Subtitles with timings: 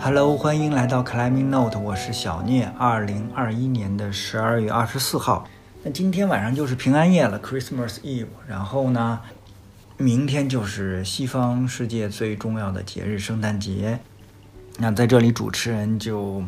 [0.00, 2.70] Hello，欢迎来到 Climbing Note，我是小聂。
[2.78, 5.44] 二零二一年的十二月二十四号，
[5.82, 8.28] 那今天晚上就是平安夜了，Christmas Eve。
[8.46, 9.20] 然后呢，
[9.96, 13.98] 明天就是西方世界最重要的节日——圣诞节。
[14.78, 16.44] 那在这里，主持人就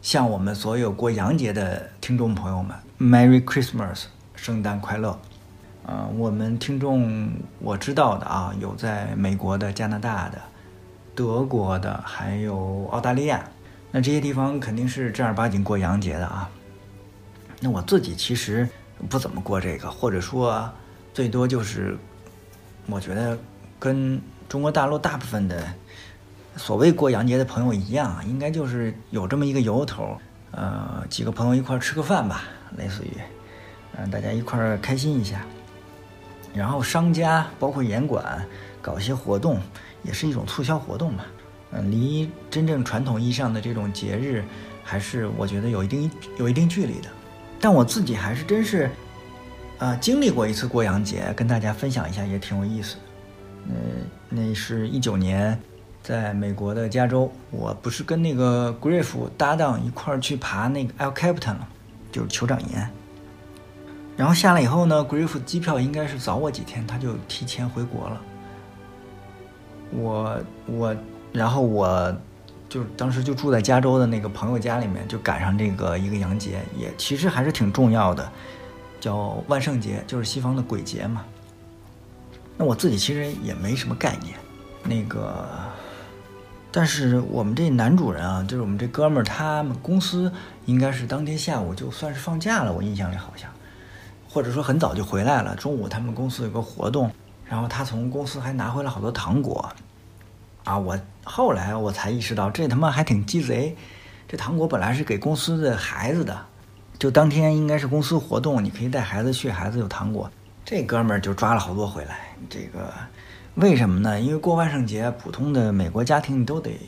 [0.00, 5.20] 向我们所有过洋节的听众朋友们，Merry Christmas，圣诞快乐！
[5.86, 10.38] 啊，我们听众我知道的啊，有在美国的、加拿大的。
[11.20, 13.44] 德国的，还有澳大利亚，
[13.90, 16.48] 那这些地方肯定是正儿八经过洋节的啊。
[17.60, 18.66] 那我自己其实
[19.06, 20.66] 不怎么过这个，或者说
[21.12, 21.94] 最多就是，
[22.86, 23.38] 我觉得
[23.78, 25.62] 跟中国大陆大部分的
[26.56, 30.16] 所谓过洋节的朋友一样，应该就是有这么一个由头，
[30.52, 32.44] 呃，几个朋友一块吃个饭吧，
[32.78, 33.12] 类似于，
[33.98, 35.44] 嗯，大家一块开心一下。
[36.54, 38.42] 然后商家包括严管
[38.80, 39.60] 搞一些活动。
[40.02, 41.24] 也是一种促销活动嘛，
[41.72, 44.44] 嗯，离真正传统意义上的这种节日，
[44.82, 47.08] 还是我觉得有一定有一定距离的。
[47.60, 48.90] 但我自己还是真是，
[49.78, 53.00] 啊，经历过一次过洋节，跟大家分享一下也挺有意思的。
[53.68, 53.74] 嗯，
[54.28, 55.60] 那是一九年，
[56.02, 61.68] 在美国的加州，我不是跟那个 Griff 搭档一块儿去爬那个 El Capitan 了，
[62.10, 62.90] 就是酋长岩。
[64.16, 68.20] 然后下来以后呢，Griff 机票应该是早我几天，他就提前回国了。
[69.90, 70.96] 我我，
[71.32, 72.14] 然后我，
[72.68, 78.30] 就当时就住在加州的那个朋友家里面，就赶上这个一个洋节，也其实还是挺重要的，
[79.00, 81.24] 叫万圣节，就是西方的鬼节嘛。
[82.56, 84.36] 那我自己其实也没什么概念，
[84.84, 85.46] 那个，
[86.70, 90.30] 但是我们这男主人啊，就是我们这哥们儿，他们公司
[90.66, 93.50] 应该是当天下午就算是放假了，我印象里好像，
[94.28, 97.10] 或者说很早就回来了，中午他们公司有个活动。
[97.50, 99.68] 然后他从公司还拿回来好多糖果，
[100.62, 100.78] 啊！
[100.78, 103.76] 我后来我才意识到，这他妈还挺鸡贼。
[104.28, 106.46] 这糖果本来是给公司的孩子的，
[106.96, 110.30] 就当天应该是公司活动，你可以带孩子去，孩子有糖果。
[110.64, 112.20] 这哥们儿就抓了好多回来。
[112.48, 112.94] 这个
[113.56, 114.20] 为什么呢？
[114.20, 116.78] 因为过万圣节，普通的美国家庭你都得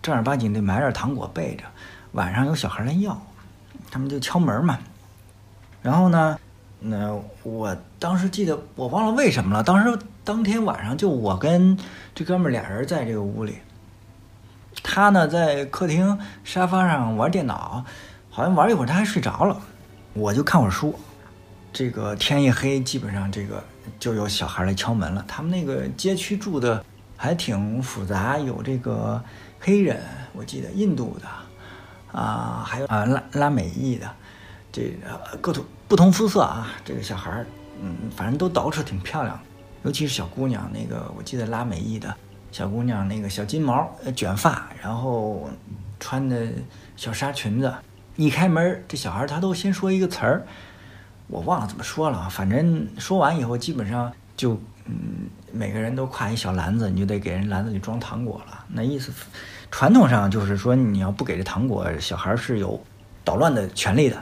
[0.00, 1.64] 正儿八经得买点糖果备着，
[2.12, 3.20] 晚上有小孩来要，
[3.90, 4.78] 他们就敲门嘛。
[5.82, 6.38] 然后呢？
[6.78, 9.62] 那我当时记得，我忘了为什么了。
[9.62, 11.76] 当时当天晚上就我跟
[12.14, 13.58] 这哥们俩人在这个屋里，
[14.82, 17.84] 他呢在客厅沙发上玩电脑，
[18.30, 19.58] 好像玩一会儿他还睡着了，
[20.12, 20.94] 我就看会儿书。
[21.72, 23.64] 这个天一黑，基本上这个
[23.98, 25.24] 就有小孩来敲门了。
[25.26, 26.84] 他们那个街区住的
[27.16, 29.22] 还挺复杂，有这个
[29.58, 30.02] 黑人，
[30.34, 34.10] 我记得印度的，啊，还有啊拉拉美裔的，
[34.70, 35.64] 这个各种。
[35.88, 37.46] 不同肤色啊，这个小孩儿，
[37.80, 39.38] 嗯，反正都捯饬挺漂亮，
[39.84, 42.12] 尤其是小姑娘，那个我记得拉美裔的
[42.50, 45.48] 小姑娘，那个小金毛，卷发，然后
[46.00, 46.44] 穿的
[46.96, 47.72] 小纱裙子，
[48.16, 50.44] 一开门，这小孩他都先说一个词儿，
[51.28, 59.12] 我忘了怎么说了，反正说完以后，基本上就，嗯，每个人都挎一小篮子，你就得给人篮子里装糖果了，那意思，
[59.70, 62.82] 传统上就是说，你要不给这糖果，小孩是有
[63.22, 64.20] 捣乱的权利的。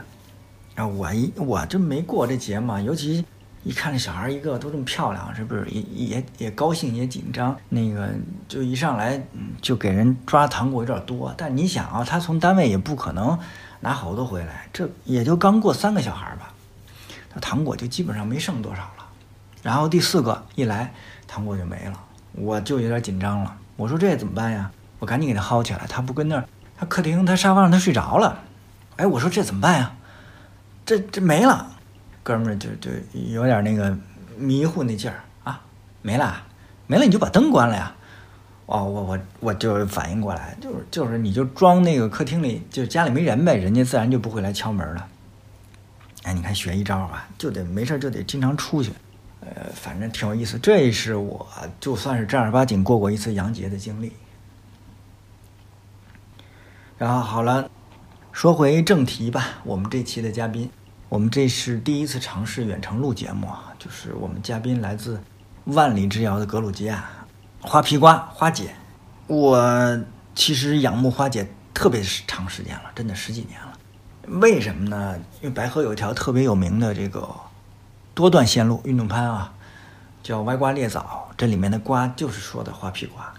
[0.75, 3.25] 啊，我一我这没过这节嘛，尤其
[3.63, 7.55] 一看这小孩一个都这么漂亮，是不是也也也高兴也紧张？
[7.69, 8.09] 那个
[8.47, 9.25] 就一上来
[9.61, 13.37] 就给人抓糖果有点多，但你想啊，他从单位也不可能
[13.79, 16.53] 拿好多回来，这也就刚过三个小孩吧，
[17.33, 19.05] 那糖果就基本上没剩多少了。
[19.63, 20.93] 然后第四个一来，
[21.25, 21.99] 糖果就没了，
[22.33, 23.55] 我就有点紧张了。
[23.77, 24.69] 我说这怎么办呀？
[24.99, 26.45] 我赶紧给他薅起来，他不跟那儿，
[26.77, 28.43] 他客厅他沙发上他睡着了。
[28.97, 29.93] 哎，我说这怎么办呀？
[30.85, 31.75] 这这没了，
[32.21, 33.97] 哥们儿就就有点那个
[34.37, 35.59] 迷糊那劲儿啊，
[36.03, 36.43] 没了，
[36.85, 37.95] 没了你就把灯关了呀。
[38.67, 45.07] 哦，我我我就反应过来，就是就是你就装那个客厅里，就家里没人呗，人家自然就不会来敲门了。
[46.23, 48.91] 哎，你看学一招吧，就得没事就得经常出去，
[49.41, 50.57] 呃，反正挺有意思。
[50.59, 51.47] 这是我
[51.79, 54.11] 就算是正儿八经过过一次洋节的经历。
[56.97, 57.69] 然后好了。
[58.35, 60.69] 说回正题吧，我们这期的嘉宾，
[61.07, 65.23] 我们这是第一次尝试远程录节目啊，就是我们嘉宾来自
[65.63, 67.09] 万里之遥的格鲁吉亚，
[67.61, 68.75] 花皮瓜花姐。
[69.27, 69.97] 我
[70.35, 73.71] 其实仰慕花姐特别长时间了，真的十几年了。
[74.41, 75.17] 为什么呢？
[75.41, 77.25] 因为白河有一条特别有名的这个
[78.13, 79.53] 多段线路运动攀啊，
[80.21, 83.33] 叫歪瓜裂枣，这里面的瓜就是说的花皮瓜。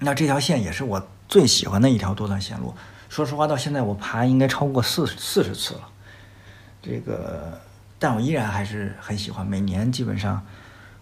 [0.00, 2.74] 那这条线也是我最喜欢的一条多段线路。
[3.12, 5.80] 说实话，到现在我爬应该超过四四十次了，
[6.80, 7.60] 这个，
[7.98, 9.46] 但我依然还是很喜欢。
[9.46, 10.42] 每年基本上，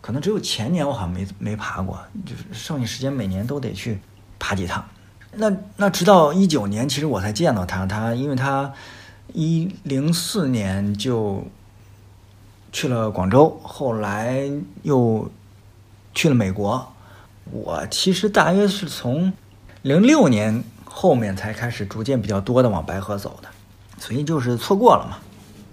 [0.01, 4.01] 可能只有前年我好像没没爬过，就是剩下时间每年都得去
[4.41, 4.85] 爬几趟。
[5.35, 7.87] 那那直到一九年，其实我才见到他。
[7.87, 8.73] 他因为他
[9.33, 11.47] 一零四年就
[12.73, 14.51] 去了广州，后来
[14.83, 15.31] 又
[16.13, 16.93] 去了美国。
[17.53, 19.33] 我其实大约是从
[19.83, 23.49] 零六年后面才开始逐渐比较多的往白河走的，
[23.99, 25.19] 所以就是错过了嘛。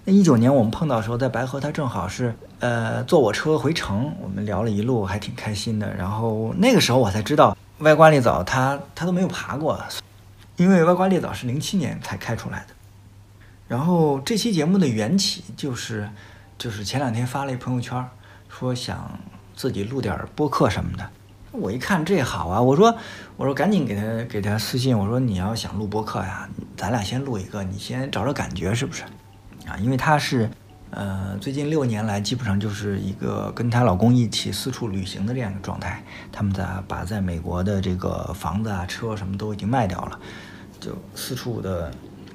[0.04, 5.94] 那一九年我们碰到的时候，在白河，他正好是呃坐我车回城，我们聊了一路，还挺开心的。
[5.94, 7.54] 然后那个时候我才知道。
[7.82, 9.80] 歪瓜裂枣，他他都没有爬过，
[10.56, 12.74] 因为歪瓜裂枣是零七年才开出来的。
[13.68, 16.10] 然后这期节目的缘起就是，
[16.58, 18.04] 就是前两天发了一朋友圈，
[18.48, 19.16] 说想
[19.54, 21.08] 自己录点播客什么的。
[21.52, 22.96] 我一看这好啊，我说
[23.36, 29.02] 我说赶紧给他给他私信，我说你要想录播客呀，咱俩先录一个，你先找找感觉是不是？
[29.66, 30.50] 啊，因为他是。
[30.90, 36.02] 呃，最近六年来，基本上就是一个跟她老公一起四处旅行的这样一个状态。
[36.32, 40.18] 他们在把在美国的这个房子啊、车什么都已经卖掉了，
[40.80, 41.92] 就四处的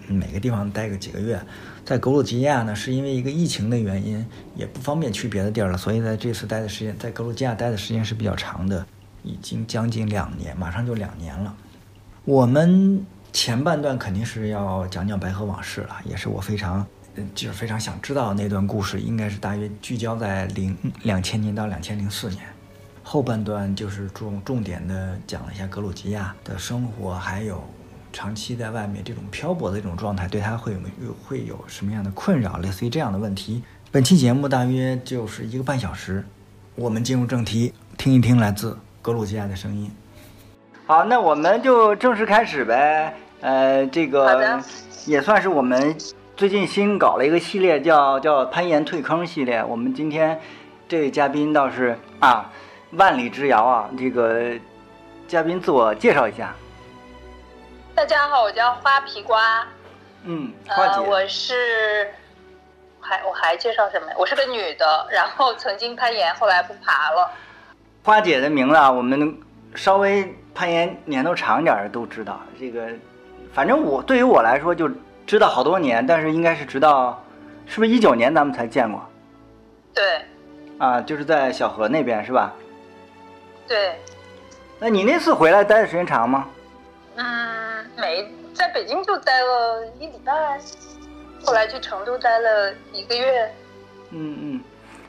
[0.07, 1.41] 每个地方待个几个月。
[1.83, 4.23] 在格鲁吉亚呢，是因为一个疫情的原因，
[4.55, 8.85] 也不方便去别的地儿了，所以在这次待的时间，在格鲁吉亚待的时间是比较长的，
[9.23, 11.55] 已经将近两年，马上就两年了。
[12.25, 16.85] 我们前半段肯定是要讲讲白河往事了，也是我非常。
[17.35, 22.41] 就是非常想知道那段故事，应该是大约聚焦在零两千年到两千零四年，
[23.03, 27.63] 后半段就是重重点的讲了一下格鲁吉亚的生活，还有
[28.11, 33.61] 长期在外面这种漂泊的这种状态，对他会有有会有什么样的困扰，类似于这样的问题。
[33.91, 36.25] 本期节目大约就是一个半小时，
[36.73, 39.93] 我们进入正题，听一听来自格鲁吉亚的声音。
[40.87, 43.13] 好，那我们就正式开始呗。
[43.41, 44.61] 呃，这个
[45.05, 45.93] 也算是我们。
[46.37, 49.61] 最近新搞了一个系列，叫叫攀岩退坑系列。
[49.61, 50.39] 我们今天
[50.87, 52.49] 这位嘉宾倒是啊，
[52.91, 54.53] 万里之遥啊，这个
[55.27, 56.55] 嘉宾自我介绍一下。
[57.93, 59.67] 大家好，我叫花皮瓜。
[60.23, 62.09] 嗯，花姐，我是
[63.01, 64.15] 还我还介绍什么呀？
[64.17, 67.29] 我是个女的，然后曾经攀岩，后来不爬了。
[68.03, 69.37] 花姐的名字啊，我们
[69.73, 72.41] 稍微攀岩年头长点的都知道。
[72.59, 72.87] 这个，
[73.53, 74.89] 反正我对于我来说就。
[75.25, 77.23] 知道好多年，但是应该是直到，
[77.65, 79.01] 是不是一九年咱们才见过？
[79.93, 80.21] 对。
[80.77, 82.53] 啊，就是在小河那边是吧？
[83.65, 83.95] 对。
[84.79, 86.45] 那你那次回来待的时间长吗？
[87.15, 90.59] 嗯，没，在北京就待了一礼拜，
[91.45, 93.49] 后来去成都待了一个月。
[94.09, 94.61] 嗯嗯，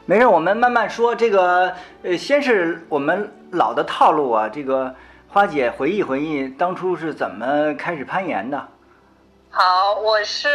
[0.06, 1.14] 没事，我们慢慢说。
[1.14, 4.94] 这个呃，先是我们老的套路啊，这个
[5.28, 8.68] 花姐回忆回忆当初是怎么开始攀岩的。
[9.48, 10.48] 好，我是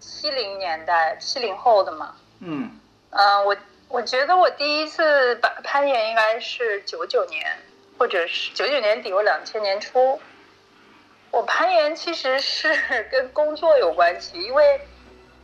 [0.00, 2.16] 七零年代七零后的嘛。
[2.40, 2.68] 嗯。
[3.10, 3.56] 嗯，我
[3.88, 7.44] 我觉得我第一次攀攀岩应该是九九年，
[7.96, 10.20] 或者是九九年底或两千年初。
[11.30, 12.74] 我攀岩其实是
[13.08, 14.80] 跟工作有关系，因为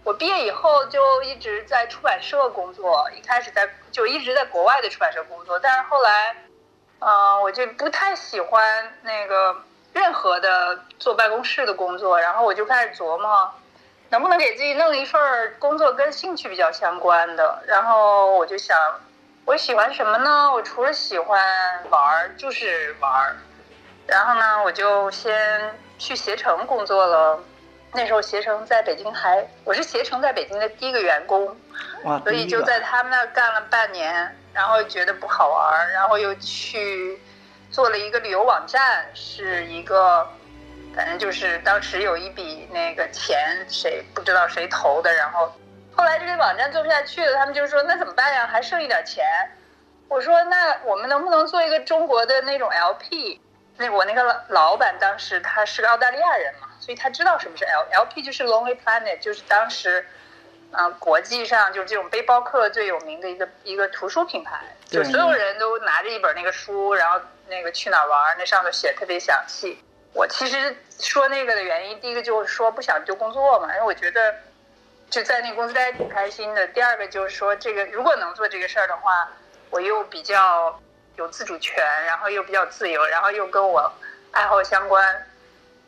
[0.07, 6.37] 我毕业以后就一直在出版社工作，一开始在就一直在国外的出版社工作，但是后来，
[7.01, 9.57] 嗯，我就不太喜欢那个。
[9.93, 13.51] 任何的坐办公室的工作，然后我就开始琢磨，
[14.11, 17.63] 能不能给自己弄一份工作跟兴趣比较相关的。
[17.67, 18.77] 然后我就想，
[19.47, 20.53] 我喜欢什么呢？
[20.53, 21.43] 我除了喜欢
[21.89, 23.35] 玩就是玩。
[24.07, 27.41] 然后呢，我就先去携程工作了。
[27.97, 31.57] 那时候携程在北京还，我是携程在北京的第一个员工，
[32.23, 37.19] 所以就在他们那儿干了半年，然后觉得不好玩儿，然后又去。
[37.69, 40.27] 做了一个旅游网站，是一个，
[40.95, 45.53] 反正就是当时有一笔那个钱，谁不知道谁投的，然后
[45.95, 48.47] 后来这个网站做不下去了，他们就说那怎么办呀？
[48.47, 49.25] 还剩一点钱。
[50.09, 53.41] 我说那我们能不能做一个中国的那种 LP？
[53.77, 60.07] 那我那个老老板当时他是个澳大利亚人嘛，所以他知道什么是 LLP，就是 Lonely Planet，就是当时。
[60.73, 69.79] 啊，国际上就是这种背包客最有名的一个一个图书品牌，就所有人都拿着一本那个书，然后那个去哪儿玩，那上头写特别详细。
[70.13, 74.35] 我其实说那个的原因，第一个就是说不想丢工作嘛，因为我觉得
[75.09, 76.67] 就在那公司待挺开心的。
[76.67, 79.29] 第二个就是说，这个如果能做这个事儿的话，
[79.71, 80.79] 我又比较
[81.17, 83.93] 有自主权，然后又比较自由，然后又跟我
[84.33, 85.27] 爱好相关，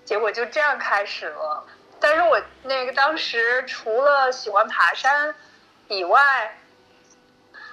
[0.05, 1.65] 结果就这样开始了。
[2.01, 5.35] 但是我那个当时除了喜欢爬山
[5.89, 6.57] 以外，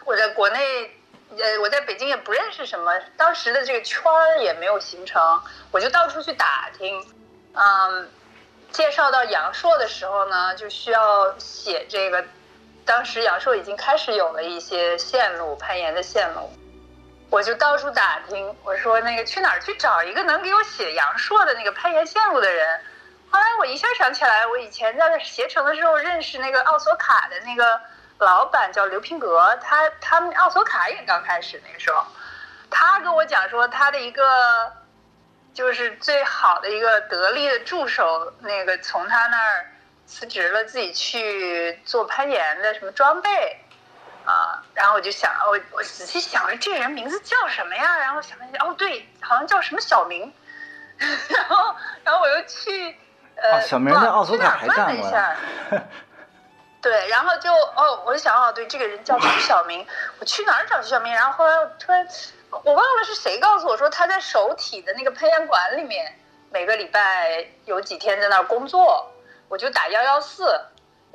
[0.03, 0.91] 我在国内，
[1.37, 7.05] 呃，我在北京也不认识什么，当时的这个圈儿也没有形成，我就到处去打听，
[7.53, 8.09] 嗯，
[8.71, 12.25] 介绍到阳朔的时候呢，就需要写这个，
[12.83, 16.51] 当时阳朔已经开始有了一些线路，攀岩的线路，
[17.29, 22.81] 我就到处打听，我说那个去哪儿去找一个能给我写阳朔的那个攀岩线路的人。
[23.29, 27.81] 后来我一下想起来，我以前在携程的时候认识那个奥索卡的那个
[28.19, 32.05] 老板叫刘平格，他他们奥索卡也刚开始那个时候，
[32.69, 34.71] 他跟我讲说他的一个
[35.53, 39.65] 就是最好的一个得力的助手，那个从他那儿
[40.05, 43.59] 辞职了，自己去做攀岩的什么装备。
[44.25, 47.97] 啊，然后我就想，我我仔细想着这人名字叫什么呀？
[47.99, 50.33] 然后想了想，哦，对，好像叫什么小明。
[50.97, 52.97] 然后，然后我又去，
[53.35, 55.11] 呃，小明在奥索卡还干过。
[56.81, 59.85] 对，然后就哦，我就想，哦，对，这个人叫徐小明。
[60.19, 61.13] 我去哪儿找徐小明？
[61.13, 62.07] 然后后来我突然，
[62.63, 66.17] 我忘了是谁告诉我说他在首体的那个培养馆里面，
[66.51, 69.11] 每个礼拜有几天在那儿工作。
[69.47, 70.59] 我就打幺幺四。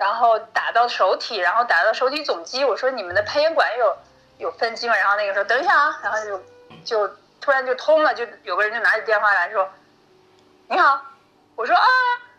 [0.01, 3.99] 然后打到手体，然后打到手体总机，我说你们的喷烟管有
[4.39, 4.97] 有分机吗？
[4.97, 6.43] 然后那个说等一下啊，然后就
[6.87, 9.71] 就突然就通了，就有个人就拿起电话来说，
[10.69, 11.03] 你好，
[11.55, 11.87] 我说啊，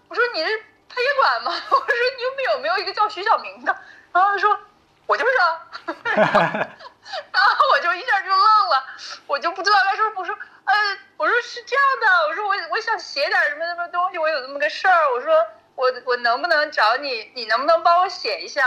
[0.07, 0.57] 我说你是
[0.89, 1.53] 喷烟管吗？
[1.69, 3.77] 我说你有没有没有一个叫徐小明的？
[4.11, 4.57] 然后他说
[5.05, 5.69] 我就是啊，
[6.17, 8.83] 然后我就一下就愣了，
[9.27, 10.73] 我就不知道该说，不说呃，
[11.15, 15.45] 我说是这样的，我说我我想写点什么什么东西，我有这么个事儿，我说。
[15.81, 17.31] 我我能不能找你？
[17.33, 18.61] 你能不能帮我写一下？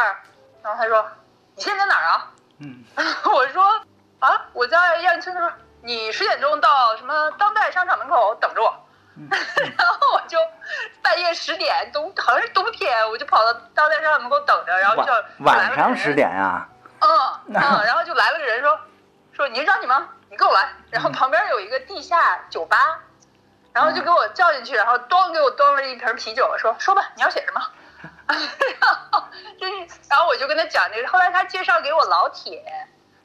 [0.62, 1.06] 然后他说
[1.54, 2.84] ：“你现在在哪儿啊？”嗯，
[3.32, 3.64] 我说
[4.18, 5.52] ：“啊，我在亚运村。”他说
[5.82, 8.80] ：“你十点钟到什么当代商场门口等着我。”
[9.78, 10.36] 然后我就
[11.00, 15.12] 半夜十点冬好像是冬天，我就跑到当代商场门口等着，然后就
[15.44, 16.66] 晚上十点呀。
[16.98, 17.08] 嗯
[17.46, 17.54] 嗯，
[17.86, 18.76] 然后就来了个人说
[19.32, 20.08] ：“说你是张景吗？
[20.30, 22.76] 你跟我来。”然后旁边有一个地下酒吧。
[23.74, 27.60] 然后就给我叫进去，然后端给我端了一瓶啤酒，说说吧，你要写什么？
[28.26, 29.24] 然后
[29.60, 29.72] 就是，
[30.08, 31.08] 然后我就跟他讲那个。
[31.08, 32.62] 后来他介绍给我老铁，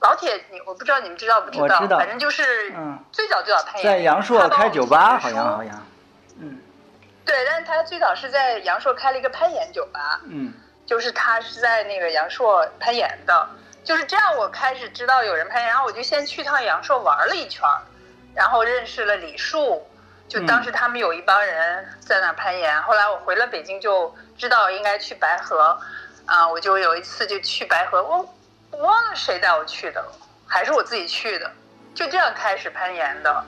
[0.01, 1.87] 老铁，你我不知道你们知道不知道？
[1.87, 2.73] 反正就是
[3.11, 5.85] 最早最早在阳朔开酒吧，好像好像。
[6.39, 6.59] 嗯。
[7.23, 10.19] 对，但是他最早是在阳朔开了一个攀岩酒吧。
[10.25, 10.53] 嗯。
[10.85, 13.49] 就是他是在那个阳朔攀岩的，
[13.83, 14.35] 就是这样。
[14.35, 17.63] 我开始知道有人攀岩，然后我就先去趟阳朔玩了一圈，
[18.33, 19.87] 然后认识了李树。
[20.29, 25.75] 就当时他们有一帮人在那攀岩，后来我回了北京就知道应该去白河，
[26.27, 28.29] 啊，我就有一次就去白河，我
[28.69, 30.11] 我忘了谁带我去的了，
[30.45, 31.51] 还是我自己去的，
[31.95, 33.43] 就这样开始攀岩的。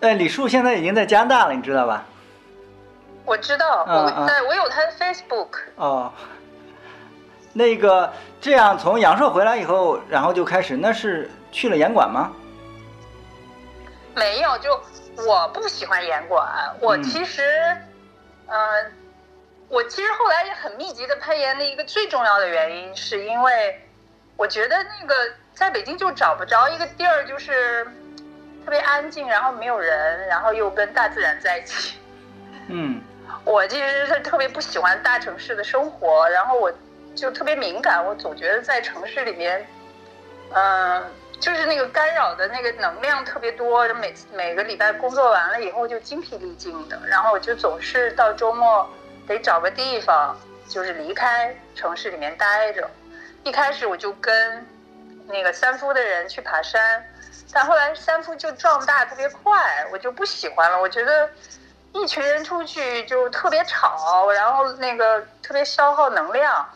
[0.00, 2.04] 哎，李树现在已经在加拿大了，你知道吧？
[3.24, 5.58] 我知道，我在我有他的 Facebook。
[5.74, 6.12] 哦，
[7.52, 12.30] 那个这样从阳朔回来以后，然后就开始，那是去了岩馆吗？
[14.14, 14.80] 没有，就。
[15.16, 17.42] 我不喜欢严管，我其实，
[18.46, 18.92] 嗯，
[19.68, 23.80] 我其实后来也很密集的攀岩的一个最重要的原因，是因为
[24.36, 25.14] 我觉得那个
[25.54, 27.84] 在北京就找不着一个地儿，就是
[28.64, 31.98] 特别安静，然后没有人，然后又跟大自然在一起。
[32.68, 33.00] 嗯，
[33.44, 36.72] 我其实是特别不喜欢大城市的生活，然后我
[37.14, 39.66] 就特别敏感，我总觉得在城市里面，
[40.52, 41.02] 嗯。
[41.44, 48.88] 就是那个干扰的那个能量特别多，每每个礼拜工作完了以后就精疲力尽的，然后我就总是到周末
[49.26, 50.34] 得找个地方，
[50.66, 52.88] 就是离开城市里面待着。
[53.42, 54.66] 一开始我就跟
[55.26, 57.04] 那个三夫的人去爬山，
[57.52, 60.80] 但后来三夫就壮大特别快，我就不喜欢了。
[60.80, 61.28] 我觉得
[61.92, 66.66] 一群人出去就特别吵，然后那个特别消耗能量。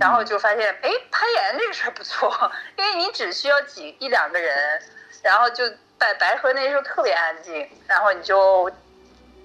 [0.00, 4.82] 然后就发现，哎，攀岩这个事儿不错，因为你只需要几一两个人，
[5.22, 5.64] 然后就
[5.98, 8.70] 白白河那时候特别安静，然后你就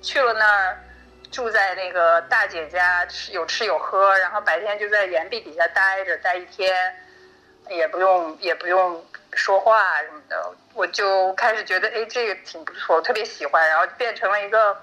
[0.01, 0.77] 去了那儿，
[1.31, 6.95] 住在那个大姐家，吃有吃有喝，然后白天就在岩壁底下待着待一天，
[7.67, 14.81] 也不用也不用说话什么的，我就开始觉得，哎，这个挺不错，特别喜欢，然后变成了一个，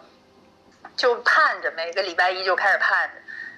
[0.96, 3.14] 就盼着每个礼拜一就开始盼着。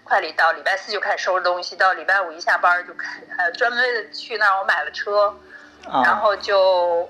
[0.09, 5.37] 快礼到礼拜四就开始收拾东西，到礼拜五一下班就开，呃，专门的去那儿我买了车，
[6.03, 7.07] 然后就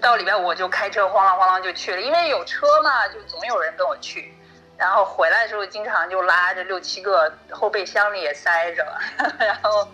[0.00, 4.34] 到礼拜五我就开车晃啷晃啷就去了，因为有车嘛，就总有人跟我去，
[4.78, 8.86] 然后回来的时候经常就拉着六七个，后备箱里也塞着，
[9.38, 9.86] 然后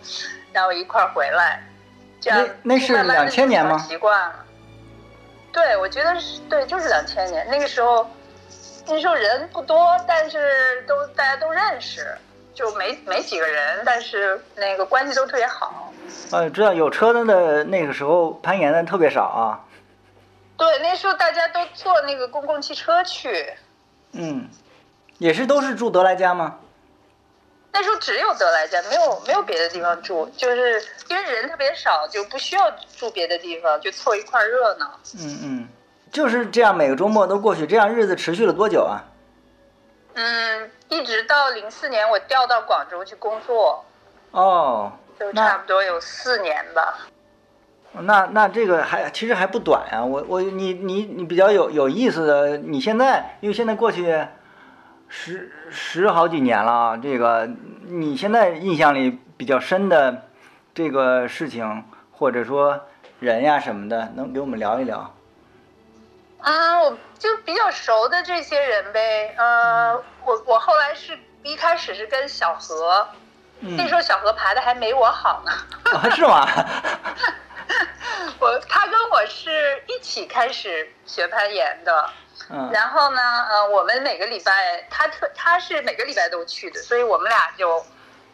[0.53, 1.61] 然后一块儿回来，
[2.21, 3.77] 这样那是两千年吗？
[3.79, 4.45] 习惯了，
[5.51, 8.09] 对，我觉得是对，就是两千年那个时候。
[8.85, 12.17] 那时候人不多，但是都大家都认识，
[12.53, 15.93] 就没没几个人，但是那个关系都特别好。
[16.31, 19.59] 呃，知道有车的的那个时候攀岩的特别少啊。
[20.57, 23.53] 对，那时候大家都坐那个公共汽车去。
[24.11, 24.47] 嗯，
[25.17, 26.59] 也是都是住德莱家吗？
[27.71, 34.99] 那时候只有德莱家，没有没有别的地方住，就是因为人特别少，就不需要住别的地方，就凑一块儿热闹。
[35.17, 35.67] 嗯嗯，
[36.13, 39.01] 就是这样，每个周末都过去，这样日子持续了多久啊？
[40.13, 43.83] 嗯，一直到零四年我调到广州去工作，
[44.29, 46.99] 哦，就差不多有四年吧。
[47.93, 54.23] 那那这个还其实还不短啊，我我你你你比较有有意思的，你现在因为现在过去
[55.07, 57.49] 十十好几年了啊，这个
[57.87, 60.25] 你现在印象里比较深的
[60.75, 62.81] 这个事情或者说
[63.19, 65.11] 人呀什么的，能给我们聊一聊？
[66.43, 69.33] 啊，我就比较熟的这些人呗。
[69.37, 69.95] 呃，
[70.25, 73.07] 我我后来是一开始是跟小何，
[73.61, 75.51] 嗯那时候小何爬的还没我好呢。
[75.97, 76.45] 啊是吗？
[78.39, 82.09] 我他跟我是一起开始学攀岩的，
[82.49, 87.85] 嗯然后呢，呃，我们每个礼拜他特他是每个礼拜都去的，所以我们俩就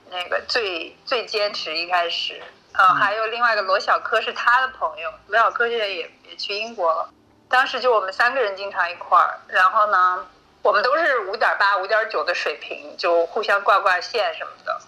[0.09, 2.41] 那个最最坚持一开始。
[2.73, 7.07] 呃，还有另外一个罗小柯是他的朋友，罗小柯现在也也去英国了。
[7.49, 10.25] 当时就我们三个人经常一块儿，然后呢，
[10.61, 14.79] 我们都是五点八、五点九的水平，就互相挂挂线什么的。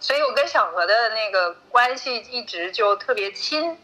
[0.00, 3.74] 所以我跟小何的那个关系一直就特别亲，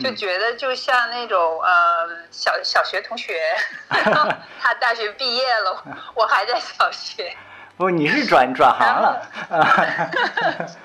[0.00, 3.54] 就嗯觉得就像那种呃小小学同学，
[3.90, 5.84] 他大学毕业了，
[6.16, 7.36] 我还在小学，
[7.76, 10.70] 不，你是转转行了啊？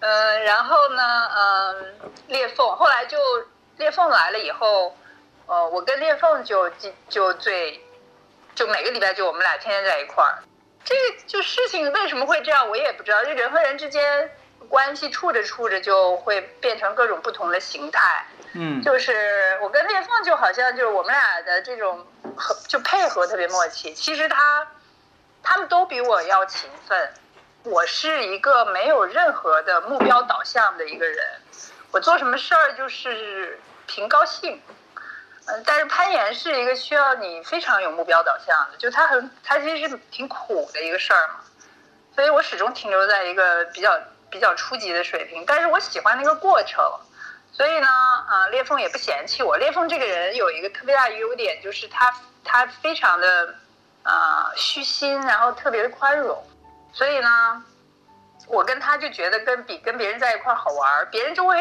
[0.00, 1.02] 嗯，然后呢，
[1.34, 1.94] 嗯，
[2.26, 3.16] 裂缝后来就
[3.78, 4.94] 裂缝来了以后，
[5.50, 7.84] 呃，我跟裂缝就就就最，
[8.54, 10.38] 就每个礼拜就我们俩天天在一块儿。
[10.84, 13.24] 这个就事情为什么会这样，我也不知道。
[13.24, 14.30] 就人和人之间
[14.68, 18.24] 关系处着处着就会变成各种不同的形态。
[18.52, 23.92] 嗯就是我跟裂缝就好像就是我们俩的这种和就配合特别默契。
[23.92, 24.68] 其实他
[25.42, 27.12] 他们都比我要勤奋，
[27.64, 31.26] 我是一个没有任何的目标导向的一个人，
[31.90, 33.58] 我做什么事儿就是
[33.88, 34.62] 凭高兴。
[35.64, 41.40] 但是攀岩是一个需要你非常有目标导向的，就它很它其实是挺苦的一个事儿嘛，
[42.14, 43.98] 所以我始终停留在一个比较
[44.30, 46.84] 比较初级的水平，但是我喜欢那个过程。
[47.52, 49.56] 所以呢，啊、裂缝也不嫌弃我。
[49.56, 52.10] 裂缝这个人有一个特别大的优点，就是他
[52.44, 53.54] 他非常的
[54.02, 56.42] 啊、虚心，然后特别的宽容。
[56.92, 57.62] 所以呢，
[58.46, 61.60] 我跟他就觉得跟比跟别人在一块儿好玩儿，别人就会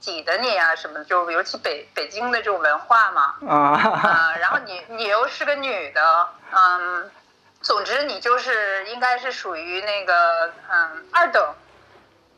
[0.00, 3.74] 挤的你啊什么的，就尤其北北京的这种文化嘛，啊。
[3.76, 7.10] 啊，然后你你又是个女的，嗯，
[7.60, 11.54] 总之你就是应该是属于那个嗯二等，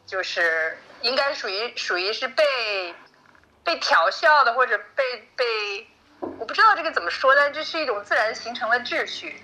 [0.07, 2.95] 就是应该属于属于是被
[3.63, 5.87] 被调笑的或者被被
[6.39, 9.43] 我不知道这个怎么说，但这是一种自然形成的秩序，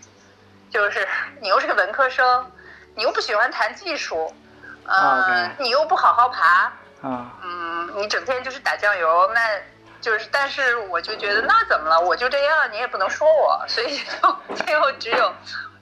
[0.70, 1.06] 就是
[1.40, 2.50] 你又是个文科生，
[2.94, 4.34] 你又不喜欢谈技术，
[4.86, 9.40] 啊嗯、你又不好好爬，啊嗯，你整天就是打酱油，那
[10.00, 12.00] 就是，但是我就觉得那怎么了？
[12.00, 15.32] 我就这样，你也不能说我， 所以就最后只有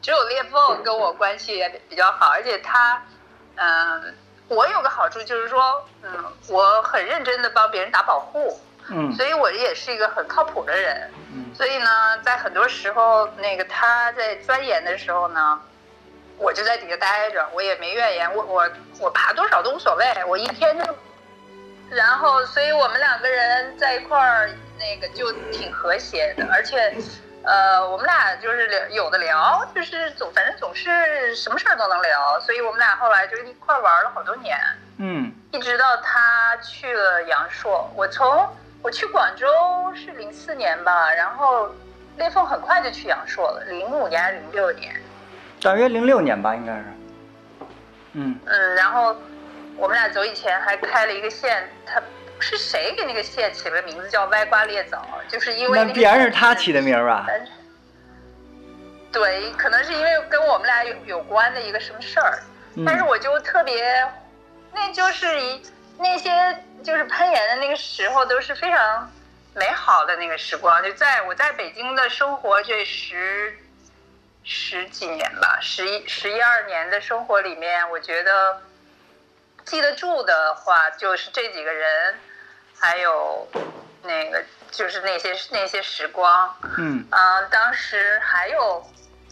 [0.03, 3.03] 只有裂缝跟我关系也比较好，而且他，
[3.57, 4.15] 嗯、
[4.49, 11.11] 我有个好处就是说，嗯，我很认真的帮别人打保护，嗯所以我也是一个很靠谱的人。
[11.33, 15.61] 嗯所以呢，在很多时候，那个他在钻研的时候呢，
[16.39, 18.69] 我就在底下待着，我也没怨言，我我
[19.01, 20.85] 我爬多少都无所谓，我一天就，
[21.91, 26.95] 然后，所以我们两个人在一块儿，那个就挺和谐的，而且，
[27.45, 34.57] 呃，我们俩就是聊有的聊，就是总反正总是什么事儿都能聊，所以我们俩后来就一块儿玩了好多年。
[34.99, 38.49] 嗯一直到他去了阳朔，我从
[38.83, 39.47] 我去广州
[39.95, 41.69] 是零四年吧，然后
[42.17, 44.95] 裂缝很快就去阳朔了，零五年还是零六年，
[45.65, 46.85] 大约零六年吧，应该是。
[48.13, 49.17] 嗯嗯，然后
[49.77, 52.03] 我们俩走以前还开了一个县，他
[52.39, 57.27] 是谁给那个县起了名字叫歪瓜裂枣，就是因为那个必然是他起的名儿吧？
[59.11, 62.43] 对，可能是因为跟我们俩有有关的一个什么事儿，
[62.75, 64.07] 嗯但是我就特别，
[64.75, 65.63] 那就是一
[65.99, 66.31] 那些
[66.83, 69.11] 就是攀岩的那个时候都是非常
[69.55, 70.83] 美好的那个时光。
[70.83, 73.57] 就在我在北京的生活这十
[74.45, 78.61] 十几年吧，十一十一二年的生活里面，我觉得
[79.65, 82.15] 记得住的话，就是这几个人，
[82.79, 83.49] 还有
[84.03, 86.55] 那个就是那些那些时光。
[86.77, 88.87] 嗯嗯，当时还有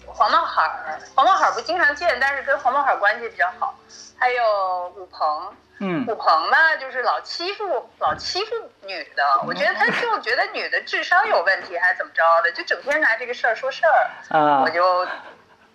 [0.07, 3.79] 黄茂海，黄茂海不经常见，但是跟黄茂海关系比较好。
[4.19, 8.55] 还有武鹏，嗯武鹏吧，就是老欺负老欺负
[8.87, 14.39] 女的，我觉得他就觉得女的智商有问题，还是怎么着的，就整天拿这个事儿说事儿。
[14.39, 15.07] 啊我就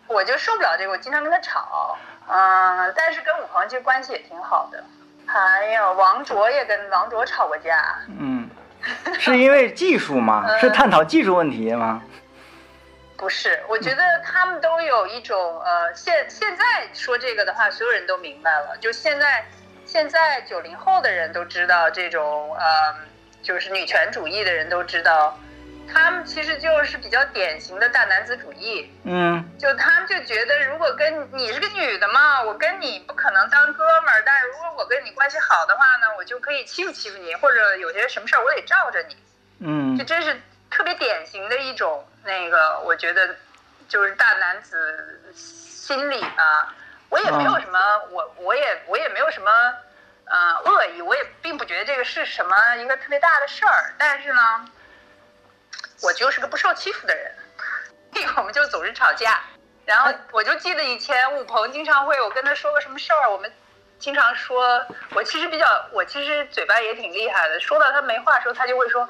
[0.08, 1.98] 我就受不了这个，我经常跟他吵。
[2.30, 4.84] 嗯，但是跟武鹏其实关系也挺好的。
[5.26, 8.00] 还有王卓也跟王卓吵过架。
[8.20, 8.50] 嗯，
[9.20, 10.46] 是因为技术吗？
[10.48, 12.02] 嗯是探讨技术问题吗？
[13.18, 18.78] 不是，我觉得他们都有一种呃，现现在说这个的话，所有人都明白了。
[18.80, 19.44] 就现在，
[19.88, 22.96] 现在九零后的人都知道这种呃，
[23.42, 25.40] 就是女权主义的人都知道，
[25.92, 28.92] 他们其实就是比较典型的大男子主义。
[29.06, 39.16] 嗯就他们就觉得，如果跟你是个女的嘛，我跟你不可能当哥们儿，但是如果我跟你关系好的话呢，我就可以欺负欺负你，或者有些什么事儿我得罩着你。
[39.60, 43.36] 嗯这真是特别典型的一种那个，我觉得
[43.88, 46.76] 就是大男子心理吧。
[47.10, 47.80] 我也没有什么，
[48.12, 49.52] 我我也我也没有什么
[50.26, 53.94] 呃恶意，我也并不觉得这个是什么一个特别大的事儿。
[53.98, 54.66] 但是呢，
[56.02, 57.32] 我就是个不受欺负的人，
[58.38, 59.42] 我们就总是吵架。
[59.86, 63.52] 然后我就记得以前武鹏经常会，我跟他说个什么事儿，我们
[64.00, 69.08] 经常说，我其实比较，我其实嘴巴也挺厉害的，说到他没话的时候，他就会说。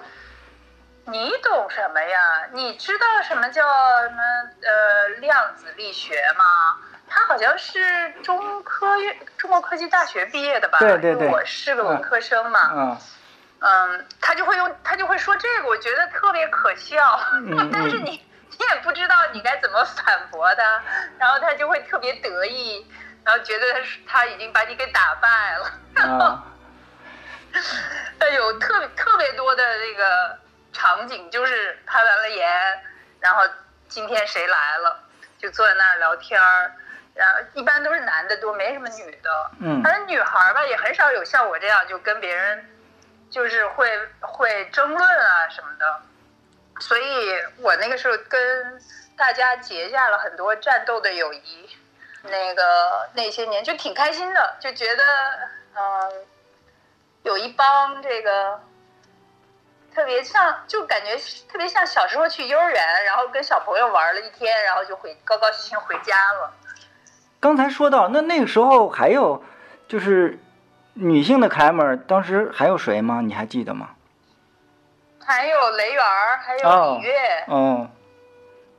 [1.09, 2.49] 你懂什么呀？
[2.51, 3.63] 你知道什么叫
[4.03, 4.21] 什么
[4.61, 6.77] 呃量子力学吗？
[7.09, 10.79] 他好像是中科院中国科技大学毕业的吧？
[10.79, 12.71] 对对对我是个文科生嘛。
[12.73, 12.97] 嗯
[13.59, 17.19] 嗯，他就会用他就会说这个，我觉得特别可笑。
[17.33, 20.81] 嗯 但是你你也不知道你该怎么反驳他，
[21.17, 22.85] 然后他就会特别得意，
[23.23, 25.71] 然后觉得他是他已经把你给打败了。
[26.03, 26.43] 啊
[28.19, 30.37] 但有特别特别多的那个
[30.73, 32.47] 场景，就是拍完了盐，
[33.19, 33.41] 然后
[33.87, 34.99] 今天谁来了，
[35.39, 36.71] 就坐在那儿聊天儿，
[37.17, 39.51] 然后一般都是男的多，没什么女的。
[39.59, 42.65] 嗯反正女孩儿吧，也很少有像我这样就跟别人，
[43.29, 43.89] 就是会
[44.21, 46.01] 会争论啊什么的。
[46.79, 48.81] 所以我那个时候跟
[49.17, 51.75] 大家结下了很多战斗的友谊，
[52.21, 55.03] 那个那些年就挺开心的，就觉得
[55.75, 56.25] 嗯、
[57.23, 58.61] 有一帮这个
[59.95, 61.17] 特别像，就感觉
[61.51, 66.53] 特别像小时候去幼儿园，然后跟小朋友玩了一天，然后就回高高兴兴回家了。
[67.39, 69.43] 刚才说到，那那个时候还有
[69.87, 70.39] 就是
[70.93, 73.21] 女性的 climber，当时还有谁吗？
[73.21, 73.89] 你还记得吗？
[75.23, 77.13] 还有雷园儿，还有哦李悦，
[77.47, 77.89] 哦，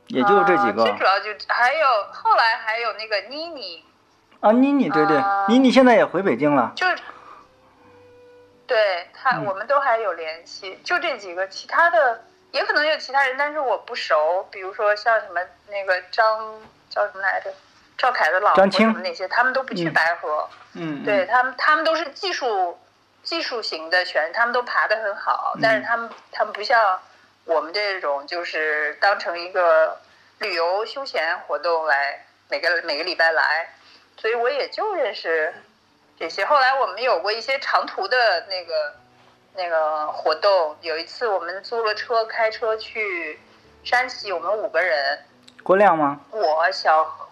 [0.07, 3.85] 也就这几个啊最主要就还有后来还有那个妮妮，
[4.39, 4.51] 啊。
[4.51, 6.73] 妮妮，对对啊，妮妮现在也回北京了。
[6.75, 6.97] 就是
[8.65, 14.47] 对他，嗯我们都还有联系，就这几个，其他的也可能有其他人，但是我不熟。
[14.51, 17.53] 比如说像什么那个张叫什么来着，
[17.99, 20.49] 赵凯的老婆什么那些，他们都不去嗯白河。
[20.73, 22.79] 嗯，对他们，他们都是技术
[23.21, 26.99] 技术型的选手，他们都爬得很好，嗯但是他们他们不像
[27.43, 29.99] 我们这种，就是当成一个
[30.39, 33.73] 旅游休闲活动来每个每个礼拜来，
[34.17, 35.53] 所以我也就认识
[36.17, 36.45] 这些。
[36.45, 38.93] 后来我们有过一些长途的那个
[39.55, 43.39] 那个活动，有一次我们租了车开车去
[43.83, 45.19] 山西，我们五个人，
[45.63, 46.21] 郭亮吗？
[46.31, 47.28] 我小何，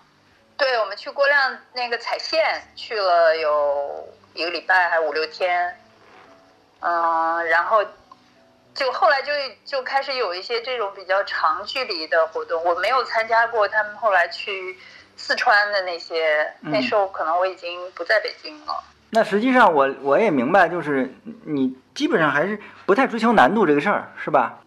[0.58, 5.78] 对，我们去郭亮那个踩线去了有一个礼拜，还五六天，
[6.80, 7.86] 嗯，然后
[8.74, 9.32] 就后来就
[9.64, 14.78] 就开始有一些这种比较长距离的活动，我没有参加过他们后来去
[15.16, 18.84] 四川的那些，那时候可能我已经不在北京了。
[19.12, 21.14] 那实际上我我也明白，就是
[21.46, 24.60] 你基本上还是不太追求难度这个事儿，是吧？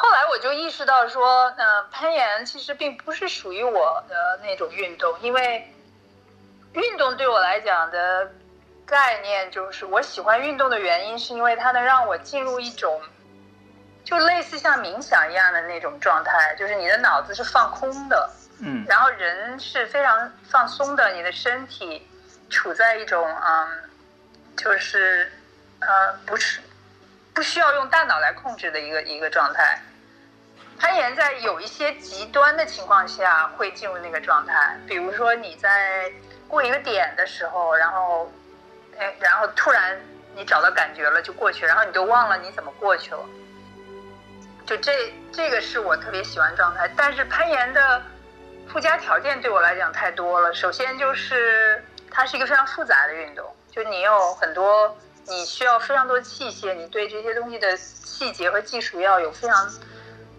[0.00, 5.74] 后来我就意识到说，呃，攀岩其实并不是属于我的那种运动，因为
[6.72, 8.30] 运动对我来讲的
[8.86, 13.02] 概念就是，我喜欢运动的原因是因为它能让我进入一种，
[14.04, 18.30] 就类似像冥想一样的那种状态，就是你的脑子是放空的，
[18.60, 22.06] 嗯然后人是非常放松的，你的身体
[22.48, 23.68] 处在一种嗯，
[24.56, 25.28] 就是
[25.80, 26.60] 呃不是
[27.34, 29.76] 不需要用大脑来控制的一个一个状态。
[30.78, 36.10] 攀岩在有一些极端的情况下会进入那个状态，比如说你在
[36.46, 38.30] 过一个点的时候，然后，
[38.98, 40.00] 哎，然后突然
[40.36, 43.20] 你找到感觉了就过去，然后你都忘了你怎么过去了。
[44.64, 48.02] 就这这个是我特别喜欢状态，但是攀岩的
[48.68, 50.54] 附加条件对我来讲太多了。
[50.54, 59.70] 首先就是它是一个非常复杂的运动，就你有很多你需要非常多的器械，你对这些东西的细节和技术要有非常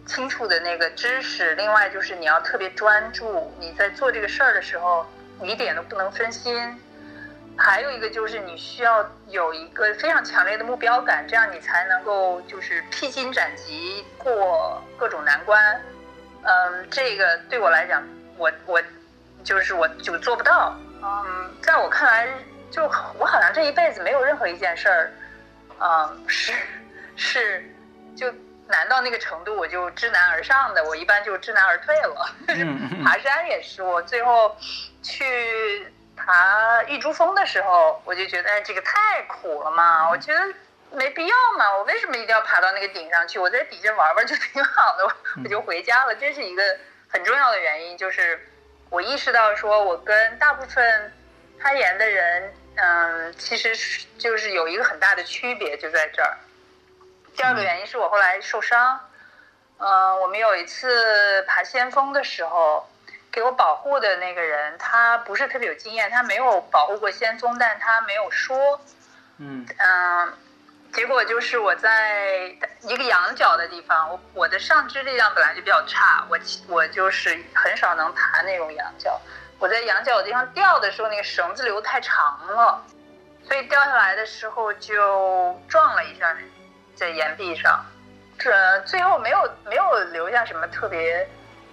[0.10, 1.54] 清楚的那个知识。
[1.54, 5.06] 另外就是你要特别专注，你在做这个事儿的时候，
[5.40, 6.76] 你一点都不能分心。
[7.56, 15.80] 还有一个就是你需要有一个非常强烈的目标感，这样你才能够就是披荆斩棘过各种难关。
[16.42, 18.04] 嗯，这个对我来讲，
[18.36, 18.82] 我我
[19.44, 20.76] 就是我就做不到。
[21.04, 22.28] 嗯，在我看来，
[22.72, 22.84] 就
[23.20, 25.12] 我好像这一辈子没有任何一件事儿，
[25.80, 26.54] 嗯，是
[27.16, 27.64] 是
[28.16, 28.34] 就
[28.70, 32.30] 难到那个程度我就知难而上的，我一般就知难而退了。
[33.04, 34.56] 爬山也是，我最后
[35.04, 40.40] 去爬玉珠峰的时候，我就觉得哎，这个太苦了嘛，我觉得
[40.92, 43.38] 没必要嘛，我为什么一定要爬到那个顶上去？
[43.38, 46.16] 我在底下玩玩就挺好的，我就回家了。
[46.16, 46.78] 这是一个
[47.10, 48.46] 很重要的原因，就是。
[48.92, 51.14] 我意识到，说我跟大部分
[51.60, 56.36] 攀岩的人，嗯，其实是就是有一个很大的区别，就在这儿。
[57.40, 59.00] 第二个原因是我后来受伤，
[59.78, 62.86] 嗯，我们有一次爬先锋的时候，
[63.32, 68.82] 给我保护的那个人，他不是特别有经验，他没有保护过先锋，但他没有说，
[69.38, 70.34] 嗯嗯。
[70.92, 79.18] 结果就是我在一个仰角的地方，我我的上肢力量本来就比较差，我我就是很少能爬那种仰角。
[79.60, 82.84] 我在仰角的地方掉的时候，那个绳子留太长了，
[83.48, 86.34] 所以掉下来的时候就撞了一下
[87.00, 87.84] 在岩壁上，
[88.38, 91.28] 这最后没有没有留下什么特别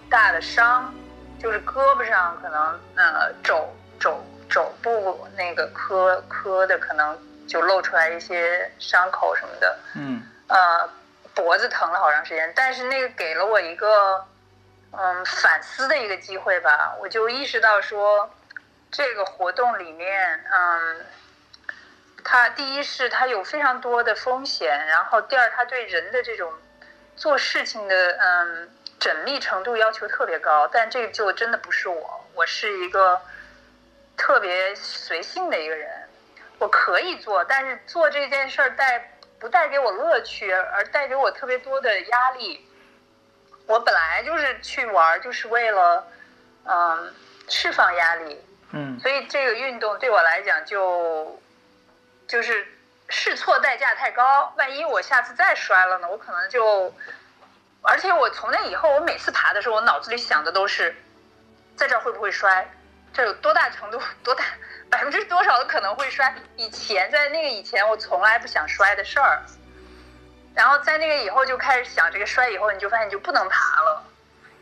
[0.09, 0.93] 大的伤，
[1.39, 3.67] 就是胳膊上可能呃肘
[3.99, 7.17] 肘肘部那个磕磕的可能。
[7.47, 10.89] 就露出来一些伤口什么的，嗯，呃，
[11.33, 14.27] 脖子疼了好长时间，但是那个给了我一个，
[14.91, 16.93] 嗯，反思的一个机会吧。
[16.99, 18.29] 我就意识到说，
[18.91, 21.05] 这个活动里面，嗯，
[22.29, 26.51] 它第一是它有非常多的风险，然后第二它对人的这种
[27.15, 30.67] 做事情的，嗯，缜密程度要求特别高。
[30.67, 33.21] 但这个就真的不是我，我是一个
[34.17, 35.89] 特别随性的一个人。
[36.59, 42.67] 我可以做，但是做这件事儿带不带给我乐趣，而带给我特别多的压力。
[43.67, 46.05] 我本来就是去玩，就是为了
[46.65, 47.13] 嗯
[47.47, 48.43] 释放压力。
[48.71, 48.99] 嗯。
[48.99, 51.39] 所以这个运动对我来讲就
[52.27, 52.67] 就是
[53.09, 56.09] 试错代价太高，万一我下次再摔了呢？
[56.09, 56.93] 我可能就，
[57.81, 60.95] 而且我从那以后，我每次爬的时候，我脑子里想的都是
[61.75, 62.69] 在这儿会不会摔，
[63.13, 64.43] 这有多大程度多大。
[64.89, 66.33] 百分之多少的可能会摔？
[66.55, 69.41] 以前在那个以前，我从来不想摔的事儿。
[70.55, 74.03] 然后在那个以后就开始想这个摔以后，你就发现你就不能爬了，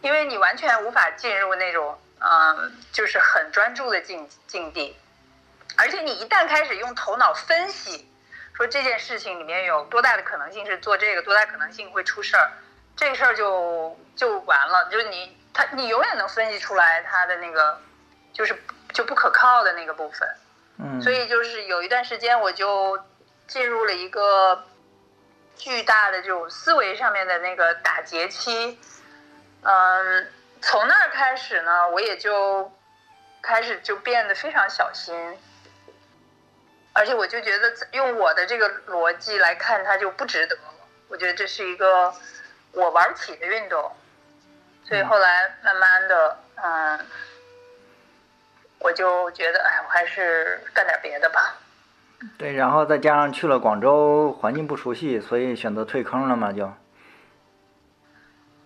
[0.01, 4.97] 因为你完全无法进入那种嗯，就是很专注的境境地。
[5.77, 8.09] 而且你一旦开始用头脑分析，
[8.53, 12.51] 说这件事情里面有多大的可能性是做这个，多大可能性会出事儿，
[12.95, 14.89] 这个事儿就就完了。
[14.91, 17.79] 就是你他你永远能分析出来他的那个
[18.33, 18.55] 就是。
[18.93, 20.29] 就不可靠的那个部分，
[20.77, 22.97] 嗯，所以就是有一段时间，我就
[23.45, 24.63] 进入了一个
[25.57, 28.79] 巨大的这种思维上面的那个打结期，
[29.63, 32.71] 嗯，从那儿开始呢，我也就
[33.41, 35.37] 开始就变得非常小心，
[36.95, 40.61] 而且我就觉得用我的这个逻辑来看，它就不值得了。
[41.09, 42.13] 我觉得这是一个
[42.71, 43.91] 我玩不起的运动，
[44.83, 46.99] 所以后来慢慢的，嗯。
[48.79, 51.55] 我就觉得，哎，我还是干点别的吧。
[52.37, 56.71] 对，然后再加上去了广州，环境不熟悉，所以选择退坑了嘛，就。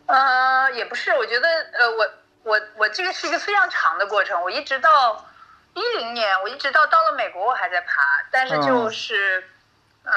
[0.08, 2.12] 呃，也不是，我觉得，呃，我
[2.44, 4.42] 我我这个是一个非常长的过程。
[4.42, 5.26] 我一直到
[5.80, 9.48] 一零年，我一直到到了美国，我还在爬，但是就是，
[10.04, 10.14] 嗯，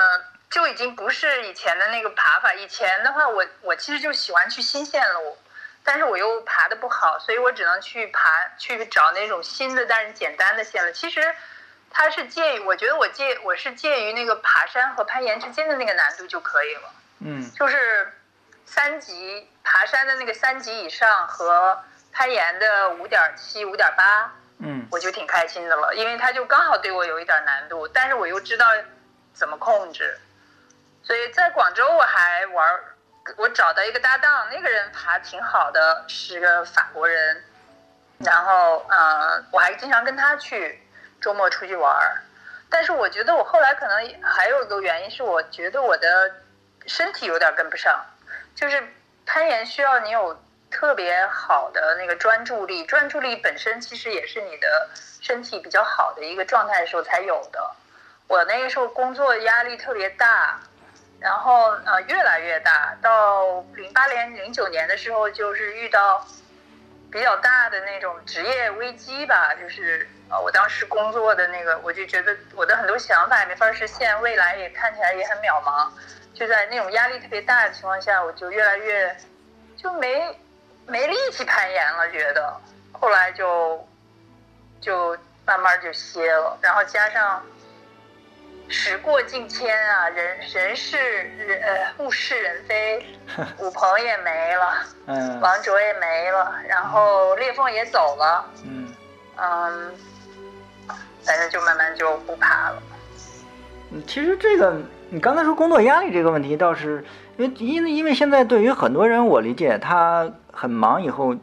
[0.50, 2.52] 就已经不是以前的那个爬法。
[2.54, 5.38] 以前的话，我我其实就喜欢去新线路。
[5.84, 10.92] 但是我又爬的不好，所以我只能去爬去找那种新的但是简单的线路。
[10.92, 11.34] 其实
[11.90, 16.82] 它是介于，我觉得我介我是介于那个爬山和攀岩之间的那个难度就可以了。
[17.18, 18.12] 嗯，就是
[18.64, 28.66] 三级爬山的那个三级以上和攀岩的五点七、五点八，嗯，我就挺开心的了，因为他就刚好对我有一点难度，但是我又知道
[29.34, 30.18] 怎么控制，
[31.02, 32.80] 所以在广州我还玩。
[33.36, 37.44] 我找到一个搭档，那个人爬挺好的，是个法国人。
[38.18, 40.82] 然后，嗯，我还经常跟他去
[41.20, 42.20] 周末出去玩。
[42.68, 46.34] 但是我觉得我后来可能还有一个原因是，我觉得我的
[46.86, 48.04] 身体有点跟不上。
[48.56, 48.82] 就是
[49.24, 50.36] 攀岩需要你有
[50.72, 54.88] 特别好的那个专注力，专注力本身其实也是你的
[55.20, 57.70] 身体比较好的一个状态的时候才有的。
[58.26, 60.58] 我那个时候工作压力特别大。
[61.20, 66.26] 然后呃越来越大，到零八年、零九年的时候，就是遇到
[67.12, 75.88] 比较大的那种职业危机吧，就是呃我当时工作的那个，我就觉得我的很多想法也没法实现，未来也看起来也很渺茫，
[76.34, 79.16] 就在那种压力特别大的情况下，我就越来越
[79.76, 80.36] 就没
[80.86, 82.54] 没力气攀岩了，觉得。
[82.92, 83.86] 后来就
[84.80, 87.42] 就慢慢就歇了，然后加上
[88.68, 90.96] 时过境迁啊，人人事
[91.36, 93.04] 人呃物是人非，
[93.58, 95.40] 武鹏也没了，嗯。
[95.40, 98.94] 王卓也没了，然后裂缝也走了，嗯。
[99.36, 99.94] 嗯，
[101.24, 102.82] 反正就慢慢就不爬了。
[103.90, 104.76] 嗯，其实这个
[105.10, 107.04] 你刚才说工作压力这个问题，倒是
[107.36, 111.34] 因为因为因为现在对于很多人，我理解他很忙以后，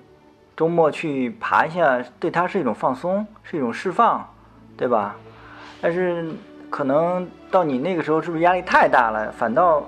[0.55, 4.33] 周末去爬一下，对他是一种放松，是一种释放，
[4.77, 5.15] 对吧？
[5.81, 6.29] 但是
[6.69, 9.81] 可能到你那个时候，是不是压力太大了，反倒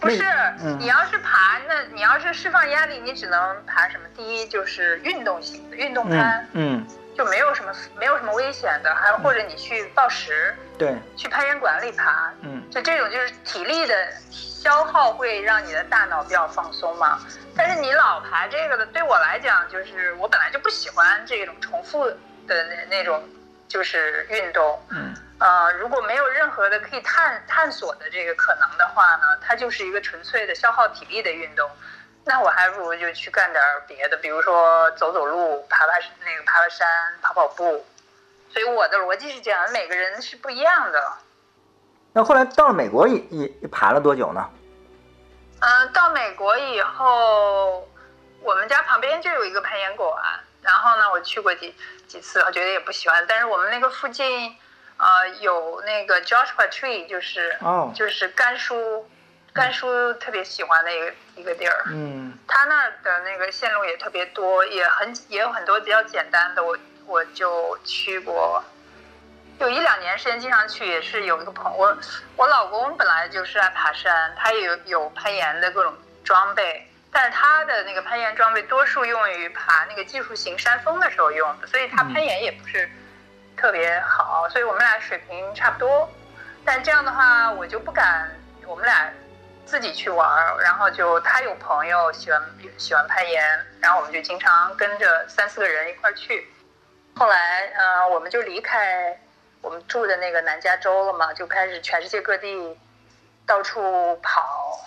[0.00, 0.22] 不是，
[0.62, 4.04] 嗯你要是爬，那你要是释放压力，你只能爬什么？
[4.16, 13.94] 第一就是运动型的运动攀嗯，嗯就没有什么没有什么危险的，还或者你去报时，对，去攀岩馆里爬，嗯就这种就是体力的
[14.30, 17.20] 消耗会让你的大脑比较放松嘛。
[17.56, 22.16] 但是你老爬这个的，对我来讲，就是我本来就不喜欢这种重复的
[22.48, 23.22] 那那种
[23.68, 24.80] 就是运动。
[24.90, 31.68] 嗯呃，如果没有任何的可以探探索的这个可能的话呢，它就是一个纯粹的消耗体力的运动。
[32.24, 35.92] 那我还不如就去干点别的，比如说走走路、爬爬
[36.24, 36.88] 那个爬爬山、
[37.20, 37.84] 跑跑步。
[38.50, 41.12] 所以我的逻辑是这样，每个人是不一样的。
[42.12, 44.50] 那后来到了美国也也也爬了多久呢？
[45.60, 47.88] 嗯，到美国以后，
[48.42, 50.14] 我们家旁边就有一个攀岩馆，
[50.60, 51.74] 然后呢，我去过几
[52.06, 53.24] 几次，我觉得也不喜欢。
[53.26, 54.54] 但是我们那个附近，
[54.98, 59.08] 呃，有那个 Joshua Tree，就是、哦就是甘叔，
[59.52, 61.84] 甘叔特别喜欢的一个一个地儿。
[61.88, 68.62] 嗯他那儿的那个线路也特别多，也很也有很多比较简单的，我我就去过，
[69.58, 71.96] 有一两年时间经常去，也是有一个朋我
[72.36, 82.90] 我老公本来就是爱爬山，他也有有攀岩的各种装备，但是他的那个攀岩装备多数用于爬那个技术型山峰的时候用的，所以他攀岩也不是
[83.56, 86.10] 特别好，所以我们俩水平差不多。
[86.64, 88.30] 但这样的话，我就不敢
[88.66, 89.10] 我们俩
[89.72, 92.38] 自己去玩儿，然后就他有朋友喜欢
[92.76, 93.42] 喜欢攀岩，
[93.80, 96.46] 然后我们就经常跟着三四个人一块儿去。
[97.16, 99.18] 后来，呃，我们就离开
[99.62, 102.78] 我们住的那个南加州了嘛，就开始全世界各地
[103.46, 104.78] 到处跑，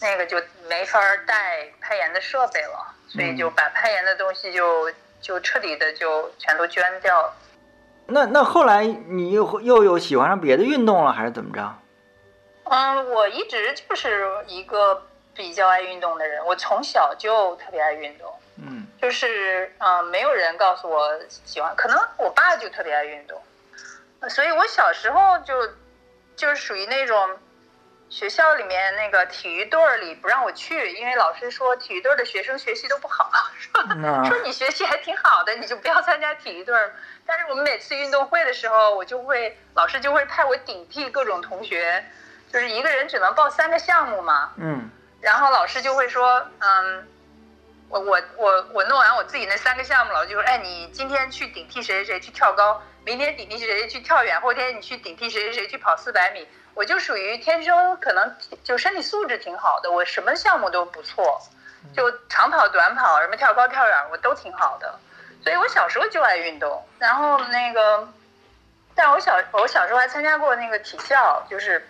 [0.00, 7.34] 那个就没法儿带攀岩的设备了，所以就把攀岩的东西就就彻底的就全都捐掉了。
[8.06, 11.74] 那那后来你又又有喜欢上别的运动了，还是怎么着？
[12.64, 18.32] 嗯，我一直就是一个比较爱运动的人，我从小就特别爱运动。
[18.56, 23.42] 嗯就是嗯、呃没有人告诉我喜欢，可能我爸就特别爱运动，
[24.20, 25.68] 呃所以我小时候就
[26.36, 27.36] 就是属于那种
[28.08, 36.94] 学校里面那个体育队儿里不让我去，因为老师说体育队儿的学生学习都不好，说那说你学习还挺好的，你就不要参加体育队儿。
[37.26, 42.04] 但是我们每次运动会的时候，我就会老师就会派我顶替各种同学，
[42.54, 44.88] 就是一个人只能报三个项目嘛，嗯
[45.20, 47.04] 然后老师就会说，嗯，
[47.88, 56.46] 我我我我弄完我自己那三个项目，老师就说，哎，你今天去顶替谁谁谁去跳高，明天顶替谁谁去跳远，后天你去顶替谁谁谁去跑四百米。
[56.74, 61.40] 我就属于天生可能就身体素质挺好的，我什么项目都不错，
[61.92, 64.94] 就长跑、短跑，什么跳高、跳远，我都挺好的。
[65.42, 68.08] 所以我小时候就爱运动，然后那个，
[68.94, 71.84] 但我小我小时候还参加过那个体校，就是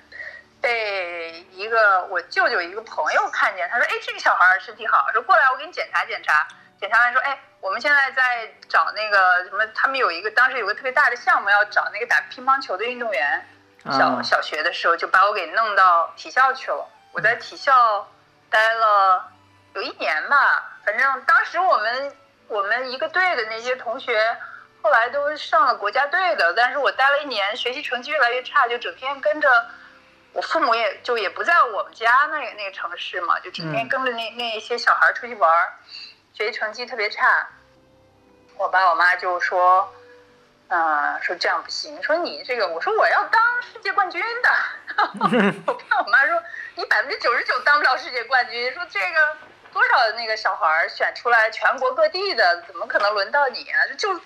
[0.64, 6.48] 被一个我舅舅一个朋友看见，他说：“哎，这个小孩儿身体好，说过来我给你检查检查。”
[6.80, 13.46] 检查完说：“哎，我们现在在找那个什么，他们有一个当时有个特别大的项目要找那个打乒乓球的运动员。
[13.90, 18.08] 小啊小学的时候就把我给弄到体校去了，我在体校
[18.48, 19.30] 待了
[19.74, 22.16] 有一年吧，反正当时我们
[22.48, 24.34] 我们一个队的那些同学。
[24.82, 29.48] 后来都上了国家队的，但是我待了一年，学习成绩越来越差，就整天跟着
[30.34, 35.72] 我父母也就也不在我们家那个那个城市嘛，就整天嗯跟着那那一些小孩出去玩儿，
[36.34, 37.48] 学习成绩特别差。
[38.56, 39.94] 我爸我妈就说，
[40.68, 44.50] 嗯、说这样不行，说你这个，我说我要当世界冠军的。
[45.66, 46.42] 我爸我妈说，
[46.74, 49.36] 你百分之九十九当不了世界冠军，说这个
[49.72, 53.86] 多少那个小孩儿选出来全国各地的，怎么可能轮到你啊？
[53.88, 54.20] 就就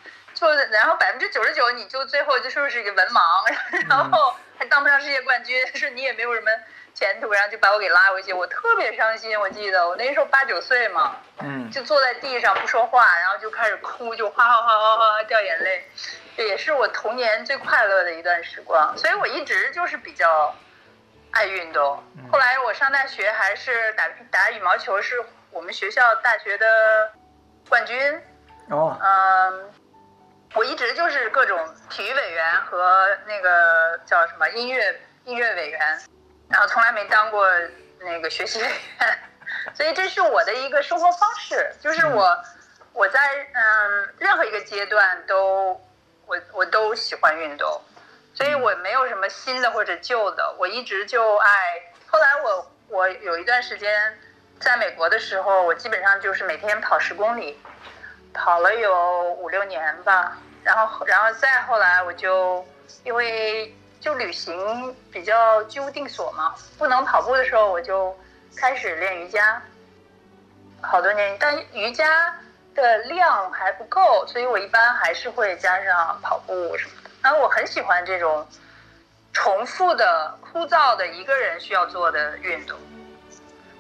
[0.70, 3.20] 然后百分之九十九你就最后就说是一个文盲，
[3.88, 6.50] 然后还当不上世界冠军，是你也没有什么
[6.94, 9.38] 前途，然后就把我给拉回去，我特别伤心。
[9.38, 15.90] 我记得我那时候八九岁嘛，嗯就坐在地上不说话，然后就开始哭，就哗哗哗哗哗掉眼泪，
[16.36, 18.96] 这也是我童年最快乐的一段时光。
[18.96, 20.54] 所以我一直就是比较
[21.32, 22.02] 爱运动。
[22.32, 26.66] 后来我上大学还是打打羽毛球，是我们学校大学的
[27.68, 28.22] 冠军。
[28.70, 29.72] 哦嗯，
[30.54, 31.58] 我一直就是各种
[31.90, 35.80] 体育委员和那个叫什么音乐音乐委员，
[36.48, 37.46] 然后从来没当过
[38.00, 39.18] 那个学习委员，
[39.74, 42.42] 所以这是我的一个生活方式，就是我
[42.92, 43.20] 我在
[43.52, 45.80] 嗯任何一个阶段都
[46.26, 47.80] 我我都喜欢运动，
[48.34, 51.50] 所以我没有什么新的或者旧的，我一直就爱。
[52.06, 54.18] 后来我我有一段时间
[54.58, 57.60] 在美国的时候，我基本上就是每天跑十公里。
[58.32, 62.64] 跑了有五六年吧，然后，然后再后来，我就
[63.04, 68.16] 因为就旅行比较居无定所嘛，不能跑步的时候，我就
[68.56, 69.60] 开始练瑜伽，
[70.80, 72.34] 好多年，但瑜伽
[72.74, 77.10] 的量还不够，所以我一般还是会加上跑步什么的。
[77.22, 78.46] 然后我很喜欢这种
[79.32, 82.78] 重复的、枯燥的一个人需要做的运动，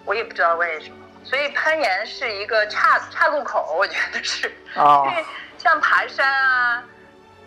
[0.04, 1.07] 我也不知道为什么。
[1.28, 5.24] 所以攀岩是一个岔岔路口，我觉得是，因为
[5.58, 6.82] 像爬山啊、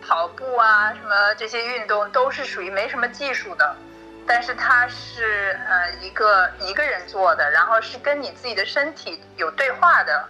[0.00, 3.74] 跑步啊什么这些运动都是属于没什么技术的，
[4.24, 10.28] 但是它是呃一个一个人做的，然后是跟你自己的身体有对话的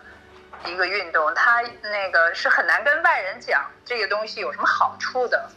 [0.64, 5.50] 一个运动，它那个是很难跟外人讲这个东西有什么好处的，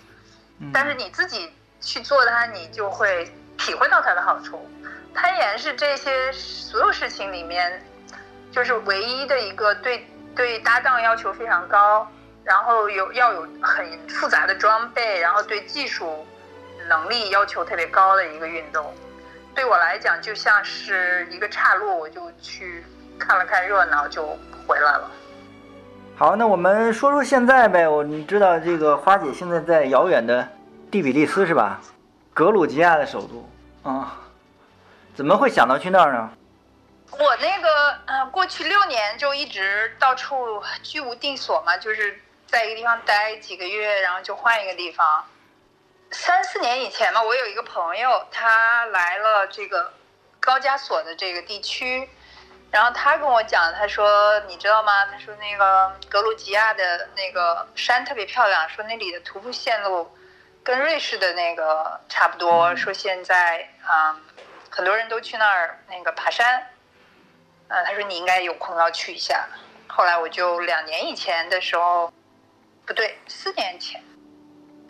[0.73, 4.69] 但是你自己去做它，你就会体会到它的好处。
[5.15, 7.81] 攀岩是这些所有事情里面，
[8.51, 10.05] 就是唯一的一个对
[10.35, 12.05] 对搭档要求非常高，
[12.43, 16.27] 然后有要有很复杂的装备，然后对技术
[16.89, 18.93] 能力要求特别高的一个运动。
[19.55, 22.83] 对我来讲，就像是一个岔路，我就去
[23.17, 24.37] 看了看热闹，就
[24.67, 25.09] 回来了。
[26.17, 27.87] 好，那我们说说现在呗。
[27.87, 30.45] 我你知道这个花姐现在在遥远的
[30.91, 31.79] 第比利斯是吧？
[32.33, 34.17] 格鲁吉亚的首都啊。
[35.15, 36.29] 怎么会想到去那儿呢？
[37.11, 45.23] 我那个呃，过去六年就一直到处居无定所嘛，就是在一个地方待几个月，然后就换一个地方。
[46.11, 49.93] 三四年以前嘛，我有一个朋友，他来了这个
[50.41, 52.09] 高加索的这个地区，
[52.69, 55.05] 然后他跟我讲，他说你知道吗？
[55.05, 60.11] 他说那个格鲁吉亚的那个山特别漂亮，说那里的徒步线路
[60.61, 64.19] 跟瑞士的那个差不多，说现在啊。
[64.75, 66.61] 很多人都去那儿那个爬山，
[67.69, 69.47] 啊，他说你应该有空要去一下。
[69.87, 72.11] 后来我就两年以前的时候，
[72.85, 74.03] 不对，四年前，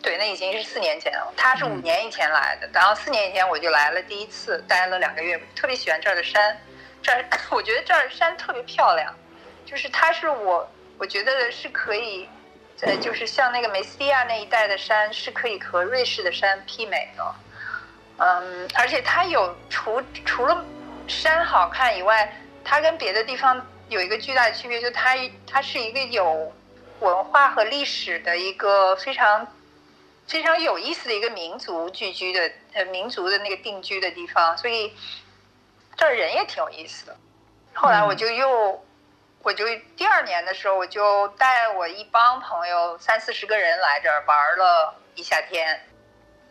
[0.02, 1.32] 对，那已经是四年前了。
[1.36, 6.60] 他是五年以前来的，然后四年以前我就来了第一次，待了两个月，特别喜欢这儿的山。
[7.00, 9.14] 这儿 我觉得这儿山特别漂亮，
[9.64, 10.68] 就是它是我
[10.98, 12.28] 我觉得是可以，
[12.80, 17.34] 呃，就是像那个梅斯蒂亚那一带的山是可以和瑞士的山媲美的。
[18.18, 20.64] 嗯，而且它有除除了
[21.06, 25.14] 山好看以外，它跟别的地方有一个巨大的区别，就它
[25.46, 26.52] 它是一个有
[27.00, 29.46] 文化和历史的一个非常
[30.26, 34.94] 非常有意思的一个民族聚居的呃民族的那个定居的地方，所以
[35.94, 37.16] 这儿人也挺有意思的。
[37.74, 38.82] 后来我就又
[39.42, 45.80] 我就第二年的时候，我就带我一帮朋友三四十个人来这儿玩了一夏天。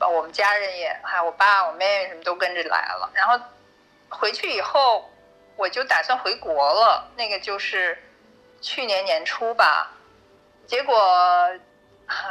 [0.08, 3.10] 我们家人也还有我爸、我妹妹什么都跟着来了。
[3.14, 3.39] 然后
[4.10, 5.10] 回去以后，
[5.56, 7.10] 我就打算回国了。
[7.16, 7.97] 那个就是
[8.62, 9.91] 去年年初吧。
[10.68, 10.97] 结果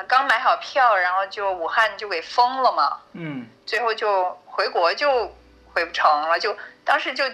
[0.06, 3.00] 刚买好票，然后就武汉就给封了嘛。
[3.12, 3.48] 嗯。
[3.66, 5.34] 最后就回国就
[5.72, 6.38] 回不成了。
[6.38, 7.24] 就当时就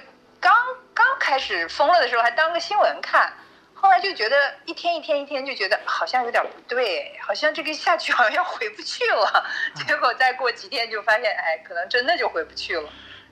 [0.41, 0.55] 刚
[0.95, 3.33] 刚开始封了的时候，还当个新闻看。
[3.81, 9.45] 后来就觉得一天一天一天就觉得好像有点不对，好像这个下去好像要回不去了。
[9.87, 12.87] 结果再过几天就发现，哎，可能真的就回不去了。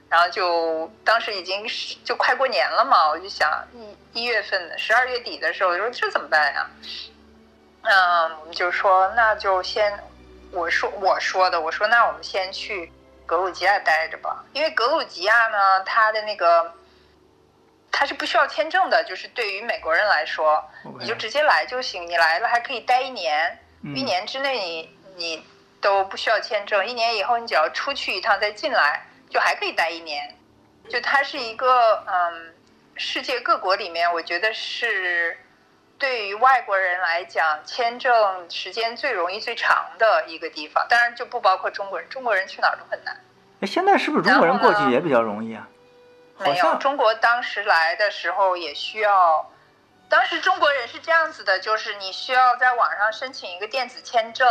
[0.09, 6.71] 然后就当时已经是就快过年了嘛，我就想一一月份、十二月底的时候，我说这怎么办呀？
[7.83, 10.03] 嗯，我们就说那就先
[10.51, 12.91] 我说我说的，我说那我们先去
[13.27, 16.73] 格鲁吉亚待着吧，因为格鲁吉亚呢，它的那个。
[17.91, 20.65] 他是不需要签证的，就是对于美国人来说，
[21.01, 22.07] 你就直接来就行。
[22.07, 25.45] 你来了还可以待一年，一年之内你你
[25.81, 26.87] 都不需要签证。
[26.87, 30.35] 一年以后你只要出去一趟再进来，就还可以待一年。
[30.89, 32.55] 就它是一个嗯，
[32.95, 35.37] 世界各国里面，我觉得是
[35.99, 40.87] 对于外国人来讲签证时间最容易最长的一个地方。
[40.89, 43.17] 当然就不包括中国人，中国人去哪儿都很难。
[43.61, 45.69] 哎，现在是不是中国人过去也比较容易啊？
[46.39, 49.53] 没有，中国当时来的时候也需要。
[50.09, 54.49] 当时中国人是这样子的，就是你需要在网上申请一个电子签证，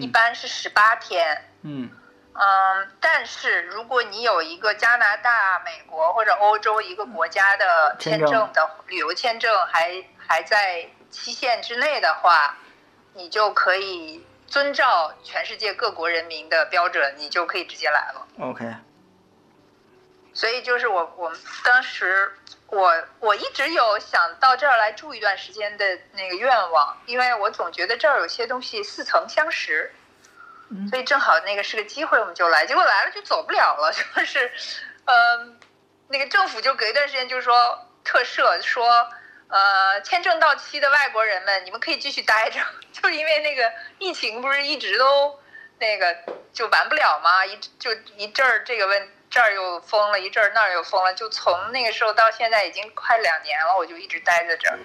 [0.00, 1.44] 一般是十八天。
[1.62, 1.88] 嗯
[2.34, 12.58] 嗯，但是如果你有一个加拿大、美国或者欧洲一个国家的签证的旅游签证，还还在期限之内的话，
[13.14, 18.26] 你就可以遵照全世界各国人民的标准，你就可以直接来了。
[18.40, 18.74] OK，
[20.36, 22.30] 所以就是我我们当时
[22.66, 29.90] 我我一直有想到这儿来住一段时间的那个愿望，因为我总觉得这儿有些东西似曾相识，
[30.68, 32.66] 嗯所以正好那个是个机会，我们就来。
[32.66, 34.52] 结果来了就走不了了， 就是，
[35.06, 35.58] 嗯、
[36.08, 39.08] 那个政府就隔一段时间就说特赦，说
[39.48, 42.60] 呃签证到期的外国人们，你们可以继续待着，
[42.92, 45.40] 就因为那个疫情不是一直都
[45.78, 46.14] 那个
[46.52, 47.46] 就完不了吗？
[47.46, 54.78] 一就一阵儿这个问这儿又封了，一阵儿那儿又封了，就从那个时候到现在已经快两年了，我就一直待在这儿。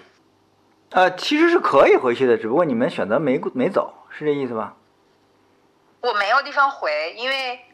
[0.90, 4.74] 呃，其实是可以回去的，只不过你们选择没没走，是这意思吧？
[6.02, 7.64] 我没有地方回，因为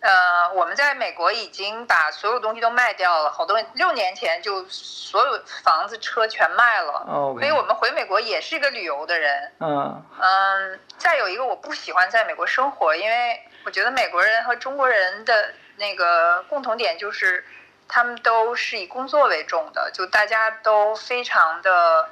[0.00, 7.04] 呃，我们在美国已经把所有东西都卖掉了，好多六年前就所有房子、车全卖了。
[7.38, 9.52] 所以我们回美国也是一个旅游的人。
[9.58, 17.44] 嗯嗯，再有一个，我不喜欢在美国生活，因为我觉得美国人和中国人的那个共同点就是，
[17.88, 22.10] 他们都是以工作为重的，就大家都非常的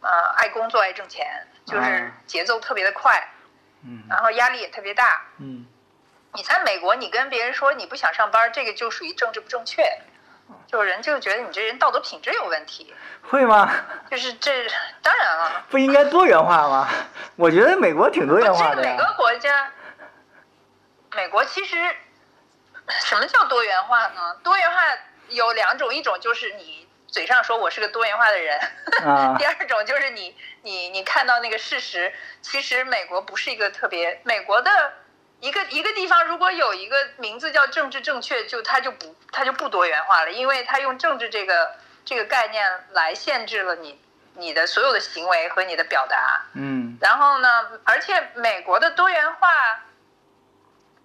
[0.00, 1.26] 呃爱工作、爱挣钱，
[1.66, 3.28] 就是啊节奏特别的快，
[3.84, 5.26] 嗯然后压力也特别大。
[5.38, 5.66] 嗯
[6.34, 9.82] 你在美国，你跟别人说你不想上班，这个就属于政治不正确，
[10.66, 12.94] 就人就觉得你这人道德品质有问题，
[13.28, 13.68] 会吗？
[14.10, 14.68] 就是这
[15.02, 15.64] 当然了。
[15.70, 16.88] 不应该多元化吗？
[17.34, 19.14] 我觉得美国挺多元化的这个每个。
[19.14, 19.72] 国家，
[21.16, 21.76] 美国其实
[23.04, 24.36] 什么叫多元化呢？
[24.42, 24.82] 多元化
[25.28, 28.58] 有两种，一种就是你嘴上说我是个多元化的人，
[29.04, 32.12] 啊 第二种就是你你你看到那个事实，
[32.42, 34.70] 其实美国不是一个特别美国的。
[35.40, 44.00] 一个一个地方，如果有一个名字叫政治正确，就它就不它就不多元化了，因为它用政治这个这个概念来限制了你
[44.34, 46.44] 你的所有的行为和你的表达。
[46.54, 49.48] 嗯然后呢，而且美国的多元化，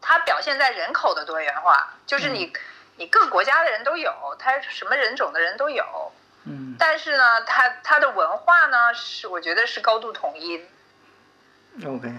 [0.04, 2.54] 它表现在人口的多元化，就是你、
[2.98, 6.12] 你各国家的人都有，它什么人种的人都有。
[6.46, 10.62] 嗯但是呢，它它的文化呢，是我觉得是高度统一。
[11.88, 12.12] ，OK。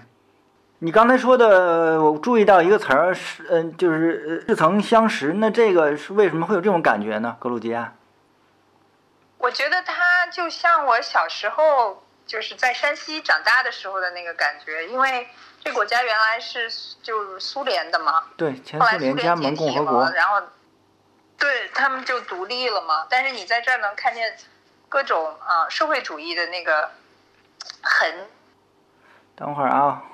[0.79, 5.35] 你刚才说的，我注意到一个词儿是，嗯，就是呃似曾相识。
[5.35, 7.37] 那这个是为什么会有这种感觉呢？
[7.39, 7.93] 格鲁吉亚？
[9.39, 15.29] 我觉得它就像我小时候就是在山西长大的时候的那个感觉，因为
[15.65, 16.71] 这国家原来是
[17.03, 20.13] 就是苏联的嘛，对，前后来苏苏联加盟联解体共和国了，。
[20.13, 20.43] 然后
[21.39, 23.07] 对他们就独立了嘛。
[23.09, 24.37] 但是你在这儿能看见
[24.91, 26.91] 各种啊、社会主义的那个
[27.83, 28.29] 痕。
[29.35, 30.05] 等会儿啊。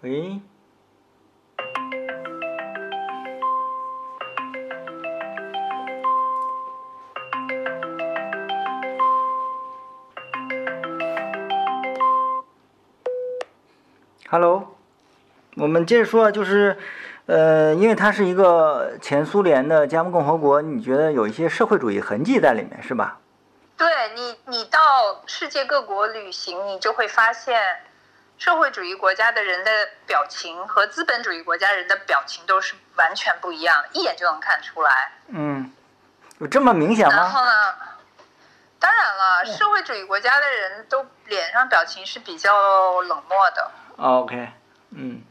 [0.00, 0.40] 喂。
[14.32, 14.76] Hello，
[15.56, 16.78] 我们接着说，就是，
[17.26, 23.18] 呃，因为它是一个前苏联的加盟共和国，你觉得有一些社会主义痕迹在里面，是吧？
[23.76, 27.60] 对你，你到世界各国旅行，你就会发现，
[28.38, 29.72] 社会主义国家的人的
[30.06, 35.12] 表情和资本主义国家人的表情都是完全不一样，一眼就能看出来。
[35.30, 35.72] 嗯，
[36.38, 37.28] 有这么明显吗然吗？
[37.30, 37.74] 后呢，
[38.78, 43.68] 当然了，社会主义国家的人都脸上表情是比较冷漠的。
[44.00, 44.48] OK，
[44.92, 45.22] 嗯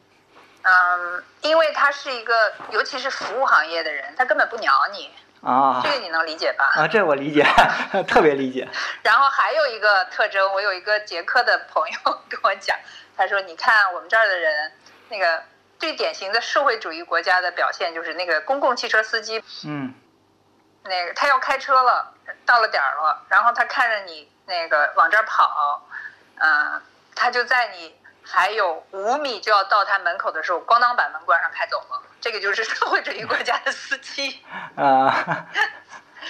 [0.64, 5.12] 嗯，因为他是一个，尤其是服务行业的人，他根本不鸟你，
[5.42, 6.72] 啊这个你能理解吧？
[6.76, 7.44] 啊，这我理解，
[8.08, 8.68] 特别理解。
[9.02, 12.78] 然后还有一个特征，我有一个捷克的朋友 跟我讲，
[13.18, 14.72] 他说：“你看我们这儿的人，
[15.10, 15.42] 那个
[15.80, 19.94] 最典型的社会主义国家的表现就是那个公共汽车司机，嗯
[20.84, 22.14] 那个他要开车了，
[22.46, 25.86] 到了点儿了，然后他看着你那个往这儿跑，
[26.38, 26.82] 嗯、
[27.16, 27.96] 他就在你
[28.32, 32.02] 还有五米就要到他门口的时候，咣当把门关上开走了。
[32.22, 34.44] 这个就是社会主义国家的司机。
[34.76, 35.48] 啊，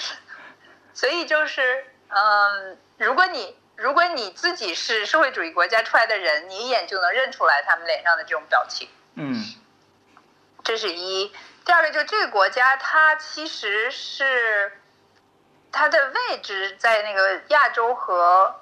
[0.93, 9.43] 所以就是，嗯，如果你如果你自己是社会主义国家出来的人，你一眼就能认出来他们脸上的这种表情，嗯
[10.64, 11.34] 这是一。
[11.66, 14.80] 第二个就是这个国家，它其实是
[15.72, 18.62] 它的位置在那个亚洲和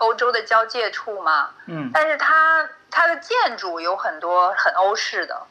[0.00, 1.90] 欧洲的交界处嘛，嗯。
[1.94, 5.46] 但是它它的建筑有很多很欧式的，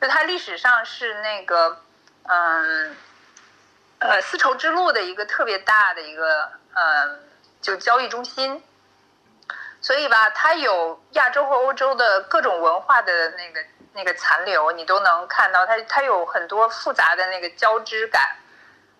[0.00, 1.80] 就它历史上是那个
[2.22, 2.96] 嗯
[3.98, 7.20] 呃丝绸之路的一个特别大的一个嗯
[7.60, 8.62] 就交易中心，
[9.80, 18.36] 所以吧，它有亚洲和欧洲的各种文化的那个那个残留，你都能看到它它有很多复杂的那个交织感，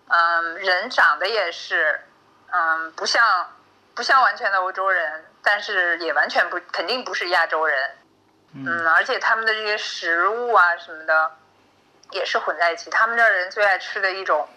[0.09, 2.01] 嗯，人长得也是
[2.51, 3.51] 嗯不像
[3.95, 7.91] 不像完全的欧洲人，但是也完全不肯定不是亚洲人。
[8.55, 11.31] 嗯，而且他们的这些食物啊什么的，
[12.11, 12.91] 也是混在一起。
[12.91, 14.49] 他们这儿人最爱吃的一种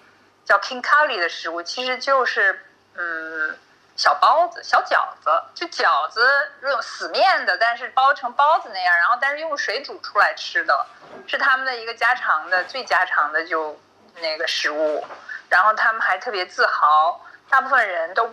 [0.45, 2.63] 叫 King Curry 的食物，其实就是
[2.95, 3.57] 嗯
[3.95, 6.21] 小包子、小饺子，就饺子
[6.61, 10.85] 那种死面的，但是包成包子那样，然后但是用水煮出来吃的，
[11.25, 13.79] 是他们的一个家常的最家常的就
[14.19, 15.05] 那个食物。
[15.49, 17.19] 然后他们还特别自豪，
[17.49, 18.29] 大部分人都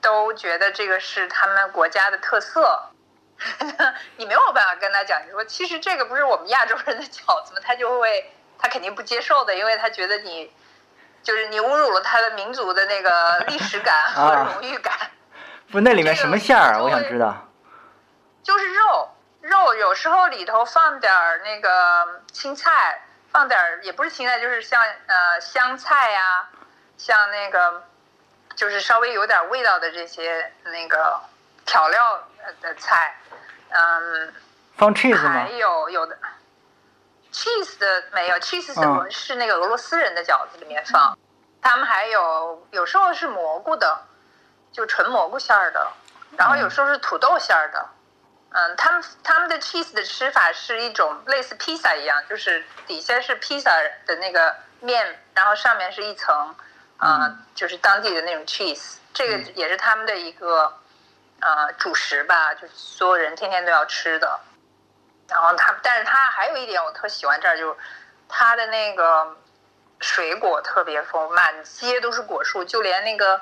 [0.00, 2.90] 都觉得这个是他们国家的特色。
[4.16, 7.60] 你没有办法跟他讲，你说其实这个不是我们亚洲人的饺子吗？
[7.64, 10.52] 他就会，他肯定不接受的，因为他觉得你
[11.22, 14.92] 就是你侮辱了他的民族的那个历史感 和荣誉感。
[15.70, 16.82] 不，那里面什么馅儿啊？
[16.82, 17.48] 我想知道。
[18.42, 19.08] 就是肉，
[19.42, 26.48] 肉有时候里头放点儿那个青菜，放点儿也不是青菜，就是像呃香菜呀，
[26.96, 27.84] 像那个
[28.58, 31.20] 就是稍微有点味道的这些那个
[31.64, 32.28] 调料
[32.60, 33.16] 的菜。
[33.68, 34.34] 嗯，
[34.76, 35.30] 放 cheese 吗？
[35.30, 36.18] 还有有的
[37.32, 41.16] cheese 的没有，cheese 是是那个俄罗斯人的饺子里面放。
[41.62, 43.96] 他们还有有时候是蘑菇的，
[44.72, 45.86] 就纯蘑菇馅儿的，
[46.36, 47.86] 然后有时候是土豆馅儿的。
[48.50, 53.70] 嗯，他们他们的 cheese 的吃法是一种类似披萨一样，就是底下是披萨
[54.04, 56.56] 的那个面，然后上面是一层，
[56.98, 58.98] 啊，就是当地的那种 cheese。
[59.14, 60.78] 这个也是他们的一个。
[61.40, 64.40] 呃，主食吧，就所有人天天都要吃的。
[65.28, 67.76] 然后他，但是他还有一点我特喜欢这儿，就是
[68.28, 69.36] 它的那个
[70.00, 73.40] 水果特别丰，满街都是果树，就连那个，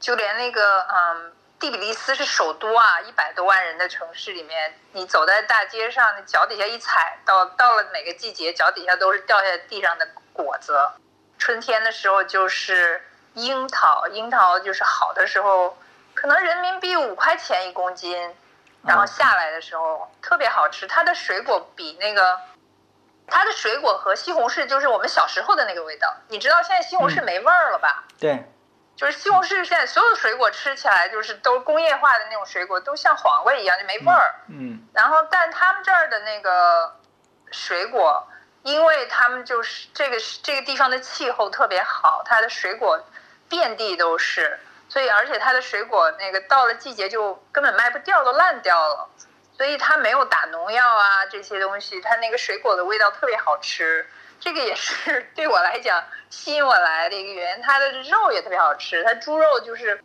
[0.00, 10.80] 就连那个，嗯，第比利斯是首都啊，一百多万人的城市里面，你走在大街上，你脚底下一踩，到到了每个季节，脚底下都是掉下地上的果子。
[11.42, 13.02] 春天的时候就是
[13.34, 15.76] 樱桃，樱桃就是好的时候。
[16.14, 18.32] 可能人民币五块钱一公斤，
[18.84, 20.86] 然后下来的时候特别好吃。
[20.86, 22.38] 它的水果比那个，
[23.26, 26.14] 它的水果和西红柿就是我们小时候的那个味道。
[26.28, 28.04] 你知道现在西红柿没味儿了吧？
[28.20, 28.48] 对，
[28.94, 34.34] 就是西红柿现在所有水果吃起来就是都工业化的那种水果，都像黄瓜一样就没味儿。
[34.46, 34.86] 嗯。
[34.92, 36.94] 然后，但他们这儿的那个
[37.50, 38.28] 水果，
[38.62, 43.02] 因为他们就是这个这个地方的气候特别好，它的水果
[43.48, 44.58] 遍地都是。
[44.88, 49.08] 所以，而且它的水果那个到了季节就根本卖不掉，都烂掉了。
[49.56, 54.06] 所以它没有打农药啊，这些东西，它那个水果的味道特别好吃。
[54.38, 57.62] 这个也是对我来讲吸引我来的一个原因。
[57.62, 60.02] 它的肉也特别好吃，它猪肉就是，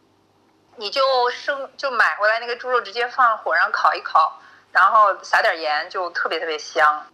[0.77, 4.39] 你就生就买回来那个猪肉，直接放火上烤一烤，
[4.71, 7.05] 然后撒点盐，就特别特别香。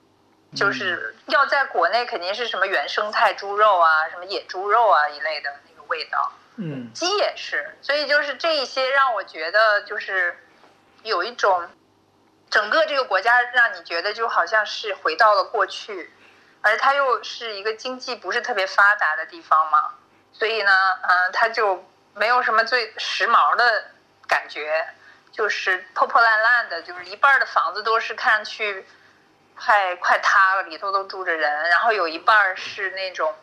[0.55, 6.31] 就是要在国内肯定是什么原生态猪肉啊，什么野猪肉啊一类的那个味道。
[6.55, 10.37] 嗯，鸡也是，所以就是这一些让我觉得就是
[11.01, 11.67] 有一种
[12.51, 16.13] 整个这个国家让你觉得就好像是回到了过去，
[16.61, 19.95] 而它又是一个经济不是特别发达的地方嘛，
[20.31, 21.83] 所以呢，嗯，它就
[22.13, 23.85] 没有什么最时髦的
[24.27, 24.85] 感觉，
[25.31, 28.85] 就是破破烂烂的，就是一半的房子都是看上去
[29.55, 33.33] 快快塌了，里头都住着人，然后有一半是那种。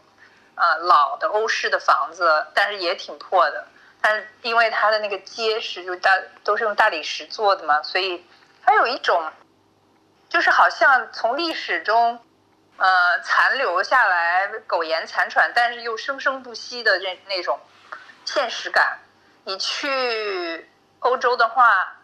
[0.57, 3.67] 呃，老的欧式的房子，但是也挺破的。
[4.03, 6.11] 但是因为它的那个结实，就大
[6.45, 8.27] 都是用大理石做的嘛，所以
[8.63, 9.33] 它有一种，
[10.29, 12.23] 就是好像从历史中，
[12.77, 17.59] 呃，残留下来苟延残喘，但是又生生不息的那那种
[18.27, 18.99] 现实感。
[19.45, 21.97] 你去欧洲的话，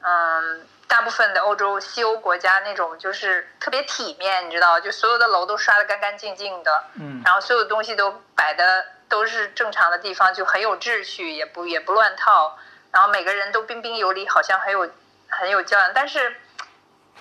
[0.00, 0.66] 嗯。
[0.90, 12.58] 大部分的欧洲、西欧国家那种就是特别体面，你知道，就所有的楼都刷得干干净净的，嗯，然后所有东西都摆的都是正常的地方，就很有秩序，也不也不乱套，
[12.90, 14.90] 然后每个人都彬彬有礼，好像很有
[15.28, 15.92] 很有教养。
[15.94, 16.34] 但是，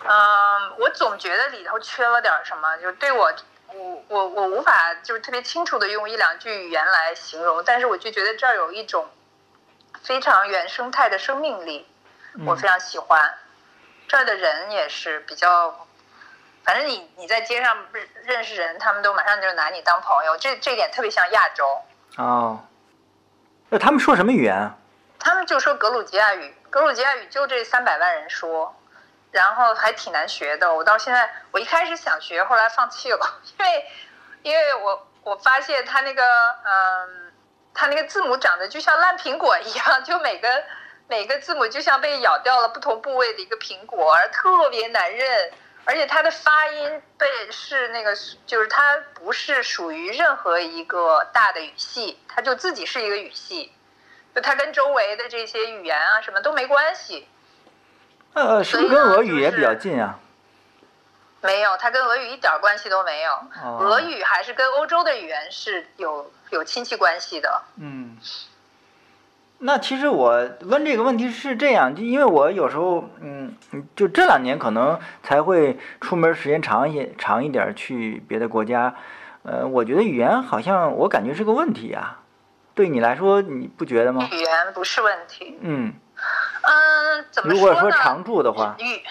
[0.04, 3.32] 嗯，我总觉得里头缺了点什么，就对我，
[3.68, 9.08] 我我我无法就是特别清楚的用一两句语言来形容，但是我就觉得这儿有一种
[10.02, 11.88] 非常原生态的生命力，
[12.48, 13.32] 我非常喜欢。
[14.10, 15.86] 这儿的人也是比较，
[16.64, 21.64] 反正你你在街上认认识人，他们都马上就拿你当朋友，这这点特别像亚洲。
[22.18, 22.60] 哦，
[23.70, 24.76] 那他们说什么语言啊？
[25.20, 28.76] 他们就说格鲁吉亚语，格鲁吉亚语就这三百万人说，
[29.32, 30.74] 然后还挺难学的。
[30.74, 33.86] 我到现在，我一开始想学，后来放弃了， 因为
[34.42, 36.24] 因为我我发现他那个
[36.66, 37.32] 嗯，
[37.76, 40.64] 他那个字母长得就像烂苹果一样，就每个。
[41.10, 45.52] 每个字母就像被咬掉了不同部位的一个苹果，而特别难认，
[45.84, 53.72] 而且它的发音被是那个，就是它不是属于任何一个大的语系，它就自己是一个语系，
[54.36, 57.28] 就它跟周围的这些语言啊什么都没关系。
[58.34, 60.20] 呃，是不是跟俄语也比较近啊？
[61.42, 63.32] 没有，它跟俄语一点关系都没有。
[63.80, 67.64] 俄语还是跟欧洲的语言是有有亲戚关系的。
[67.78, 68.16] 嗯。
[69.62, 73.54] 那其实我问这个问题是这样，就因为我有时候，嗯，
[73.94, 78.96] 就这两年可能才会出门时间长一些，长一点去别的国家，
[79.44, 82.22] 呃，我觉得语言好像我感觉是个问题啊。
[82.74, 84.30] 对你来说，你不觉得吗？
[84.32, 85.58] 语言不是问题。
[85.60, 85.94] 嗯。
[86.62, 87.74] 嗯，怎么说呢？
[87.74, 88.78] 如果说常住的话。
[88.80, 89.02] 语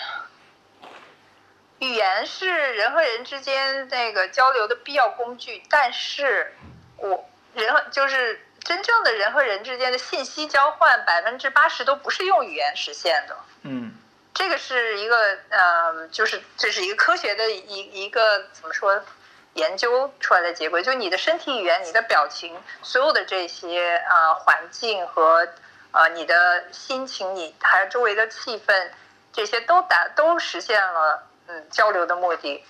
[1.80, 6.54] 语言是人和人之间那个交流的必要工具，但是
[6.96, 7.22] 我
[7.54, 8.40] 人就是。
[8.68, 13.34] 真正的人和人之间的信息交换，百分之八十都不是用语言实现的。
[13.62, 13.94] 嗯，
[14.34, 19.02] 这个是一个，嗯，就是这是一个科学的一一个怎么说，
[19.54, 25.48] 研究出来的结果，就你的身体语言、你的表情，所有的这些啊环境和
[25.90, 28.90] 啊你的心情，你还有周围的气氛，
[29.32, 32.62] 这些都达都实现了嗯交流的目的。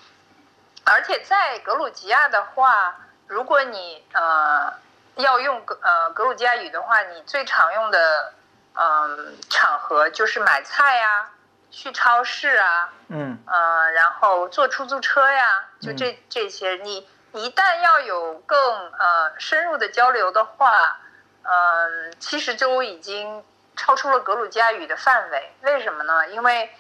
[0.85, 4.73] 而且在格鲁吉亚的话，如果你呃。
[5.19, 8.33] 要用格呃格鲁吉亚语的话，你最常用的
[8.75, 11.31] 嗯场合就是买菜呀，
[11.71, 16.77] 去超市啊，嗯，呃，然后坐出租车呀，就这这些。
[16.77, 20.99] 你一旦要有更呃深入的交流的话，
[21.43, 23.45] 嗯，其实就已经
[23.77, 25.53] 超出了格鲁吉亚语的范围。
[25.63, 26.29] 为什么呢？
[26.29, 26.73] 因为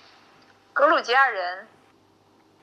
[0.72, 1.66] 格鲁吉亚人。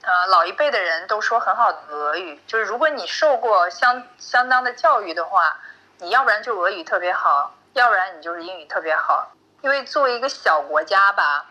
[0.01, 5.59] 呃，老一辈的人都说很好的俄语，就是如果你受过相相当的教育的话，
[5.99, 9.31] 你要不然就俄语特别好，要不然你就是英语特别好。
[9.61, 11.45] 因为作为一个小国家吧，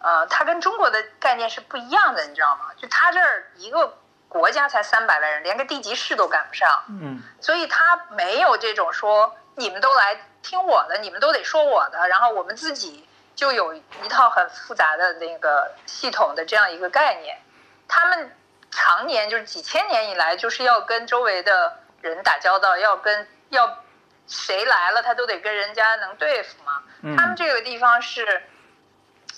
[0.00, 2.70] 呃，它跟中国的概念是不一样的，你知道吗？
[2.76, 3.96] 就它这儿一个
[4.28, 17.38] 国家才三百万人，连个地级市都赶不上，嗯，所以它没有这种说你们都来听我的，你们都得说我的，然后我们自己就有一套很复杂的那个系统的这样一个概念。
[17.86, 18.36] 他们
[18.70, 23.78] 常年就是几千年以来，就是要跟周围的人打交道，要跟要
[24.26, 26.82] 谁来了，他都得跟人家能对付嘛。
[27.16, 28.42] 他们这个地方是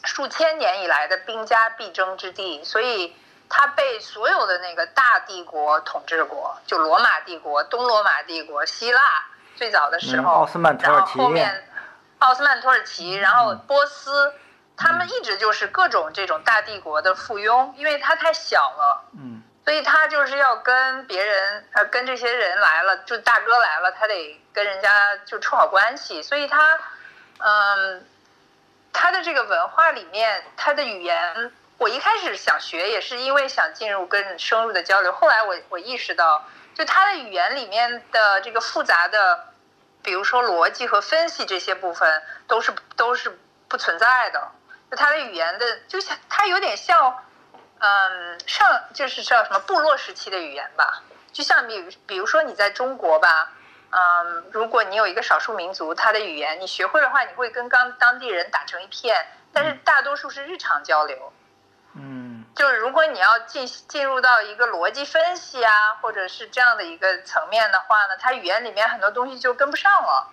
[0.05, 3.17] 数千年以来的兵家必争之地，所以
[3.49, 9.01] 他被所有的那个大帝国统治过，就罗马帝国、东罗马帝国、希腊
[9.57, 11.69] 最早的时候，奥斯曼土耳其，然后后面
[12.19, 14.33] 奥斯曼土耳其，然后波斯。
[14.75, 26.81] 他们一直就是各种这种大帝国的附庸，因为他太小了，嗯，所以他就是要跟别人，呃，跟这些人来了，就大哥来了，他得跟人家就处好关系，所以他，
[27.39, 28.05] 嗯，
[28.93, 36.45] 他的这个文化里面，他的语言，我一开始想学也是因为想进入跟深入的交流，后来我我意识到，
[36.75, 39.53] 就他的语言里面的这个复杂的，
[40.03, 43.39] 比如说逻辑和分析这些部分，都是都是
[43.69, 44.51] 不存在的。
[44.91, 47.25] 就他的语言的，就像他有点像，
[47.85, 51.03] 嗯，上就是叫什么部落时期的语言吧。
[51.33, 53.51] 就像比比如说你在中国吧，
[53.91, 59.27] 嗯，如果你有一个少数民族，他的语言你学会的话，你会跟刚当地人打成一片。
[59.53, 61.33] 但是大多数是日常交流。
[61.97, 62.45] 嗯。
[62.55, 70.31] 就是如果你要进进入到一个逻辑分析啊，或者是这样的一个层面的话呢，他语言里面很多东西就跟不上了。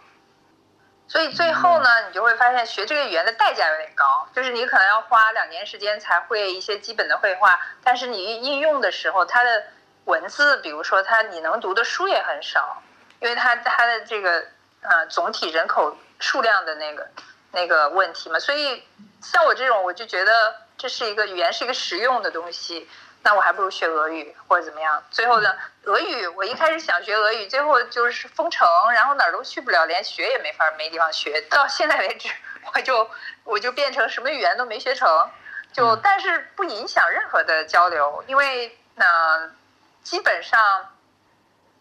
[1.09, 9.63] 所以最后呢，你就会发现学这个语言的代价有点高，就是你可能要花两年时间才会一些基本的绘画，但是你应用的时候，它的
[10.05, 12.83] 文字，比如说它你能读的书也很少，
[13.19, 14.45] 因为它它的这个
[14.81, 17.07] 呃总体人口数量的那个
[17.53, 18.37] 那个问题嘛。
[18.37, 18.83] 所以
[19.23, 22.87] 像我这种，我就觉得这是一个语言是一个实用的东西。
[23.21, 25.03] 那我还不如学俄语或者怎么样。
[25.11, 31.41] 最后呢，俄语我一开始想学俄语，最后就是封城，然后哪儿都去不了，连学也没法没地方学。
[31.41, 32.29] 到现在为止，
[32.73, 33.09] 我就
[33.43, 35.29] 我就变成什么语言都没学成，
[35.73, 39.51] 就但是不影响任何的交流，因为呢，
[40.01, 40.95] 基本上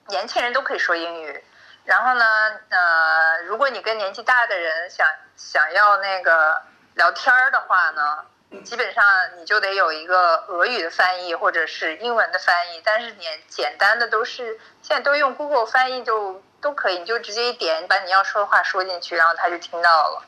[0.09, 1.45] 年轻人都可以说英语。
[1.85, 2.25] 然后呢，
[2.69, 6.61] 呃，如果你跟年纪大的人想想要那个
[6.95, 8.27] 聊天儿的话呢？
[8.65, 9.05] 基本上
[9.39, 20.23] 你就得有一个俄语的翻译或者是英文的翻译，但是你简单的都是现在都用 Google 翻译就都可以，你就直接一点，你把你要说的话说进去，然后他就听到了。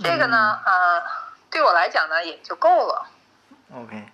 [0.00, 1.02] 这个呢，呃，
[1.50, 3.06] 对我来讲呢也就够了。
[3.74, 4.04] OK。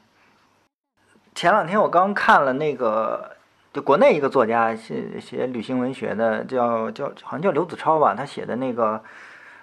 [1.35, 3.37] 前两天我刚看了那个，
[3.73, 8.95] 就国内一个作家写写旅行文学的，叫叫好像叫刘子超吧，他写的那个《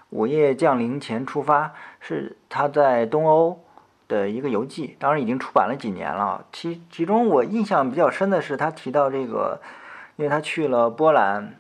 [0.10, 1.66] 午夜降临前出发》，
[2.00, 3.64] 是他在东欧。
[4.14, 6.46] 的一个游记，当然已经出版了几年了。
[6.52, 9.60] 其其中我印象比较深的是，他提到这个，
[10.18, 11.56] 因为他去了波兰、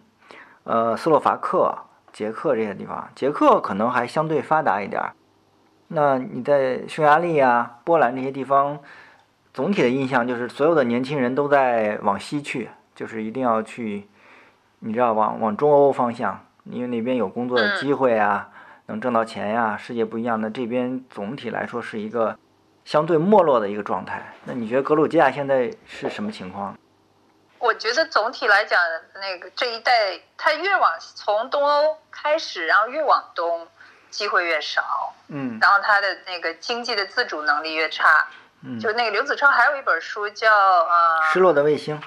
[0.64, 1.76] 呃斯洛伐克，
[2.12, 5.14] 捷克这些地方，捷克可能还相对发达一点儿。
[5.88, 8.80] 那你在匈牙利啊、波兰这些地方，
[9.54, 14.08] 总体的印象就是所有的年轻人都在往西去，就是一定要去，
[14.80, 18.50] 你知道往往中欧方向，因为那边有工作的机会啊，
[18.88, 20.40] 能挣到钱呀，世界不一样。
[20.42, 22.38] 那这边总体来说是一个
[22.86, 24.34] 相对没落的一个状态。
[24.46, 26.78] 那你觉得格鲁吉亚现在是什么情况？
[27.60, 28.78] 我觉得总体来讲，
[29.16, 33.66] 那个这一代，它越往从东欧开始，然后越往东，
[34.10, 38.28] 机会越少，嗯然后它的那个经济的自主能力越差。
[38.66, 42.02] 嗯，就那个刘子超还有一本书叫呃失落的卫星，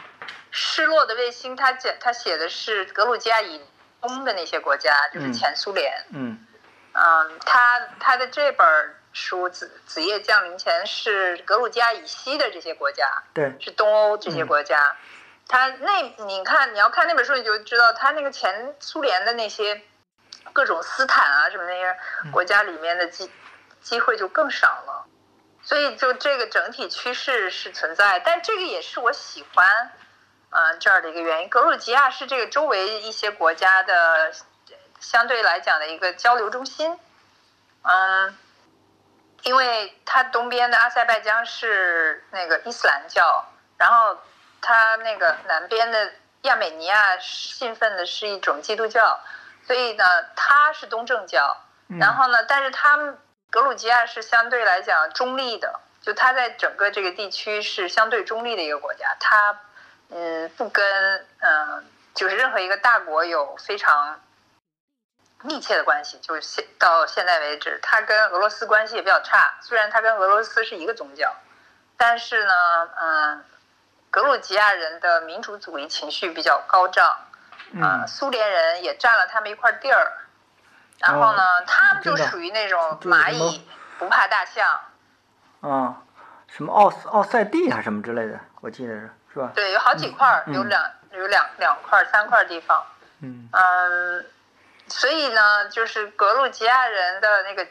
[0.50, 3.60] 失落的卫星，他讲他写的是格鲁吉亚以
[4.00, 5.92] 东的那些国家，就是嗯前苏联。
[6.10, 6.38] 嗯
[6.92, 8.66] 嗯，他他的这本
[9.16, 14.94] 书《子子夜降临前》是格鲁吉亚以西的这些国家，对，是东欧这些国家。
[15.48, 19.80] 他那你看你要看那本书，你就知道他那个前苏联的那些
[20.52, 21.96] 各种斯坦啊什么那些
[22.30, 23.30] 国家里面的机
[23.80, 25.06] 机会就更少了。
[25.62, 29.90] 所以就这个整体趋势是存在，但这个也是我喜欢，
[30.50, 31.48] 嗯、这儿的一个原因。
[31.48, 34.32] 格鲁吉亚是这个周围一些国家的
[35.00, 36.98] 相对来讲的一个交流中心，
[37.82, 38.36] 嗯，
[39.42, 43.44] 因为它东边的阿塞拜疆是那个伊斯兰教，
[43.76, 44.18] 然后
[44.60, 46.12] 它那个南边的
[46.42, 49.20] 亚美尼亚信奉的是一种基督教，
[49.66, 51.56] 所以呢，它是东正教。
[51.88, 53.16] 嗯然后呢，但是他们
[53.48, 59.56] 格鲁吉亚是相对来讲中立的，就它在整个这个地区是相对中立的一个国家，它
[60.10, 64.20] 嗯不跟嗯就是任何一个大国有非常
[65.46, 71.32] 密切的关系，就是现到现在为止，他跟俄罗斯关系也比较差，虽然他跟俄罗斯是一个宗教，
[71.96, 72.52] 但是呢，
[73.00, 73.44] 嗯，
[74.10, 77.06] 格鲁吉亚人的民族主义情绪比较高涨，
[77.80, 80.12] 啊、嗯苏联人也占了他们一块地儿，
[80.98, 83.66] 然后呢，他们就属于那种蚂蚁
[83.98, 84.80] 不怕大象，
[85.60, 86.02] 啊，
[86.48, 89.50] 什么奥斯奥塞蒂啊什么之类的，我记得是是吧？
[89.54, 90.82] 对，有好几块，嗯有两
[91.12, 92.84] 有两两块三块地方，
[93.20, 93.48] 嗯。
[93.52, 94.26] 嗯，
[94.88, 97.66] 所以呢，就是格鲁吉亚人的那个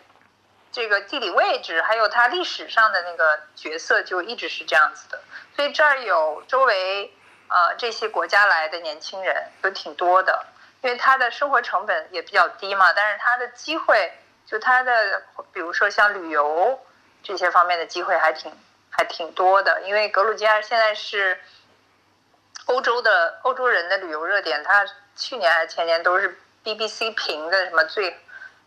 [0.72, 5.20] 这个地理位置，还有它历史上的那个角色，就一直是这样子的。
[5.56, 7.14] 所以这儿有周围
[7.48, 10.46] 呃这些国家来的年轻人有挺多的，
[10.82, 14.12] 因为他的生活成本也比较低嘛，但是他的机会，
[14.46, 16.78] 就他的比如说像旅游
[17.24, 18.52] 这些方面的机会还挺
[18.90, 21.40] 还挺多的，因为格鲁吉亚现在是
[22.66, 24.86] 欧洲的欧洲人的旅游热点，它
[25.16, 28.10] 去年还是前年都是 BBC 评的什么最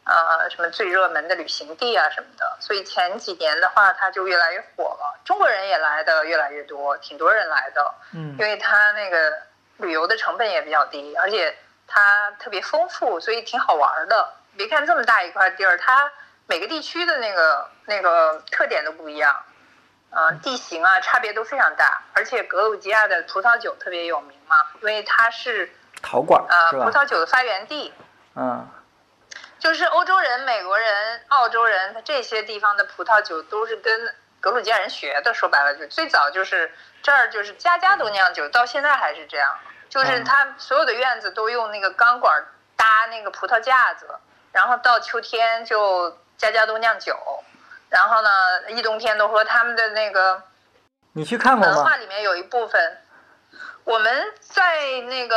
[0.05, 5.21] 呃什么最热门的旅行地啊什么的，所以前几年的话，它就越来越火了。
[5.25, 9.43] 中国人也来的越来越多，挺多人来的，嗯因为它那个
[9.79, 11.55] 旅游的成本也比较低，而且
[11.87, 14.35] 它特别丰富，所以挺好玩的。
[14.57, 16.11] 别看这么大一块地儿，它
[16.47, 19.45] 每个地区的那个那个特点都不一样，
[20.11, 22.03] 嗯、地形啊差别都非常大。
[22.15, 25.71] 而且格鲁吉亚的葡萄酒特别有名嘛，因为它是
[26.03, 26.85] 陶罐呃是吧？
[26.85, 27.93] 葡萄酒的发源地，
[28.35, 28.69] 嗯
[29.59, 35.35] 就是欧洲人、美国人、澳洲人他这些地方的葡萄酒都是跟格鲁吉亚人学的。
[35.35, 36.73] 说白了，就最早就是
[37.03, 39.57] 这儿就是家家都酿酒，到现在还是这样。
[39.89, 42.45] 就是嗯他所有的院子都用那个钢管
[42.77, 44.07] 搭那个葡萄架子，
[44.53, 47.17] 然后到秋天就家家都酿酒，
[47.89, 48.31] 然后呢
[48.69, 50.41] 一冬天都喝他们的那个
[51.15, 51.97] 你去看过文化？
[51.97, 52.99] 里面有一部分，
[53.89, 55.35] 我们在那个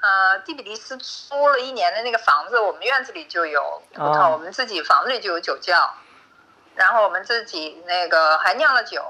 [0.00, 5.94] 呃蒂比利斯租了一年的那个房子，我们院子里就有葡萄，哦我们自己房子里就有酒窖，
[6.74, 9.00] 然后我们自己那个还酿了酒，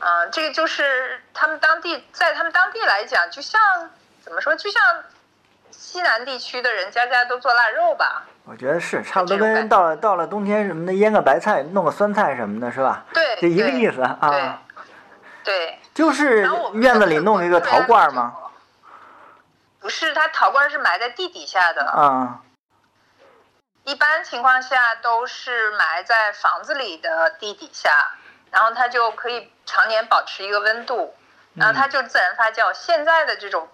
[0.00, 3.60] 嗯、这个就是他们当地在他们当地来讲，就像
[4.22, 4.82] 怎么说，就像
[5.70, 13.04] 西南地区的人家家都做腊肉吧，我觉得是差不多跟到了到了冬天什么的腌个白菜，弄个酸菜什么的，是吧？
[13.12, 14.62] 对，就一个意思啊。
[15.44, 15.78] 对。
[16.00, 18.34] 就是院子里弄一个陶罐吗？？
[19.80, 21.84] 不是，它陶罐是埋在地底下的。
[21.84, 22.40] 啊
[23.84, 28.12] 一般情况下都是埋在房子里的地底下，
[28.50, 31.14] 然后它就可以常年保持一个温度，
[31.54, 32.72] 然后它就自然发酵。
[32.72, 33.68] 现在的这种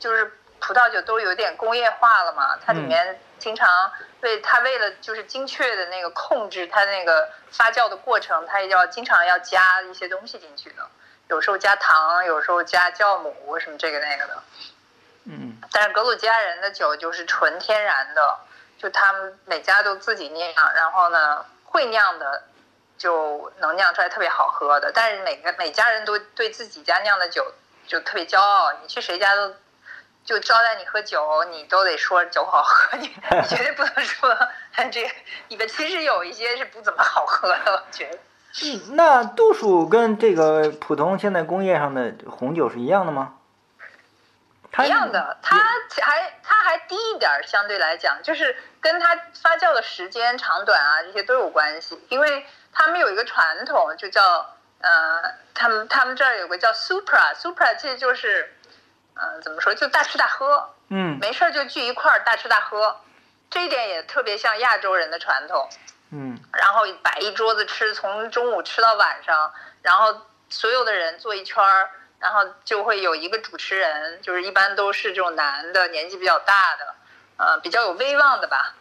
[0.00, 10.88] 就是葡萄酒都有点工业化了嘛，它里面经常为它为了就是精确的那个控制它那个发酵的过程，它也要经常要加一些东西进去的，
[11.28, 14.42] 有时候加糖，有时候加酵母什么这个那个的。
[15.30, 18.38] 嗯但是格鲁吉亚人的酒就是纯天然的，
[18.78, 22.44] 就他们每家都自己酿，然后呢会酿的
[22.96, 24.90] 就能酿出来特别好喝的。
[24.90, 27.52] 但是每个每家人都对自己家酿的酒
[27.86, 29.54] 就特别骄傲，你去谁家都
[30.24, 34.34] 就招待你喝酒，你都得说酒好喝，你你绝对不能说
[34.90, 35.10] 这个
[35.48, 38.18] 里边其实有一些是不怎么好喝的，我觉得。
[38.64, 43.34] 嗯，那度数跟这个普通现在工业上的红酒是一样的吗？
[44.70, 45.58] 它一样的，它
[46.02, 51.98] 还它还低一点，相对来讲，就是跟它发酵的时间长短啊，这些都有关系。
[52.08, 54.46] 因为他们有一个传统，就叫
[54.80, 55.22] 呃，
[55.54, 58.54] 他们他们这儿有个叫 Supra，Supra 其实就是，
[59.14, 63.00] 嗯、怎么说，就大吃大喝，嗯没事儿就聚一块儿大吃大喝，
[63.50, 65.68] 这一点也特别像亚洲人的传统。
[66.10, 69.52] 嗯然后摆一桌子吃，从中午吃到晚上，
[69.82, 76.94] 然后所有的人坐一圈儿，然后就会有一个主持人，就是一般都是这种男的，年纪比较大的，
[77.36, 78.74] 呃，比较有威望的吧。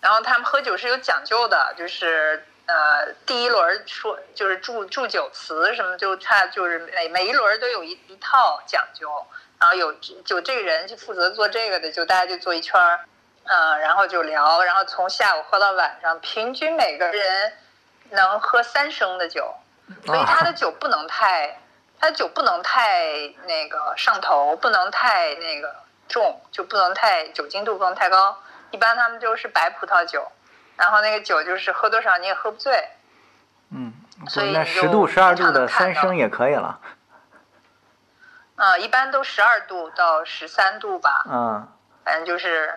[0.00, 9.10] 然后他们喝酒是有讲究的，就是呃，第一轮说就是祝祝酒词什么，就差就是每每一轮都有一一套讲究，
[9.58, 9.92] 然后有
[10.24, 13.00] 就这个人就负责做这个的，就大家就坐一圈儿，
[13.52, 17.52] 嗯，然后就聊，然后从下午喝到晚上，平均每个人
[18.10, 19.52] 能喝三升的酒，
[20.06, 21.58] 所以他的酒不能太，
[21.98, 23.08] 他的酒不能太
[23.46, 25.74] 那个上头，不能太那个
[26.08, 28.38] 重，就不能太酒精度不能太高。
[28.70, 30.30] 一般他们就是白葡萄酒，
[30.76, 32.88] 然后那个酒就是喝多少你也喝不醉。
[33.72, 33.92] 嗯，
[34.28, 36.78] 所以那十度、十二度的三升也可以了。
[38.54, 41.24] 啊、一般都十二度到十三度吧。
[41.28, 41.68] 嗯
[42.02, 42.76] 反正就是，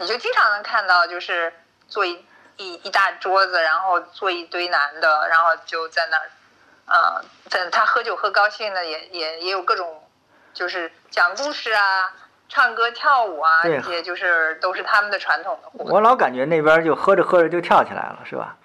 [0.00, 1.52] 你就经常能看到，就是
[1.86, 2.24] 坐一
[2.56, 6.30] 一一大桌子，然后坐一堆男的，然后就在那儿，
[6.86, 10.02] 呃，在他喝酒喝高兴的，也也也有各种，
[10.54, 12.10] 就是讲故事啊、
[12.48, 15.88] 唱歌跳舞啊，对这些就是都是他们的传统的活动。
[15.90, 18.56] 我老感觉那边就喝着喝着就跳起来了，是吧？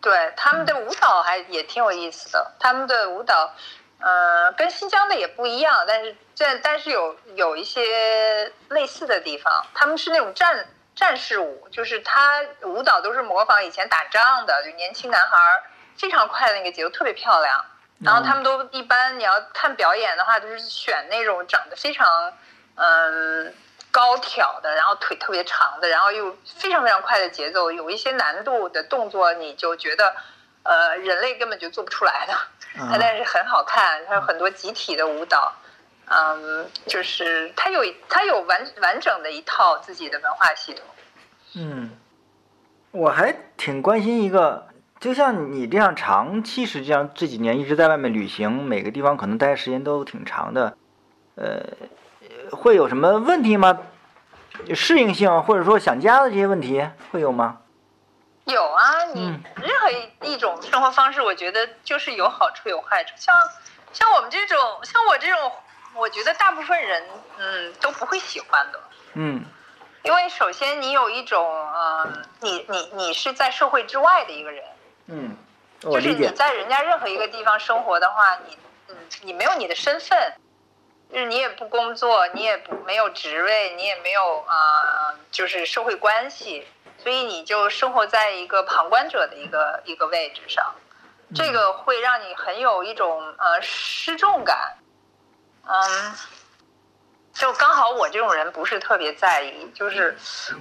[0.00, 3.52] 对他们的舞蹈还也挺有意思的，他们的舞蹈，
[4.00, 15.62] 呃，跟新疆的也不一样，但是这但是有有一些类似的地方，他们是那种战战士舞，就是他舞蹈都是模仿以前打仗的，就年轻男孩儿
[15.98, 17.64] 非常快的那个节奏，特别漂亮。
[18.02, 22.32] 然后他们都一般你要看表演的话，就是选那种长得非常
[22.76, 23.54] 嗯
[23.90, 30.16] 高挑的，然后腿特别长的，然后又非常非常快的节奏，有一些难度的动作，你就觉得
[30.62, 32.34] 呃人类根本就做不出来的，
[32.76, 35.52] 它但是很好看，它有很多集体的舞蹈。
[36.12, 40.84] 嗯，就是它有它有完完整的一套自己的文化系统。
[41.54, 41.90] 嗯，
[42.90, 44.66] 我还挺关心一个，
[44.98, 50.76] 就像你这样长期实际上这几年一直在外面旅行，每个地方可能待时间都挺长的，
[51.36, 51.62] 呃，
[52.50, 53.78] 会有什么问题吗？
[54.74, 57.60] 适应性或者说想家的这些问题会有吗？
[58.50, 63.12] 有啊，你嗯任何一一种生活方式，我觉得就是有好处有坏处。
[63.16, 63.34] 像
[63.92, 65.52] 像我们这种，像我这种，
[65.94, 67.02] 我觉得大部分人
[67.38, 68.80] 嗯都不会喜欢的。
[69.14, 69.44] 嗯
[70.02, 72.08] 因为首先你有一种，呃，
[72.40, 74.64] 你你你是在社会之外的一个人，
[75.08, 75.36] 嗯，
[75.82, 76.14] 我就是。
[76.14, 78.56] 你在人家任何一个地方生活的话，你
[78.88, 80.32] 嗯，你没有你的身份，
[81.12, 84.56] 就是你也不工作，你也不没有职位，你也没有啊、
[85.10, 86.66] 呃就是社会关系，
[87.02, 90.74] 所以你就生活在一个旁观者的一个一个位置上，
[91.34, 94.76] 这个会让你很有一种呃失重感，
[95.66, 96.14] 嗯。
[97.32, 100.14] 就刚好我这种人不是特别在意，就是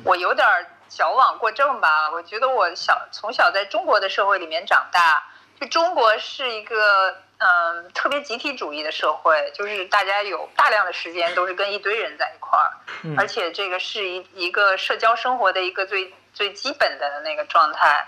[0.05, 0.47] 我有点
[0.87, 2.09] 矫枉过正吧。
[2.11, 5.21] 我觉得我小从小在中国的社会里面长大，
[5.59, 12.71] 就中国是一个嗯特别集体主义的社会，就是大家有大量的时间都是跟一堆人在一块儿，
[13.01, 13.15] 嗯。
[13.17, 18.07] 而且这个是一一个社交生活的一个最最基本的那个状态。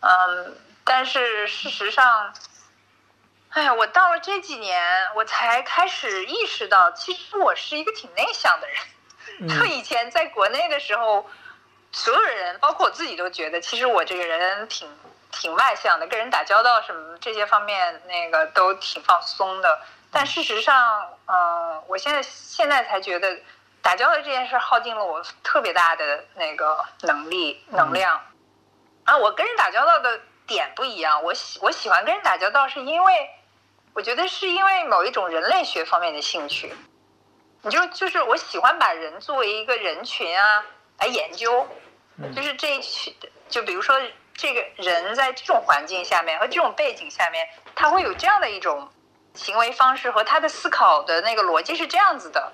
[0.00, 2.34] 嗯，但是事实上。
[3.50, 9.48] 哎呀，我到了这几年，我才开始意识到，其实我是一个挺内向的人。
[9.48, 11.24] 就嗯以前在国内的时候，
[11.92, 14.88] 所有人，包括我自己，都觉得其实我这个人挺
[15.30, 19.80] 挺外向的，跟人打交道什么这些方面，那个都挺放松的。
[20.10, 23.38] 但事实上，嗯、我现在现在才觉得，
[23.84, 28.18] 打交道这件事耗尽了我特别大的那个能力能量。
[29.04, 33.30] 啊，我跟人打交道的点不一样，我喜我喜欢跟人打交道，是因为
[33.92, 36.74] 我觉得是因为某一种人类学方面的兴趣。
[37.60, 40.64] 你就就是我喜欢把人作为一个人群啊
[41.00, 41.68] 来研究，
[42.34, 43.14] 就是这一群，
[43.50, 43.94] 就比如说
[44.34, 48.90] 这个人在这种环境下面和这种背景下面，他会有这样的一种
[49.34, 52.50] 行为方式和他的思考的那个逻辑是这样子的。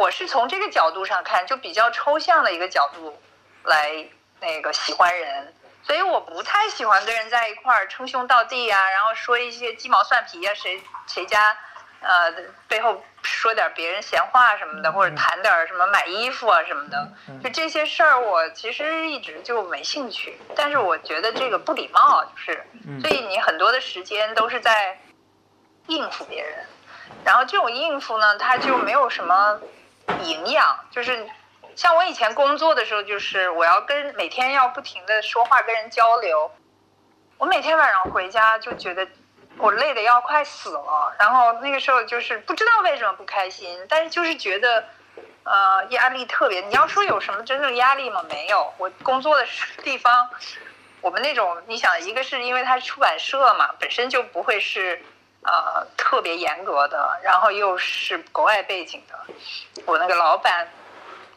[0.00, 3.20] 我是从这个角度上看，就比较抽象的一个角度
[3.64, 4.06] 来
[4.40, 11.54] 那个喜欢人，所以我不太喜欢跟人在一块儿称兄道弟啊，然后说一些鸡毛蒜皮啊，谁谁家
[12.00, 12.32] 呃
[12.66, 17.12] 背后说点别人闲话什么的，或者谈点什么买衣服啊什么的，
[17.44, 20.40] 就这些事儿我其实一直就没兴趣。
[20.56, 22.66] 但是我觉得这个不礼貌，就是，
[23.02, 24.98] 所以你很多的时间都是在
[25.88, 26.64] 应付别人，
[27.22, 29.60] 然后这种应付呢，他就没有什么
[30.24, 31.28] 营养，就是。
[31.76, 36.50] 像我以前工作的时候，就是我要跟每天要不停的说话跟人交流，
[37.38, 39.06] 我每天晚上回家就觉得
[39.56, 44.84] 我累得要快死了，然后那个时候就是不知道为什么不开心，但是就是觉得
[45.44, 46.60] 呃压力特别。
[46.62, 48.22] 你要说有什么真正压力吗？
[48.28, 48.74] 没有。
[48.76, 49.46] 我工作的
[49.82, 50.28] 地方，
[51.00, 55.02] 我们那种你想，一个是因为它是出版社嘛，本身就不会是
[55.42, 59.18] 呃特别严格的，然后又是国外背景的，
[59.86, 60.68] 我那个老板。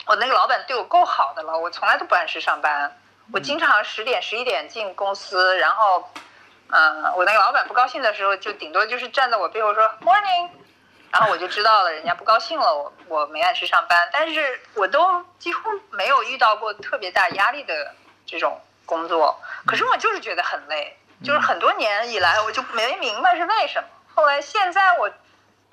[0.05, 2.93] 我那个老板对我够好的了，我从来都不按时上班，
[3.31, 6.09] 我经常十点十一点进公司，然后，
[6.71, 10.49] 嗯，我那个老板不高兴的时候，就顶多就是站在我背后说 morning，
[11.09, 17.95] 然后我就知道了，人家不高兴了，我我没按时上班，但是我都几乎没有遇到过特别大压力的
[18.25, 25.11] 这种工作，可是我就是觉得很累，就是很多年以来我就没明白是为什么，后来现在我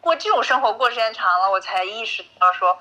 [0.00, 2.78] 过这种生活过时间长了，我才意识到说。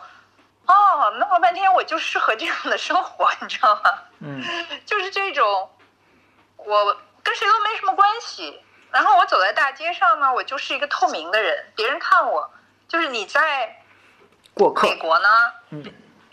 [0.66, 3.82] 哦，弄了半天我就适合这样的生活，你知道吗？
[4.20, 4.40] 嗯，
[4.86, 5.68] 就是这种，
[6.58, 8.64] 我跟谁都没什么关系。
[8.92, 12.48] 然后我走在大街上呢，我就是一个透明的人，别人看我
[12.88, 13.84] 就是你在
[14.54, 14.88] 过客。
[14.88, 15.28] 美国呢，
[15.72, 15.84] 嗯，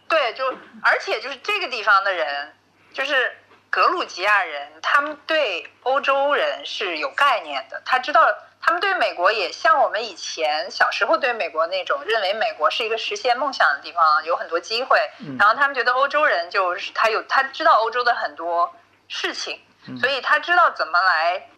[0.06, 2.54] 对，就而且就是这个地方的人，
[2.92, 3.34] 就是
[3.70, 8.22] 格鲁吉亚人，他们对欧洲人是有概念的，他知道。
[8.66, 14.98] 他们对美国也像我们以前小时候对美国那种认为美国是一个实现梦想的地方，有很多机会。
[15.38, 18.74] 然后他们觉得欧洲人就是他有他知道欧洲的很多
[19.06, 19.60] 事情，
[20.00, 21.48] 所以他知道怎么来，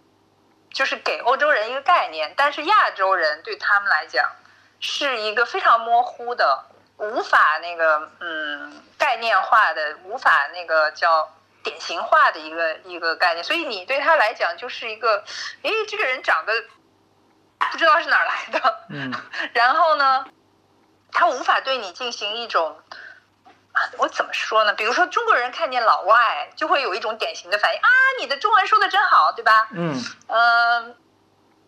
[0.71, 2.35] 就是给欧洲人一个概念。
[2.37, 4.31] 但是亚洲人对他们来讲
[4.79, 6.67] 是一个非常模糊的，
[6.99, 11.27] 无法那个嗯概念化的，无法那个叫
[11.63, 13.43] 典型化的一个一个概念。
[13.43, 15.25] 所以你对他来讲就是一个，
[15.63, 16.53] 诶，这个人长得。
[17.59, 19.13] 不知道是哪儿来的，嗯，
[19.53, 20.25] 然后呢，
[21.13, 22.77] 他无法对你进行一种，
[23.99, 24.73] 我怎么说呢？
[24.75, 27.89] 比如说中国人看见老外就会有一种典型的反应啊，
[28.21, 29.69] 你的中文说的真好，对吧？
[29.73, 29.95] 嗯
[30.29, 30.97] 嗯，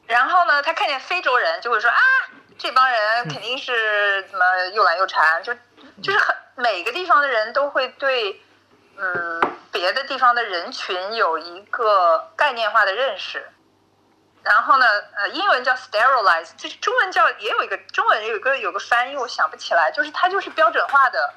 [0.06, 2.00] 然后呢，他看见非洲人就会说啊，
[2.58, 5.54] 这帮人肯定是怎么又懒又馋，就
[6.02, 8.40] 就是很每个地方的人都会对
[8.96, 9.40] 嗯
[9.72, 13.48] 别的地方的人群有一个概念化的认识。
[14.42, 14.86] 然后呢，
[15.16, 21.34] 呃，英文叫 sterilize，就是中文叫也有一个中文有一个有个翻译，我想不起来，就是它就是标准化的，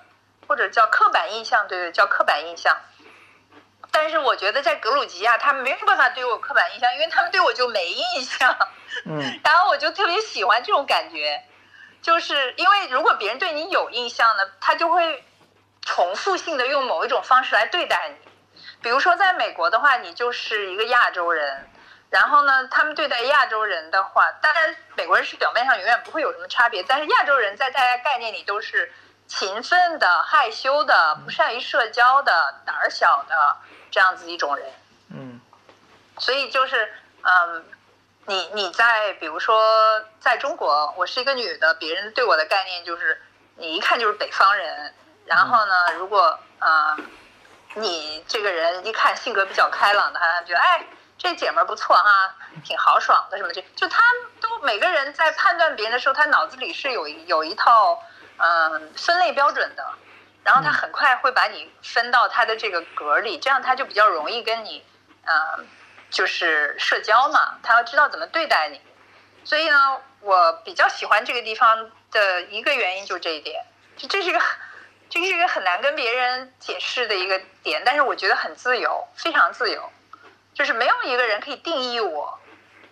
[0.47, 2.77] 或者叫刻板印象，对对，叫刻板印象。
[3.91, 8.57] 但是我觉得在格鲁吉亚，他们没有办法对我刻板印象，因为他们对我就没印象。
[9.05, 9.19] 嗯。
[9.43, 11.43] 然后我就特别喜欢这种感觉，
[12.01, 15.23] 就是因为如果别人对你有印象呢，他就会
[15.81, 18.15] 重复性的用某一种方式来对待你。
[18.81, 21.69] 比如说在美国的话，你就是一个亚洲人。
[22.13, 28.93] 然后呢，他们对待亚洲人的话，当然美国人是表面上永远不会有什么差别，但是亚洲人在大家概念里都是
[29.25, 33.57] 勤奋的、害羞的、不善于社交的、胆儿小的
[33.89, 34.71] 这样子一种人。
[35.09, 35.41] 嗯，
[36.19, 37.65] 所以就是，嗯，
[38.27, 43.19] 你你在比如说在中国，我是一个女的，别人对我的概念就是
[43.55, 44.93] 你一看就是北方人。
[45.25, 47.07] 然后呢，如果嗯，
[47.73, 50.85] 你这个人一看性格比较开朗的，他，觉得哎。
[51.17, 53.53] 这姐们儿不错哈，挺豪爽的什么？
[53.53, 54.03] 就就他
[54.41, 58.01] 都每个人在判断别人的时候，他脑子里是有有一套
[58.37, 59.85] 嗯分类标准的，
[60.43, 64.83] 然后他很快会把你分到他的这个格里，这样他就比较容易跟你
[65.25, 65.65] 嗯
[66.09, 68.81] 就是社交嘛，他要知道怎么对待你。
[69.45, 73.65] 所以呢，我比较喜欢这个地方的一个原因就这一点，
[73.95, 74.41] 就这是一个
[75.09, 79.91] 这是一个很难跟别人解释的一个点，但是我觉得很自由，非常自由。
[80.53, 82.39] 就是没有一个人可以定义我，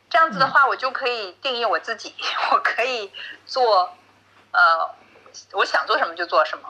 [0.09, 2.15] 这样子的话，我就可以定义我自己。
[2.51, 3.13] 我可以
[3.45, 3.95] 做，
[4.51, 4.89] 呃，
[5.53, 6.67] 我想做什么就做什么，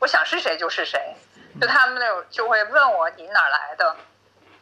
[0.00, 1.14] 我想是谁就是谁。
[1.60, 3.94] 就他们那种就会问我你哪来的，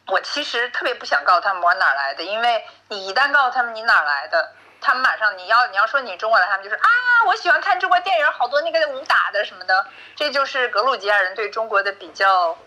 [0.09, 6.89] 我其实特别不想告诉他们我哪来的，因为你一旦告诉他们你哪来的，他们马上你要你要说你中国来，他们就说啊，
[7.27, 9.87] 我喜欢看中国电影，好多那个武打的什么的。
[10.15, 12.59] 这就是格鲁吉亚人对中国的比较，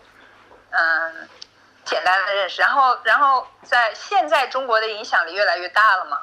[0.70, 1.28] 嗯。
[1.84, 6.18] 简单的认识，然后，然后在现在中国的影响力越来越大了嘛。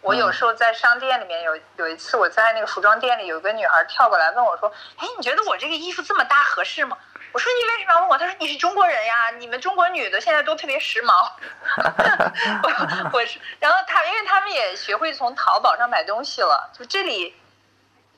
[0.00, 4.70] 我有时候在商店里面有有一次，我在那个服装店里，有个女孩跳过来问我说
[5.00, 6.98] ：“哎，你觉得我这个衣服这么搭合适吗？”
[7.32, 8.18] 我说你为什么要问我？
[8.18, 11.32] 她说你是中国人呀，你们中国女的现在都特别时髦。
[12.62, 17.34] 我我是，然后她因为他们也学会从淘宝上买东西了，就这里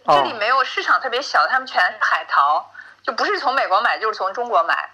[0.07, 2.69] 这里没有市场特别小，他们全是海淘，
[3.05, 4.91] 就不是从美国买就是从中国买。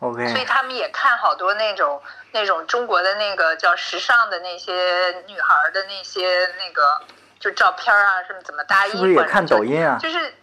[0.00, 2.02] OK，所以他们也看好多那种
[2.32, 7.00] 那种中国的那个叫时尚的那些女孩的那些那个
[7.40, 9.98] 就照片啊，什么怎么搭衣服，是不是也看抖音啊？
[9.98, 10.34] 就是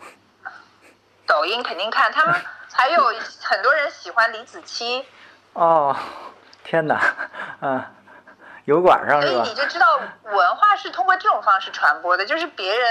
[1.27, 2.35] 抖音肯定看，他们
[2.73, 3.13] 还有
[3.43, 5.05] 很多人喜欢李子柒。
[5.53, 5.95] 哦，
[6.63, 6.99] 天哪，
[7.61, 7.83] 嗯，
[8.65, 9.33] 油管上是吧？
[9.33, 12.87] 所以你就知道文化是通过这种方式传播的，就是别人。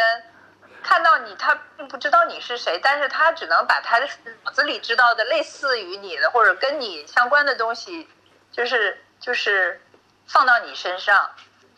[0.82, 4.09] 看到你，他并不知道你是谁，但是他只能把他的
[4.42, 8.09] 脑子里知道的类似于你的或者跟你相关的东西，
[8.50, 9.80] 就是就是
[10.26, 11.30] 放到你身上，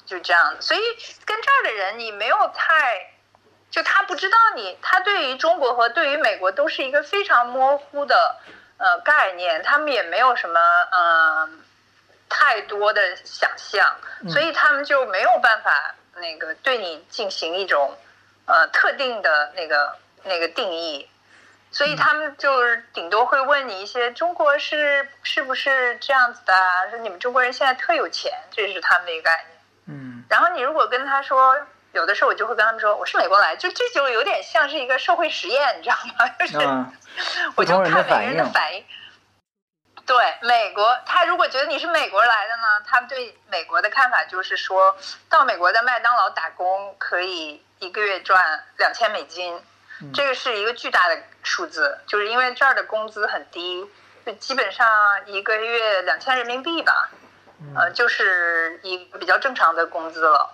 [0.06, 0.56] 就这样。
[0.60, 0.80] 所以
[1.24, 3.12] 跟这儿的人，你没有太，
[3.70, 8.36] 就他不知道你，他对于中国和对于美国都是一个非常模糊的
[8.78, 10.60] 呃概念，他们也没有什么
[10.92, 11.62] 嗯
[12.28, 13.96] 太多的想象，
[14.28, 17.96] 所以他们就没有办法那个对你进行一种。
[18.46, 21.08] 呃，特定的那个那个定义，
[21.70, 26.54] 所以他们就是顶多会问你一些中国是是不是这样子的？
[26.90, 29.58] 说你们中国人现在特有钱，这是他们的一个概念。
[29.98, 30.24] 嗯。
[30.28, 31.56] 然后你如果跟他说，
[31.92, 36.28] 有的时候我就会跟他们说，我是美国来，就这就有点像是一个社会实验，你知道吗？
[36.38, 36.58] 就是，
[37.56, 38.84] 我就看每个人的反应。
[40.06, 44.96] 对美国，他如果觉得你是美国来的呢，他们对美国的看法就是说
[45.30, 49.60] 到美国的麦当劳打工可以一个月赚两千美金，
[50.12, 53.90] 这个是一个巨大的数字，就是因为这儿的工资很低，
[54.26, 57.08] 就基本上一个月两千人民币吧，
[57.74, 60.50] 呃，就是一个比较正常的工资了。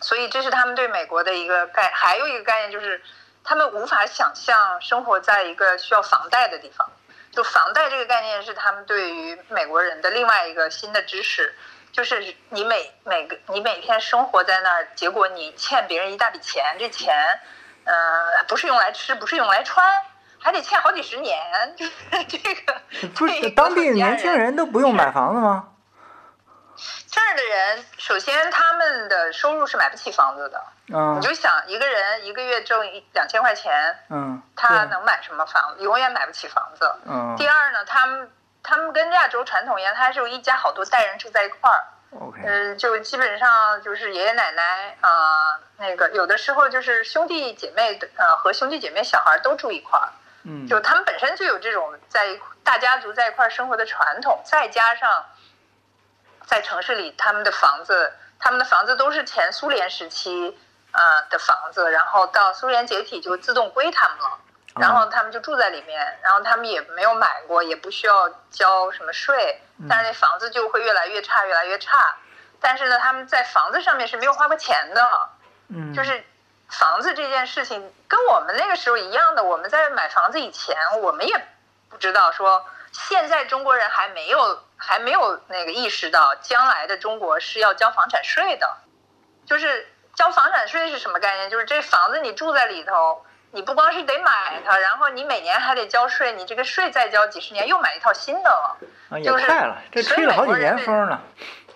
[0.00, 3.02] 所以这是他们对美国的一个概，还有一个概念就是
[3.44, 6.90] 他们无法想象生活在一个需要房贷的地方。
[7.32, 11.54] 就房贷这个概念是他们对于美国人的另外一个新的知识，
[11.92, 17.14] 就是你每每个你每天生活在那儿，结果你欠别人一大笔钱，这钱，
[17.84, 19.86] 呃，不是用来吃，不是用来穿，
[20.38, 21.38] 还得欠好几十年，
[22.28, 22.80] 这个。
[23.14, 25.68] 不是当地年轻人都不用买房子吗？
[27.10, 30.62] 这儿的人，首先他们的收入是买不起房子的。
[30.94, 35.82] 嗯，你就想一个人一个月挣一两千块钱，嗯，他能买什么房子？
[35.82, 36.92] 永远买不起房子。
[37.06, 37.34] 嗯。
[37.36, 38.30] 第二呢，他们
[38.62, 41.78] 他们跟亚洲传统一样，他是有一家好多代人住在一块儿。
[42.20, 42.42] OK。
[42.44, 50.08] 嗯，就基本上就是爷爷奶奶啊，那个有的时候就是兄弟姐妹的呃和兄弟姐妹小孩都住一块儿。
[50.44, 50.64] 嗯。
[50.68, 55.10] 就他们本身就有这种在一大家族在一块儿生活的传统，再加上。
[56.50, 60.58] 在城市里，他们的房子，他们的房子都是前苏联时期
[60.90, 64.38] 呃的房子，然后到苏联解体就自动归他们了，
[64.74, 72.16] 然后他们就住在里面，然后他们也没有买过，也不需要交什么税，但是那房子就会越来越差，越来越差。
[72.60, 75.08] 但是呢，他们在房子上面是没有花过钱的，
[75.68, 76.24] 嗯，就是
[76.68, 81.46] 房子这件事情跟我们那个时候一样的，我们在买房子以前，我们也
[81.88, 84.64] 不知道说现在中国人还没有。
[84.80, 88.78] 还没有那个意识到，将来的中国是要交房产税的，
[89.44, 91.50] 就是交房产税是什么概念？
[91.50, 98.76] 就是这房子你住在里头，你不光是得买它，然后你每年还得交税，你这个税再交几十年，又买一套新的了。
[99.10, 101.20] 啊，也快了，这吹了好几年风了。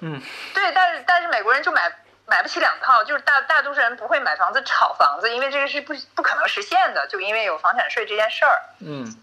[0.01, 0.21] 嗯，
[0.55, 1.93] 对，但是但是美国人就买
[2.27, 8.63] 买不起两套，就是大大多数人不会买房子炒房子，因为这个是不不可能实现的，就因为有房产税这件事儿。
[8.81, 9.21] 嗯。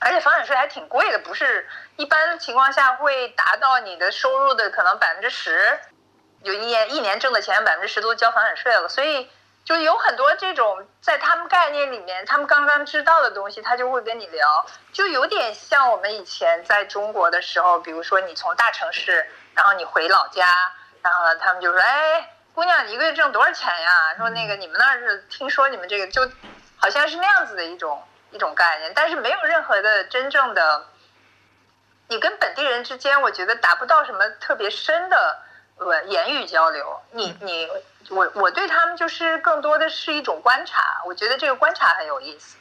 [0.00, 1.66] 而且房产税还挺贵的，不是
[1.96, 5.78] 一般情况下会达到你的收入的可能百分之十，
[6.42, 9.30] 有一年一年挣的钱百分之十都交房产税了，所以
[9.64, 20.46] 就有很多这种在他们概念里面，他们刚刚知道的东西，他就会跟你聊，就有点像我们以前在中国的时候，比如说你从大城市，然后你回老家，
[21.00, 24.14] 然后呢，他们就说，哎，姑娘，你一个月挣多少钱呀？
[24.18, 26.30] 说那个你们那儿是听说你们这个就
[26.76, 28.02] 好像是那样子的一种。
[28.34, 30.88] 一种概念，但是没有任何的真正的，
[32.08, 35.38] 你跟本地人之间，我觉得达不到什么特别深的
[35.78, 37.00] 呃言语交流。
[37.12, 37.68] 你你
[38.10, 42.56] 我我对他们就是更多的是一种观察，我觉得这个观察很有意思。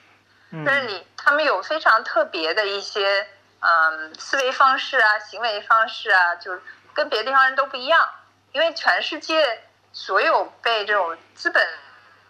[0.52, 3.28] 就是你他们有非常特别的一些
[3.60, 6.62] 嗯思维方式啊，行为方式啊，就是
[6.94, 8.08] 跟别的地方人都不一样。
[8.52, 11.68] 因为全世界所有被这种资本。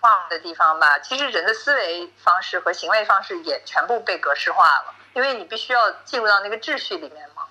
[0.04, 7.44] 化的地方吧，其实人的思维方式和行为方式也全部被格式化了，因为你必须要进入到那个秩序里面嘛。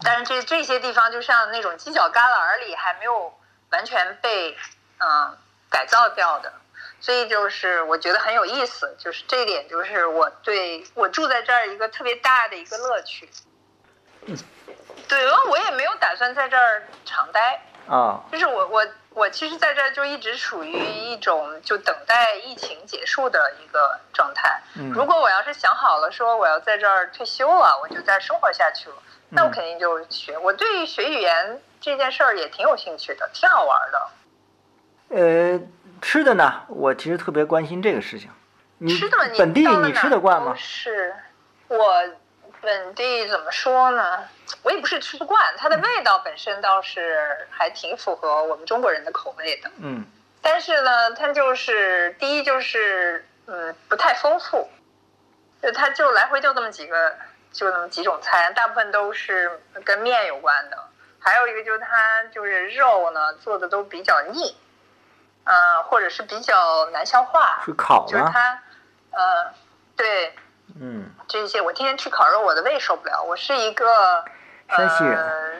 [0.00, 3.34] 但是这这些地方就像那种犄角旮旯里还没有
[3.70, 4.56] 完全被
[4.98, 5.36] 嗯
[5.68, 6.52] 改造掉的，
[7.00, 13.28] 所以就是我觉得很有意思，就是这一点就是我对我住在这儿一个特别大的一个乐趣。
[15.08, 24.60] 对，然后我也没有打算在这儿常待，啊，就是我我我其实在这儿就一直处于一种就等待疫情结束的一个状态。
[24.76, 28.96] 嗯如果我要是想好了说我要在这儿退休了，我就在生活下去了，
[29.30, 30.38] 那我肯定就学。
[30.38, 34.08] 我对学语言这件事儿也挺有兴趣的，挺好玩的。
[35.08, 35.60] 呃，
[36.00, 38.30] 吃的呢，我其实特别关心这个事情。
[38.78, 40.54] 你吃的嘛，你本地你吃得惯吗？
[40.56, 41.14] 是
[41.66, 42.04] 我
[42.60, 44.20] 本地怎么说呢？
[44.62, 49.70] 我也不是吃不惯，它的味道本身倒是还挺符合我们中国人的口味的。
[49.78, 50.04] 嗯
[50.42, 54.70] 但是呢，它就是第一就是嗯不太丰富，
[55.62, 57.14] 就它就来回就那么几个，
[57.52, 60.78] 就那么几种菜，大部分都是跟面有关的。
[61.18, 64.56] 还有一个就是它就是肉呢做的都比较腻，
[65.44, 68.06] 呃，或者是比较难消化，是烤吗？
[68.08, 68.62] 就是它
[69.10, 69.52] 呃
[69.94, 70.34] 对
[70.80, 73.22] 嗯这些我天天吃烤肉，我的胃受不了。
[73.22, 74.24] 我是一个
[74.76, 75.50] 山西人呃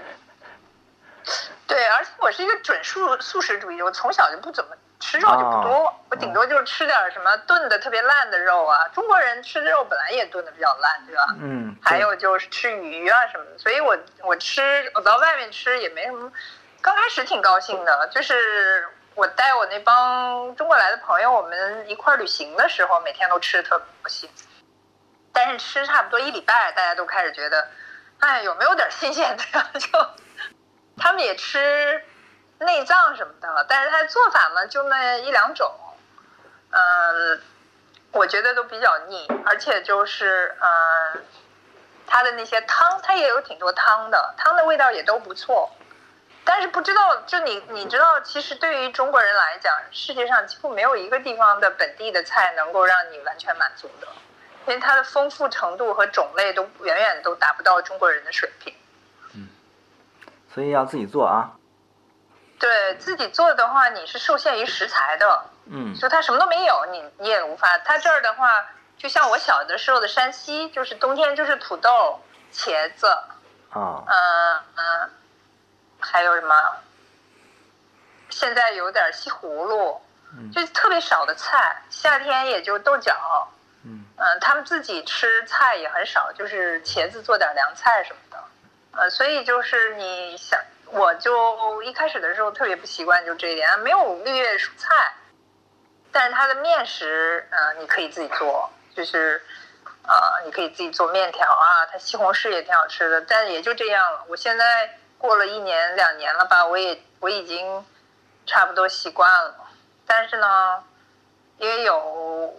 [1.67, 8.89] 对，而且我是一个准素素食主义，我从小就不怎么吃肉就不多，哦我顶多就是吃点什么炖的特别烂的肉啊。
[8.89, 11.27] 中国人吃的肉本来也炖的比较烂，对吧？
[11.41, 16.33] 嗯，还有就是吃鱼啊什么的，所以我我吃我到外面吃也没什么，
[16.81, 24.29] 刚开始挺高兴的，就是我带我那帮中国来的朋友，我们一块儿旅行的时候，每天都吃的特别高兴。
[25.33, 27.69] 但是吃差不多一礼拜，大家都开始觉得，
[28.21, 29.71] 哎，有没有点新鲜的呀？
[29.79, 29.89] 就
[30.97, 32.05] 他们也吃
[32.59, 35.73] 内脏什么的，但是它做法呢就那一两种，
[36.71, 37.43] 嗯，
[38.13, 41.25] 我觉得都比较腻，而且就是嗯，
[42.07, 45.71] 它的那些汤，它也有挺多汤的，汤的味道也都不错。
[46.43, 54.09] 但是不知道，就你你知道，其实对于中国人来讲，世界上几乎没有一个地方的本地的菜能够让你完全满足的，
[54.67, 58.75] 因为它的丰富程度和种类都远远都达不到中国人的水平。
[59.35, 59.49] 嗯
[60.53, 61.53] 所以要自己做啊。
[62.59, 67.79] 对自己做的话，你是受限于食材的，嗯就它什么都没有，你你也无法。
[67.79, 68.67] 它这儿的话，
[68.99, 72.21] 就像我小的时候的山西，就是冬天就是土豆、
[72.53, 73.07] 茄子，
[73.71, 75.11] 啊嗯嗯，
[76.01, 76.55] 还有什么？
[78.29, 80.01] 现在有点西葫芦，
[80.53, 81.83] 就特别少的菜。
[81.91, 83.49] 夏天也就豆角，
[83.85, 84.05] 嗯。
[84.17, 88.39] 嗯，他们自己吃菜也很少，就是茄子做点凉菜什么的，
[88.93, 95.15] 呃，所以就是你想，我就一开始的时候特别不习惯，就这一点，没有绿叶蔬菜，
[96.13, 99.41] 但是它的面食，呃，你可以自己做，就是，
[100.03, 104.25] 呃，你可以自己做面条啊，它西红柿也挺好吃的，但也就这样了。
[104.29, 107.87] 我现在过了一年两年了吧，我也我已经
[108.45, 109.55] 差不多习惯了，
[110.07, 110.85] 但是呢，
[111.57, 112.55] 也有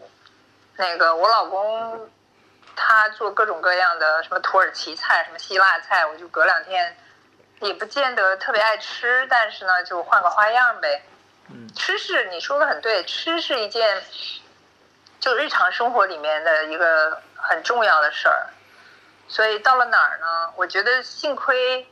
[0.82, 2.10] 那个我老公
[2.76, 6.98] 他做各种各样的什么土耳其菜、什么希腊菜，我就隔两天
[7.60, 11.04] 也不见得特别爱吃，但是呢，就换个花样呗。
[11.52, 14.02] 嗯吃是你说的很对，吃是一件
[15.20, 18.48] 就日常生活里面的一个很重要的事儿。
[19.28, 20.52] 所以到了哪儿呢？
[20.56, 21.88] 我觉得幸亏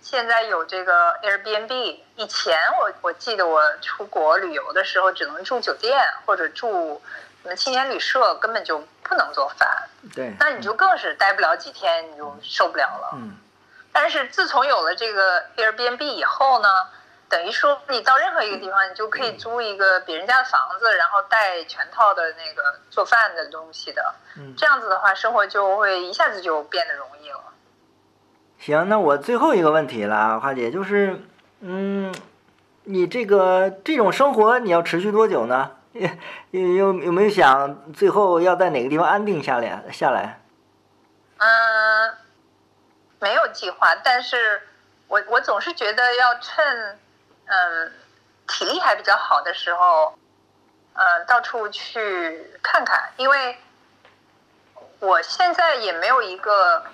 [0.00, 2.00] 现在有这个 Airbnb。
[2.16, 7.02] 以前我我记得我出国旅游的时候，只能住酒店或者住
[7.42, 9.88] 什么青年旅社，根本就不能做饭。
[10.14, 13.10] 对，那你就更是待不了几天，你就受不了了。
[13.14, 13.36] 嗯
[13.92, 16.68] 但是自从有了这个 Airbnb 以后呢，
[17.28, 24.14] 等于说你到任何一个地方，你就可以租一个别人家的房子，然后带全套的那个做饭的东西的。
[24.36, 27.40] 嗯这样子的话，生活就会一下子就变得容易了。
[28.60, 31.20] 行，那我最后一个问题了啊，花姐，就是，
[31.58, 32.14] 嗯，
[32.84, 35.72] 你这个这种生活你要持续多久呢？
[36.50, 40.40] 有有有没有想最后要在哪个地方安定下来下来？
[41.38, 42.14] 嗯，
[43.18, 44.62] 没有计划，但是
[45.08, 46.98] 我我总是觉得要趁
[47.46, 47.92] 嗯
[48.46, 50.14] 体力还比较好的时候，
[50.92, 53.56] 嗯到处去看看，因为
[55.00, 56.84] 我现在也没有一个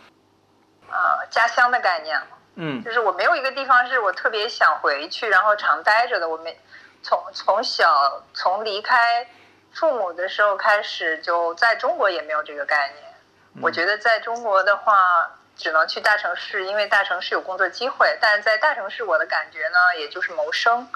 [0.88, 2.26] 呃家乡的概念了。
[2.58, 6.26] 嗯就是我没有一个地方是我特别想回去，然后常待着的。
[6.26, 6.58] 我没
[7.06, 9.28] 从从小从离开
[9.72, 13.14] 父母的时候开始，就在中国也没有这个概念。
[13.62, 18.18] 我觉得在中国的话，只能去大城市，因为大城市有工作机会。
[18.20, 20.88] 但是在大城市，我的感觉呢，也就是谋生。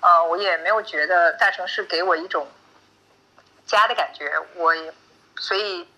[0.00, 2.46] 呃，我也没有觉得大城市给我一种
[3.64, 4.30] 家的感觉。
[4.54, 4.92] 我也
[5.38, 5.88] 所以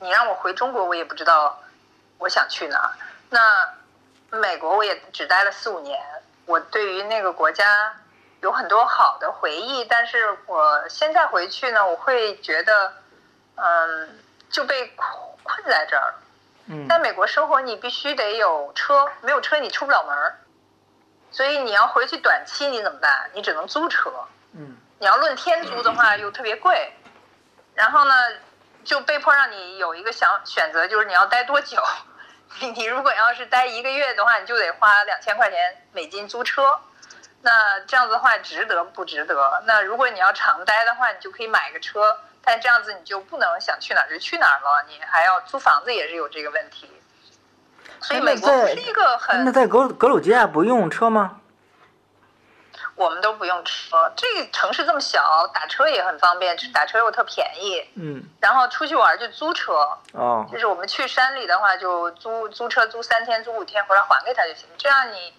[0.00, 1.62] 你让我回中国，我也不知道
[2.18, 2.90] 我想去哪儿。
[3.28, 6.02] 那美国我也只待了四五年，
[6.46, 7.94] 我对于那个国家
[8.40, 12.92] 有很多好的回忆，但是我现在回去呢，我会觉得，
[13.56, 14.18] 嗯，
[14.50, 15.08] 就被困
[15.42, 16.14] 困在这儿。
[16.72, 20.38] 嗯在美国生活，你必须得有车，没有车你出不了门儿，
[21.30, 23.30] 所以你要回去短期你怎么办？
[23.34, 24.10] 你只能租车。
[24.52, 26.92] 嗯你要论天租的话又特别贵，
[27.74, 28.14] 然后呢，
[28.84, 31.82] 就被迫让你有一个想选择，就是你要待多久。
[32.60, 36.78] 你你如果要是待一个月的话，你就得花两千块钱美金租车，
[37.42, 39.62] 那这样子的话值得不值得？
[39.66, 46.90] 那如果你要常待的话，你就可以买个车，但这样子你就不能想去哪儿就去哪儿了，你还要租房子也是有这个问题。
[48.00, 51.36] 所以美国不是一个很那在格格鲁吉亚不用车吗？
[52.94, 57.82] 我们都不用车，这个城市这么小，打车也很方便，打车又特便宜。
[57.94, 59.72] 嗯然后出去玩就租车，
[60.12, 64.66] 哦就是我们去山里的话，就租租车租三天、租五天回来还给他就行。
[64.76, 65.32] 这样你，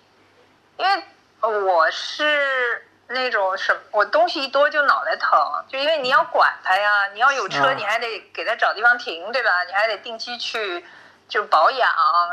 [0.78, 1.03] 因为
[1.49, 9.63] 我是那种什么，我东西一多就脑袋疼，就因为你要管它呀，你要有车，啊你还得给它找地方停，对吧？
[9.65, 10.85] 你还得定期去
[11.27, 11.89] 就保养，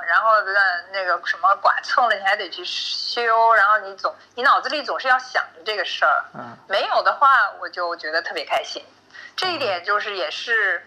[0.07, 0.61] 然后那
[0.93, 6.25] 那个什么剐蹭了，你还得去修，然后你总你脑子里总是要想着这个事儿。
[6.35, 8.85] 嗯没有的话，我就觉得特别开心。
[9.35, 10.87] 这一点就是也是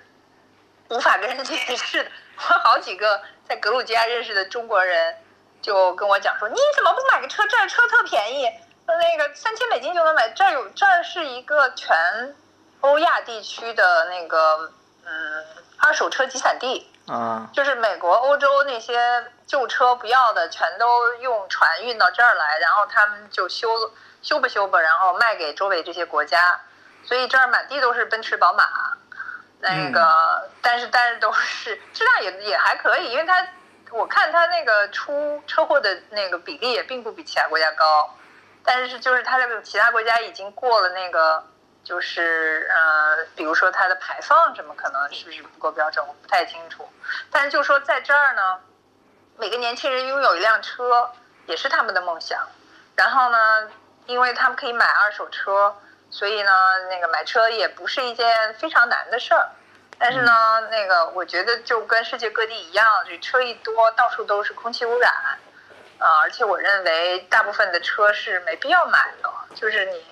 [0.89, 2.11] 无法跟人解释的。
[2.38, 5.15] 我好几个在格鲁吉亚认识的中国人
[5.62, 7.46] 就跟我讲说：“你怎么不买个车？
[7.48, 8.50] 这儿车特便宜，
[8.88, 10.30] 那个三千美金就能买。
[10.30, 12.36] 这儿有这儿是一个全
[12.82, 14.72] 欧亚地区的那个
[15.06, 15.46] 嗯
[15.80, 23.68] 二手车集散地。”啊就是美国、欧洲那些旧车不要的，全都用船运到这儿来，然后他们就修
[24.22, 26.62] 修吧修吧，然后卖给周围这些国家，
[27.04, 28.64] 所以这儿满地都是奔驰、宝马，
[29.60, 33.46] 那个，但是但是都是 质量也也还可以，因为它
[33.91, 38.15] 我看它那个出车祸的那个比例也并不比其他国家高，
[38.63, 41.45] 但是就是它在其他国家已经过了那个。
[41.84, 46.88] 就是呃，比如说它的排放什么，可能是不是不够标准，我不太清楚。
[47.31, 48.59] 但是就说在这儿呢，
[49.35, 51.09] 每个年轻人拥有一辆车
[51.47, 52.47] 也是他们的梦想。
[52.95, 53.68] 然后呢，
[54.05, 55.76] 因为他们可以买二手车，
[56.11, 56.51] 所以呢，
[56.91, 59.49] 那个买车也不是一件非常难的事儿。
[60.03, 60.34] 但是呢，
[60.72, 65.14] 那个我觉得就跟世界各地一样，这车一多，到处都是空气污染。
[65.99, 70.03] 啊、而且我认为大部分的车是没必要买的，就是你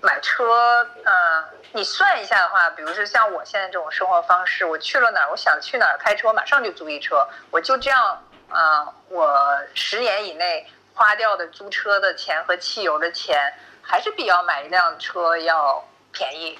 [0.00, 10.64] 买车，嗯、你算一下的话，比如说像我现在这种生活方式，我去了哪儿，我想去哪儿开车，马上就租一车，我就这样，啊、我十年以内
[10.94, 16.56] 花掉的租车的钱和汽油的钱，还是比要买一辆车要便宜。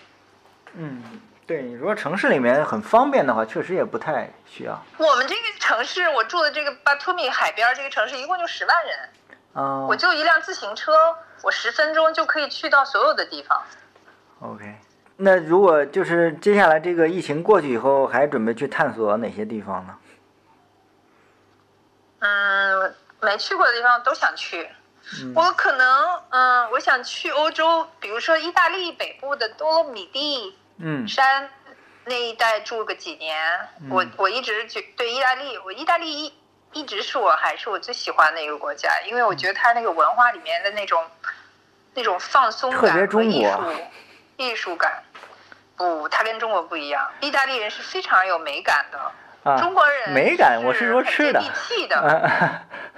[0.72, 1.20] 嗯，
[1.50, 4.80] 对，如果城市里面很方便的话，确实也不太需要。
[4.98, 8.96] 我们这个城市，我住的这个巴图米海边这个城市，一共就十万人，
[9.54, 10.92] 啊、我就一辆自行车，
[11.42, 13.60] 我十分钟就可以去到所有的地方。
[14.38, 14.76] OK，
[15.16, 19.98] 那如果就是接下来这个疫情过去以后，还准备去探索哪些地方呢？
[22.20, 24.68] 嗯，没去过的地方都想去。
[25.20, 31.48] 嗯我可能，嗯，我想去欧洲，比如说意大利北部的多洛米蒂嗯山
[32.04, 33.36] 那一带住个几年。
[33.90, 36.34] 我嗯我一直觉对意大利，我意大利一
[36.72, 41.04] 一直是我还是我最喜欢的一个国家，因为我觉得它那个文化里面的那种
[41.94, 43.82] 那种放松特别感和中国艺术
[44.36, 45.02] 艺术感。
[45.76, 47.10] 不，它跟中国不一样。
[47.20, 51.52] 意大利人是非常有美感的，啊，中国人美感，我是说很吃的接地。
[51.54, 51.96] 气的。
[51.96, 52.62] 啊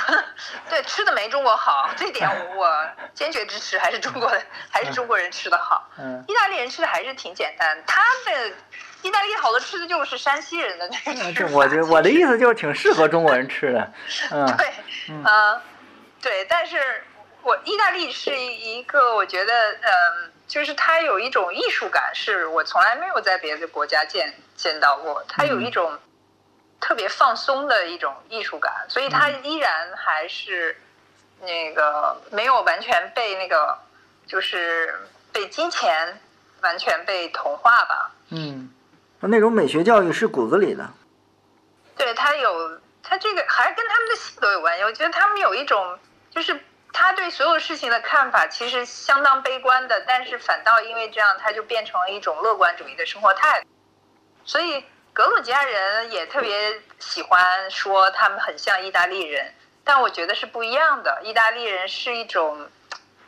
[0.68, 5.88] 对，吃的没中国好，这点我我 坚决支持，还是中国的，还是中国人吃的好。
[5.98, 8.52] 嗯意大利人吃的还是挺简单，他的
[9.02, 13.92] 意大利好多吃的就是山西人的那个吃我的我的意思就是挺适合中国人吃的。
[14.30, 14.72] 嗯对，
[15.08, 15.62] 嗯啊、
[16.20, 17.04] 对，但是
[17.42, 25.24] 我意大利是一个，我觉得，嗯，就是它有一种艺术感，是我从来没有在别的国家见见到过。
[25.28, 25.96] 它有一种
[26.80, 30.80] 特别放松的一种艺术感，所以它依然还是
[31.40, 33.78] 那个没有完全被那个，
[34.26, 34.94] 就是
[35.32, 36.20] 被金钱
[36.60, 38.12] 完全被同化吧。
[38.30, 38.70] 嗯，
[39.20, 40.88] 那种美学教育是骨子里的。
[41.96, 44.84] 对他有他这个还跟他们的性格有关系。
[44.84, 45.98] 我觉得他们有一种，
[46.30, 46.60] 就是
[46.92, 53.68] 他对所有事情的看法其实相当悲观的，但是反倒因为这样，他就变成了一种乐观主义的生活态度。
[54.44, 54.84] 所以
[55.16, 59.50] 格鲁吉亚人也特别喜欢说他们很像意大利人，
[59.82, 61.22] 但我觉得是不一样的。
[61.22, 62.68] 意大利人是一种，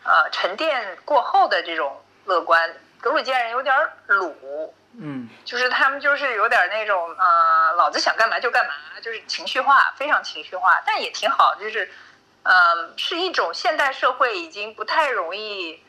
[0.05, 4.75] 呃，沉淀过后的这种乐观，格鲁吉亚人有点儿鲁。
[5.01, 11.91] 嗯就是他们就是有点那种呃，老子想干嘛就干嘛，就是情绪化，非常情绪化，但也挺好，就是
[12.43, 15.83] 嗯，是一种现代社会已经不太容易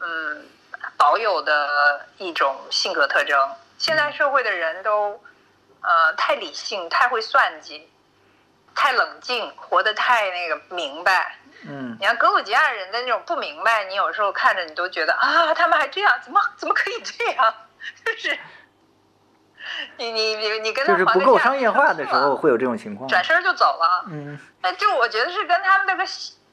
[0.00, 0.44] 嗯
[0.98, 3.54] 保有的一种性格特征。
[3.78, 5.18] 现代社会的人都
[5.82, 7.88] 呃太理性，太会算计，
[8.74, 11.38] 太冷静，活得太那个明白。
[11.68, 17.54] 嗯你看格鲁吉亚人的那种不明白，你有时候看着你都觉得啊，他们还这样，怎么怎么可以这样？
[18.04, 18.38] 就是
[19.96, 23.08] 你你你你跟他就是不够商业化的时候会有这种情况。
[23.08, 24.04] 转身就走了。
[24.08, 26.04] 嗯那就我觉得是跟他们那个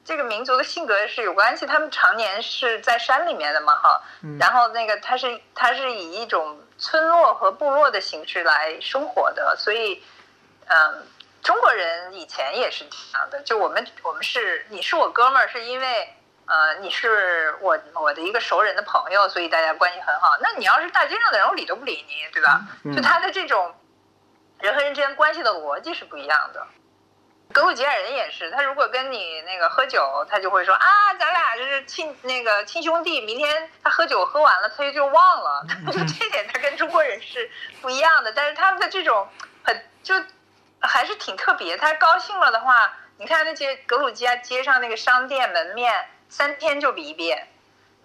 [0.05, 1.65] 这个民族的性格是有关系。
[1.65, 10.03] 他们常年是在山里面的嘛，哈，嗯然后那个他是他是以一种村落和部落的形式来生活的，所以，
[10.67, 11.07] 嗯，
[11.41, 13.41] 中国人以前也是这样的。
[13.43, 16.13] 就我们我们是你是我哥们儿，是因为。
[16.45, 20.37] 呃，你是我我的一个熟人的朋友，所以大家关系很好。
[20.41, 22.59] 那你要是大街上的人，我理都不理你，对吧？
[22.83, 23.73] 嗯就他的这种
[24.59, 26.67] 人和人之间关系的逻辑是不一样的。
[27.53, 33.21] 格鲁吉亚人也是，他如果跟你那个喝酒，他就会说啊，咱俩就是亲那个亲兄弟。
[33.21, 35.65] 明天他喝酒喝完了，他就就忘了。
[35.93, 37.49] 就这点，他跟中国人是
[37.79, 38.33] 不一样的。
[38.33, 39.29] 但是他们的这种
[39.63, 40.15] 很就
[40.81, 41.77] 还是挺特别。
[41.77, 47.47] 他高兴了的话，你看那些格鲁吉亚街上那个商店门面，三天就比一遍。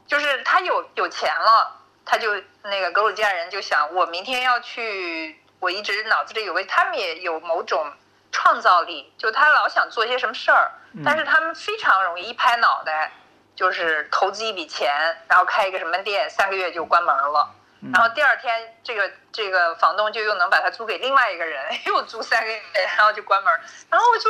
[0.07, 2.35] 就是他有有钱了，他就
[2.65, 5.41] 那个格鲁吉亚人就想，我明天要去。
[5.61, 7.93] 我一直脑子里有个，他们也有某种
[8.31, 10.71] 创造力，就他老想做些什么事儿，
[11.05, 13.13] 但是他们非常容易一拍脑袋，
[13.55, 14.93] 就是投资一笔钱，
[15.29, 17.55] 然后开一个什么店，三个月就关门了。
[17.93, 22.61] 然后第二天，这个这个房东就又能把它租给另外一个人，又租三个月，
[22.97, 23.53] 然后就关门。
[23.89, 24.29] 然后我就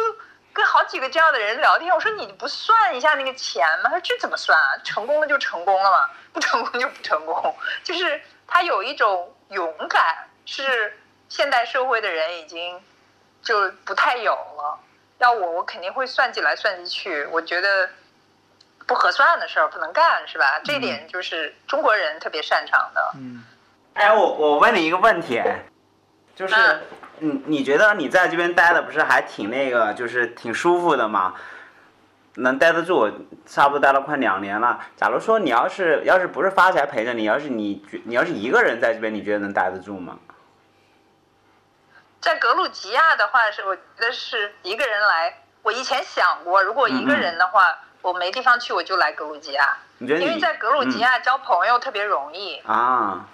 [0.53, 3.85] 跟好几个这样的人聊天，我说你不算一下那个钱吗？
[3.85, 4.77] 他说这怎么算啊？
[4.85, 7.57] 成功了就成功了嘛， 不成功就不成功。
[7.83, 10.99] 就是他有一种勇敢，是
[11.31, 12.79] 现代社会的人已经
[13.43, 14.79] 就不太有了。
[15.19, 17.25] 要我，我肯定会算计来算计去。
[17.27, 17.89] 我觉得
[18.87, 20.61] 不合算的事儿不能干，是吧？
[20.65, 23.13] 这点就是中国人特别擅长的。
[23.17, 23.45] 嗯
[23.95, 25.43] 哎，我我问你一个问题，
[26.37, 26.81] 就是嗯
[27.19, 31.35] 你你觉得你在这边待的不是还挺那个，就是挺舒服的吗？
[32.37, 33.11] 能待得住，
[33.45, 34.79] 差不多待了快两年了。
[34.97, 40.17] 假如说你要是要是不是发财陪着你，要是你觉你要是一个人在这边，你觉得能待得住吗？
[42.21, 45.43] 在格鲁吉亚的话，是我觉得是一个人来。
[45.63, 52.63] 我以前想过，如果一个人的话，我没地方去，我就来格鲁吉亚，因为在格鲁吉亚交朋友特别容易。
[52.67, 53.27] 嗯、啊，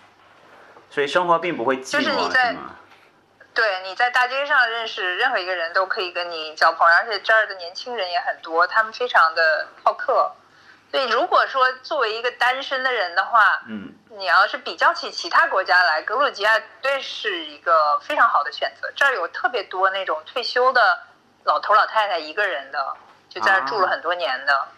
[0.91, 2.57] 所以生活并不会寂就是你，在？
[3.55, 10.33] 对，你在大街上认识任何一个人都可以跟你交朋友，而且这儿的年轻人也很多，他们非常的好客。
[10.95, 18.89] 所以如果说作为一个单身的人的话，嗯，你要是比较起其他国家来，格鲁吉亚绝对是一个非常好的选择。
[18.95, 20.97] 这儿有特别多那种退休的
[21.43, 22.97] 老头老太太一个人的，
[23.29, 24.69] 就在这儿住了很多年的。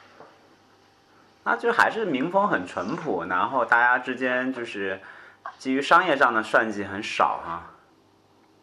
[1.44, 4.98] 那就还是民风很淳朴，然后大家之间就是
[5.59, 7.62] 基于商业上的算计很少哈、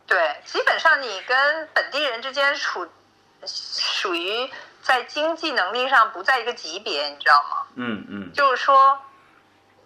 [0.08, 2.88] 对，基本上你跟本地人之间处
[3.46, 4.50] 属于
[4.84, 7.66] 在经济能力上不在一个级别，你知道吗？
[7.76, 9.00] 嗯嗯就是说，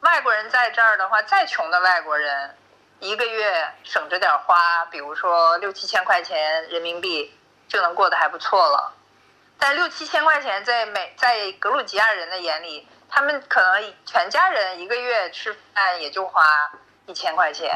[0.02, 2.58] 外国人在这儿的话，再穷的外国人，
[3.00, 7.32] 一个月省着点花，比如说六七千块钱人民币，
[7.68, 8.94] 就能过得还不错了。
[9.60, 16.44] 但六七千块钱在美在格鲁吉亚人的眼里，他们可能全家人一个月吃饭也就花
[17.06, 17.72] 一千块钱，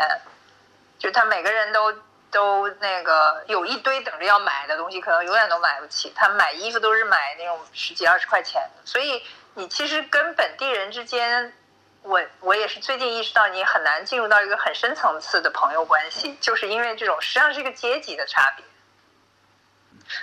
[0.98, 1.94] 就他每个人都
[2.32, 6.12] 都那个有一堆等着要买的东西，可能永远都买不起。
[6.16, 9.22] 他们买衣服都是买那种十几二十块钱的，所以
[9.54, 11.54] 你其实跟本地人之间，
[12.02, 18.66] 我我也是最近意识到，你很难进入到一个很深层次的朋友关系，就是因为这种实际上是一个阶级的差别。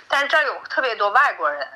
[0.08, 1.66] 但是这儿有特别多外国人，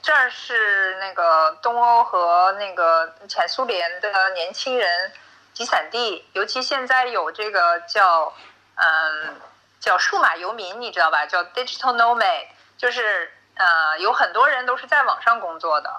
[0.00, 5.12] 这儿是那个东欧和那个前苏联的年轻人
[5.52, 8.32] 集散地，尤其现在有这个叫
[8.82, 9.40] 嗯
[9.80, 11.24] 叫数码游民，你知道吧？
[11.26, 12.46] 叫 digital nomad，
[12.76, 15.90] 就是呃有很多人都是在网上工作的，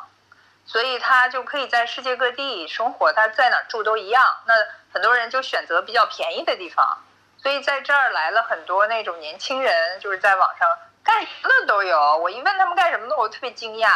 [0.65, 4.23] 所以他就可以在世界各地生活，他在哪儿住都一样。
[4.45, 4.53] 那
[4.93, 6.99] 很多人就选择比较便宜的地方，
[7.41, 10.69] 所以在这儿来了很多那种年轻人，就是在网上
[11.03, 12.17] 干什么的都有。
[12.17, 13.95] 我一问他们干什么的，我特别惊讶，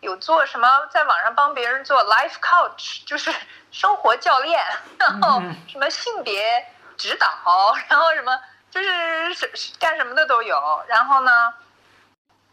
[0.00, 3.32] 有做什么在网上帮别人做 life coach，就是
[3.70, 4.62] 生活教练，
[4.98, 6.66] 然后什么性别
[7.02, 7.26] 指导，
[7.88, 8.38] 然后什么
[8.70, 10.84] 就是是是干什么的都有。
[10.86, 11.52] 然后呢，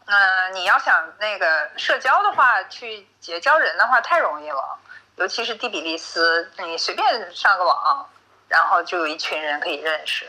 [0.06, 4.76] 嗯、你要想那个社交的话，去结交人的话太容易了，
[5.14, 8.10] 尤其是第比利斯，你随便上个网，
[8.48, 10.28] 然后就有一群人可以认识。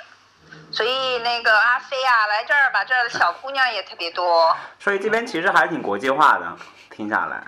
[0.72, 4.56] 所以那个阿飞啊，来这儿吧，这儿的小姑娘也特别多。
[4.80, 6.45] 所以这边其实还是挺国际化的，
[6.91, 7.43] 听下来，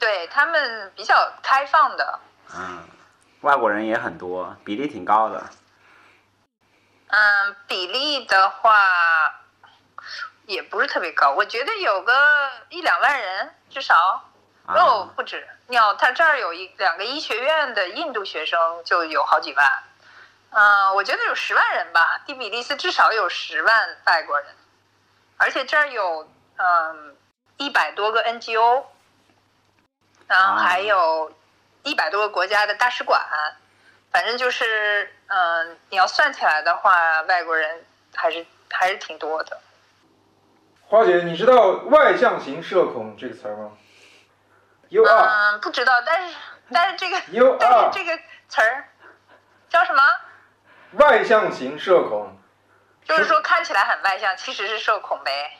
[0.00, 2.18] 对他们比较开放的，
[2.56, 2.82] 嗯，
[3.42, 5.48] 外国人也很多，比例挺高的。
[7.08, 9.40] 嗯，比例的话
[10.44, 12.12] 也不是特别高，我觉得有个
[12.68, 14.24] 一两万人至少，
[14.66, 15.48] 啊哦不止。
[15.68, 19.82] 你要他这儿有一两个医学院的印度学生就有好几万，
[20.50, 24.54] 嗯，我觉得有十万人吧，第比利斯至少有十万外国人，
[25.36, 27.16] 而且这儿有嗯
[27.56, 28.84] 一百多个 NGO，
[30.26, 31.32] 然后啊还有
[31.88, 33.20] 一百多个国家的大使馆，
[34.10, 37.84] 反正就是嗯，你要算起来的话，外国人
[38.14, 39.58] 还是还是挺多的。
[40.86, 43.72] 花姐，你知道外向型社恐这个词儿吗
[44.88, 46.34] ？You are, 嗯，不知道，但是
[46.72, 48.16] 但是这个 You 但是这个
[48.48, 48.88] 词儿
[49.68, 50.02] 叫什么？
[50.92, 52.34] 外向型社恐。
[53.04, 55.56] 就是说看起来很外向，其实是社恐呗。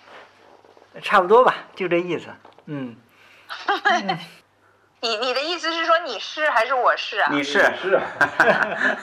[1.03, 2.27] 差不多吧，就这意思。
[2.67, 2.95] 嗯，
[5.01, 7.29] 你你的意思是说你是还是我是啊？
[7.31, 7.61] 你是？
[7.81, 8.03] 是啊，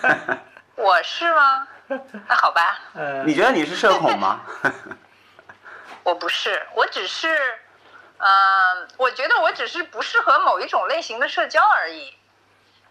[0.75, 1.67] 我是吗？
[2.27, 4.41] 那好吧， 呃，你觉得你是社恐吗？
[6.03, 7.37] 我不是，我只是，
[8.17, 12.13] 嗯、我觉得我只是不适合某一种类型的社交而已。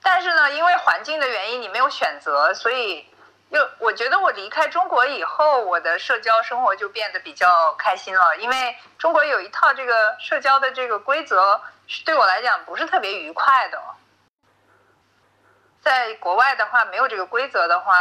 [0.02, 3.06] 但是呢，因为环境的原因，你没有选择，所以
[3.51, 8.36] 又我觉得我离开中国以后，我的社交生活就变得比较开心了。
[8.39, 11.60] 因为中国有一套这个社交的这个规则，
[12.05, 13.81] 对我来讲不是特别愉快的。
[15.81, 17.94] 在国外的话，没有这个规则的话，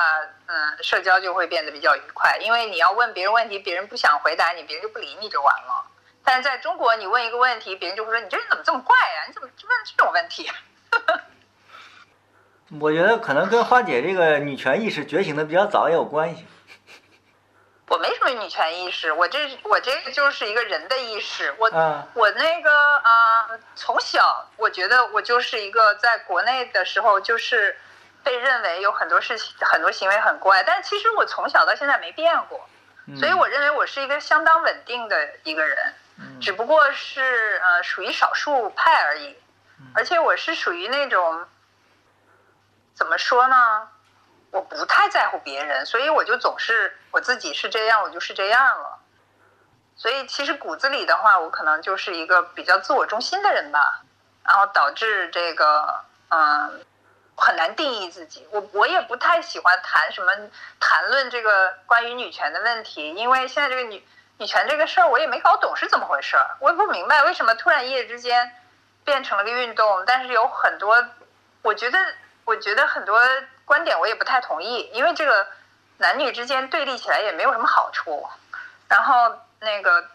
[0.46, 5.86] 嗯，社交就会变得比较愉快，因为你要问别人问题，别人不想回答你，别人就不理你就完了。
[6.24, 10.50] 但是在中国，你问一个问题，别人就会说你这人怎么这么怪呀、你怎么问这种问题？
[12.80, 16.48] 我觉得可能跟花姐这个女权意识觉醒的比较早也有关系。
[17.88, 21.54] 我没什么女权意识，我这我这个就是一个人的意识。
[21.60, 27.78] 我、嗯我那个啊、呃从小我觉得我就是一个在国内的时候就是
[28.24, 32.68] 被认为有很多事情很多行为很怪，但其实我从小到现在没变过，
[33.20, 39.36] 所以我认为我是一个相当稳定的一个人，嗯只不过是呃属于少数派而已，
[39.94, 41.46] 而且我是属于那种
[42.96, 43.90] 怎么说呢？
[44.54, 49.00] 我不太在乎别人，所以我就总是我自己是这样，我就是这样了。
[49.96, 54.04] 所以其实骨子里的话，我可能就是一个比较自我中心的人吧，
[54.44, 56.86] 然后导致这个嗯
[57.36, 58.48] 很难定义自己。
[58.52, 60.32] 我我也不太喜欢谈什么
[60.80, 64.06] 谈论这个关于女权的问题，因为现在这个女
[64.38, 68.52] 女权这个事儿我也没搞懂是怎么回事儿，我也不明白为什么突然一夜之间
[69.04, 71.04] 变成了个运动，但是有很多，
[71.64, 71.98] 我觉得
[72.46, 73.20] 我觉得很多
[73.65, 75.48] 观点我也不太同意，因为这个
[75.98, 78.27] 男女之间对立起来也没有什么好处。
[78.90, 80.07] 然后那个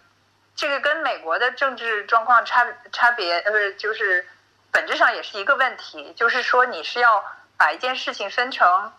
[0.54, 4.26] 这个跟美国的政治状况差差别，呃，不是就是
[4.70, 7.24] 本质上也是一个问题，就是说你是要
[7.56, 8.92] 把一件事情分成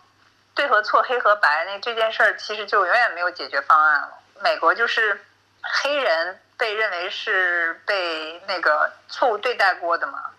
[0.54, 4.18] 对和错、黑和白，那这件事儿其实就永远没有解决方案了。
[4.42, 5.24] 美国就是
[5.62, 10.30] 黑人被认为是被那个错误对待过的嘛，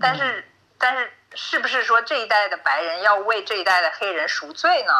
[0.00, 0.44] 但是、
[0.78, 4.92] 但是是不是说这一代的白人要为这一代的黑人赎罪呢？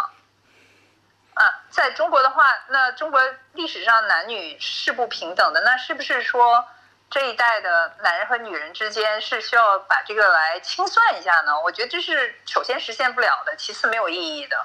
[1.34, 3.20] 啊，在中国的话，那中国
[3.54, 6.64] 历史上男女是不平等的，那是不是说
[7.10, 11.60] 这一代的男人和女人之间是需要把这个来清算一下呢？
[11.60, 14.64] 我觉得这是首先实现不了的，其次没有意义的。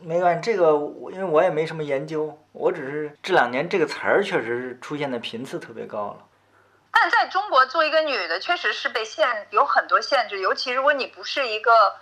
[0.00, 0.70] 没关系，这个
[1.12, 6.18] 因为我也没什么研究，我只是这两年这个词儿确实出现的频次特别高了。
[6.92, 11.96] 但在中国，做一个女的确实是被限有很多限制，尤其如果你不是一个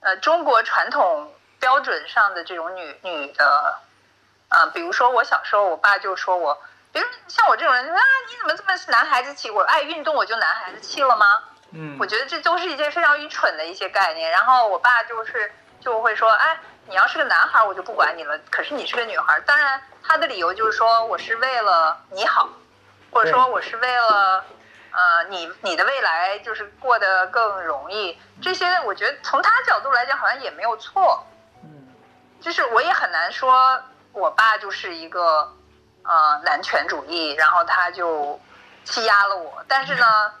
[0.00, 3.80] 呃中国传统标准上的这种女女的，
[4.48, 6.60] 啊、比如说我小时候，我爸就说我，
[6.92, 9.50] 比如像我这种人啊，你怎么这么男孩子气？
[9.50, 11.42] 我爱运动，我就男孩子气了吗？
[11.74, 14.30] 嗯我觉得这都是一件非常愚蠢的一些概念。
[14.30, 15.50] 然后我爸就是
[15.80, 18.38] 就会说，哎，你要是个男孩，我就不管你了。
[18.50, 22.48] 可是你是个女孩，当然他的理由就是说我是为了你好，
[23.12, 24.44] 或者说我是为了
[24.90, 28.18] 呃你你的未来就是过得更容易。
[28.40, 31.24] 这些我觉得从他角度来讲好像也没有错。
[31.62, 31.94] 嗯
[32.40, 33.80] 就是我也很难说，
[34.12, 35.54] 我爸就是一个
[36.02, 38.40] 呃男权主义，然后他就
[38.84, 39.64] 欺压了我。
[39.68, 40.32] 但是呢，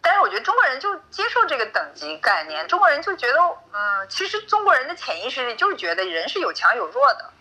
[0.00, 3.38] 但是我觉得中国人就接受这个等级概念，中国人就觉得，
[3.74, 7.31] 嗯，其实中国人的潜意识里就是觉得人是有强有弱的，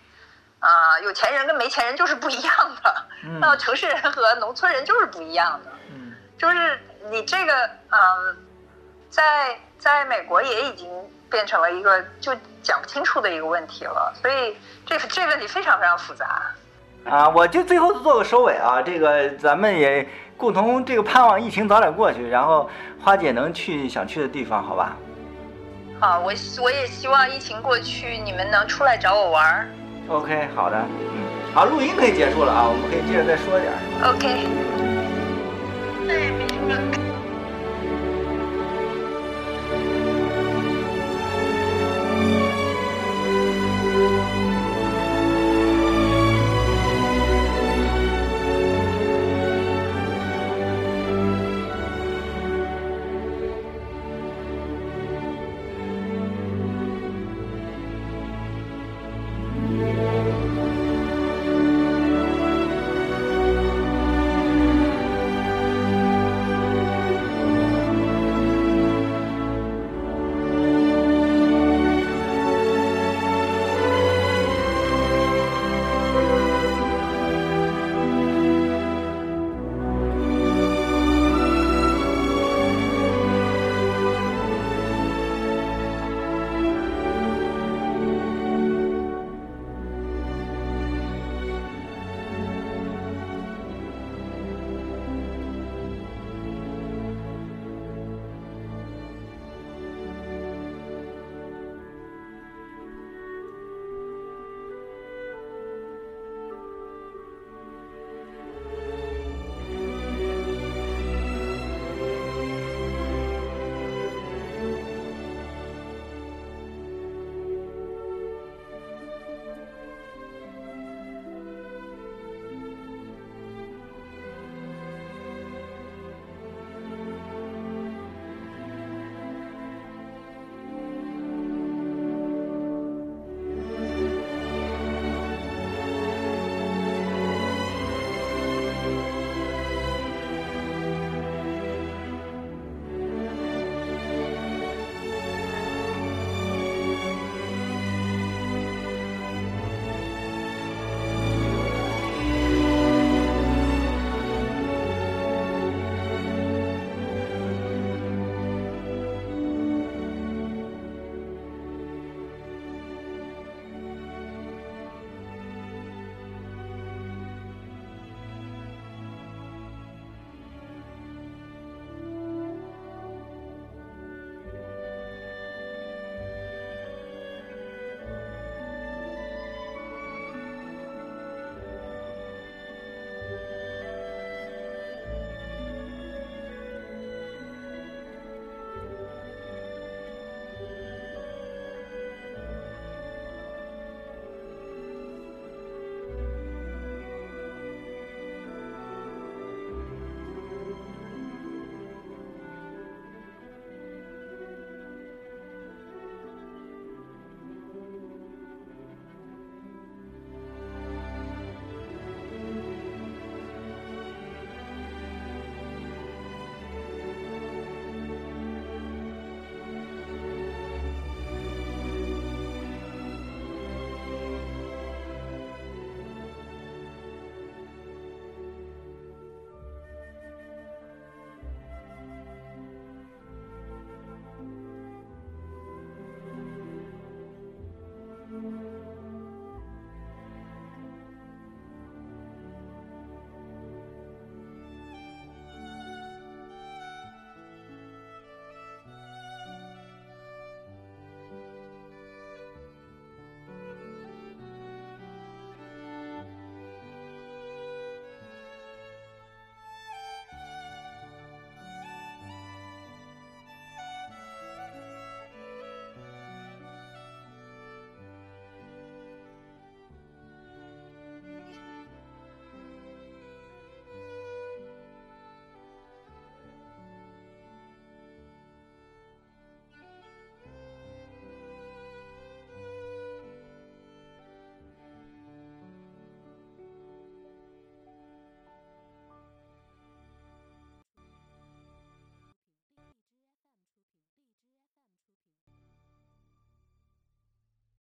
[0.61, 5.71] 啊、有钱人跟没钱人就是不一样的，嗯那城市人和农村人就是不一样的。
[5.89, 6.79] 嗯就是
[7.09, 7.53] 你这个，
[7.89, 8.37] 嗯，
[9.09, 10.87] 在在美国也已经
[11.29, 12.31] 变成了一个就
[12.63, 14.13] 讲不清楚的一个问题了。
[14.21, 14.55] 所以
[14.85, 16.41] 这这个问题非常非常复杂。
[17.05, 20.07] 啊，我就最后做个收尾啊，这个咱们也
[20.37, 22.69] 共同这个盼望疫情早点过去，然后
[23.03, 24.95] 花姐能去想去的地方，好吧？
[25.99, 26.31] 好，我
[26.61, 29.67] 我也希望疫情过去，你们能出来找我玩儿。
[30.07, 33.71] OK，好的，嗯，好，录音可以结束了啊，我们可以接着再说一点。
[34.03, 34.90] OK。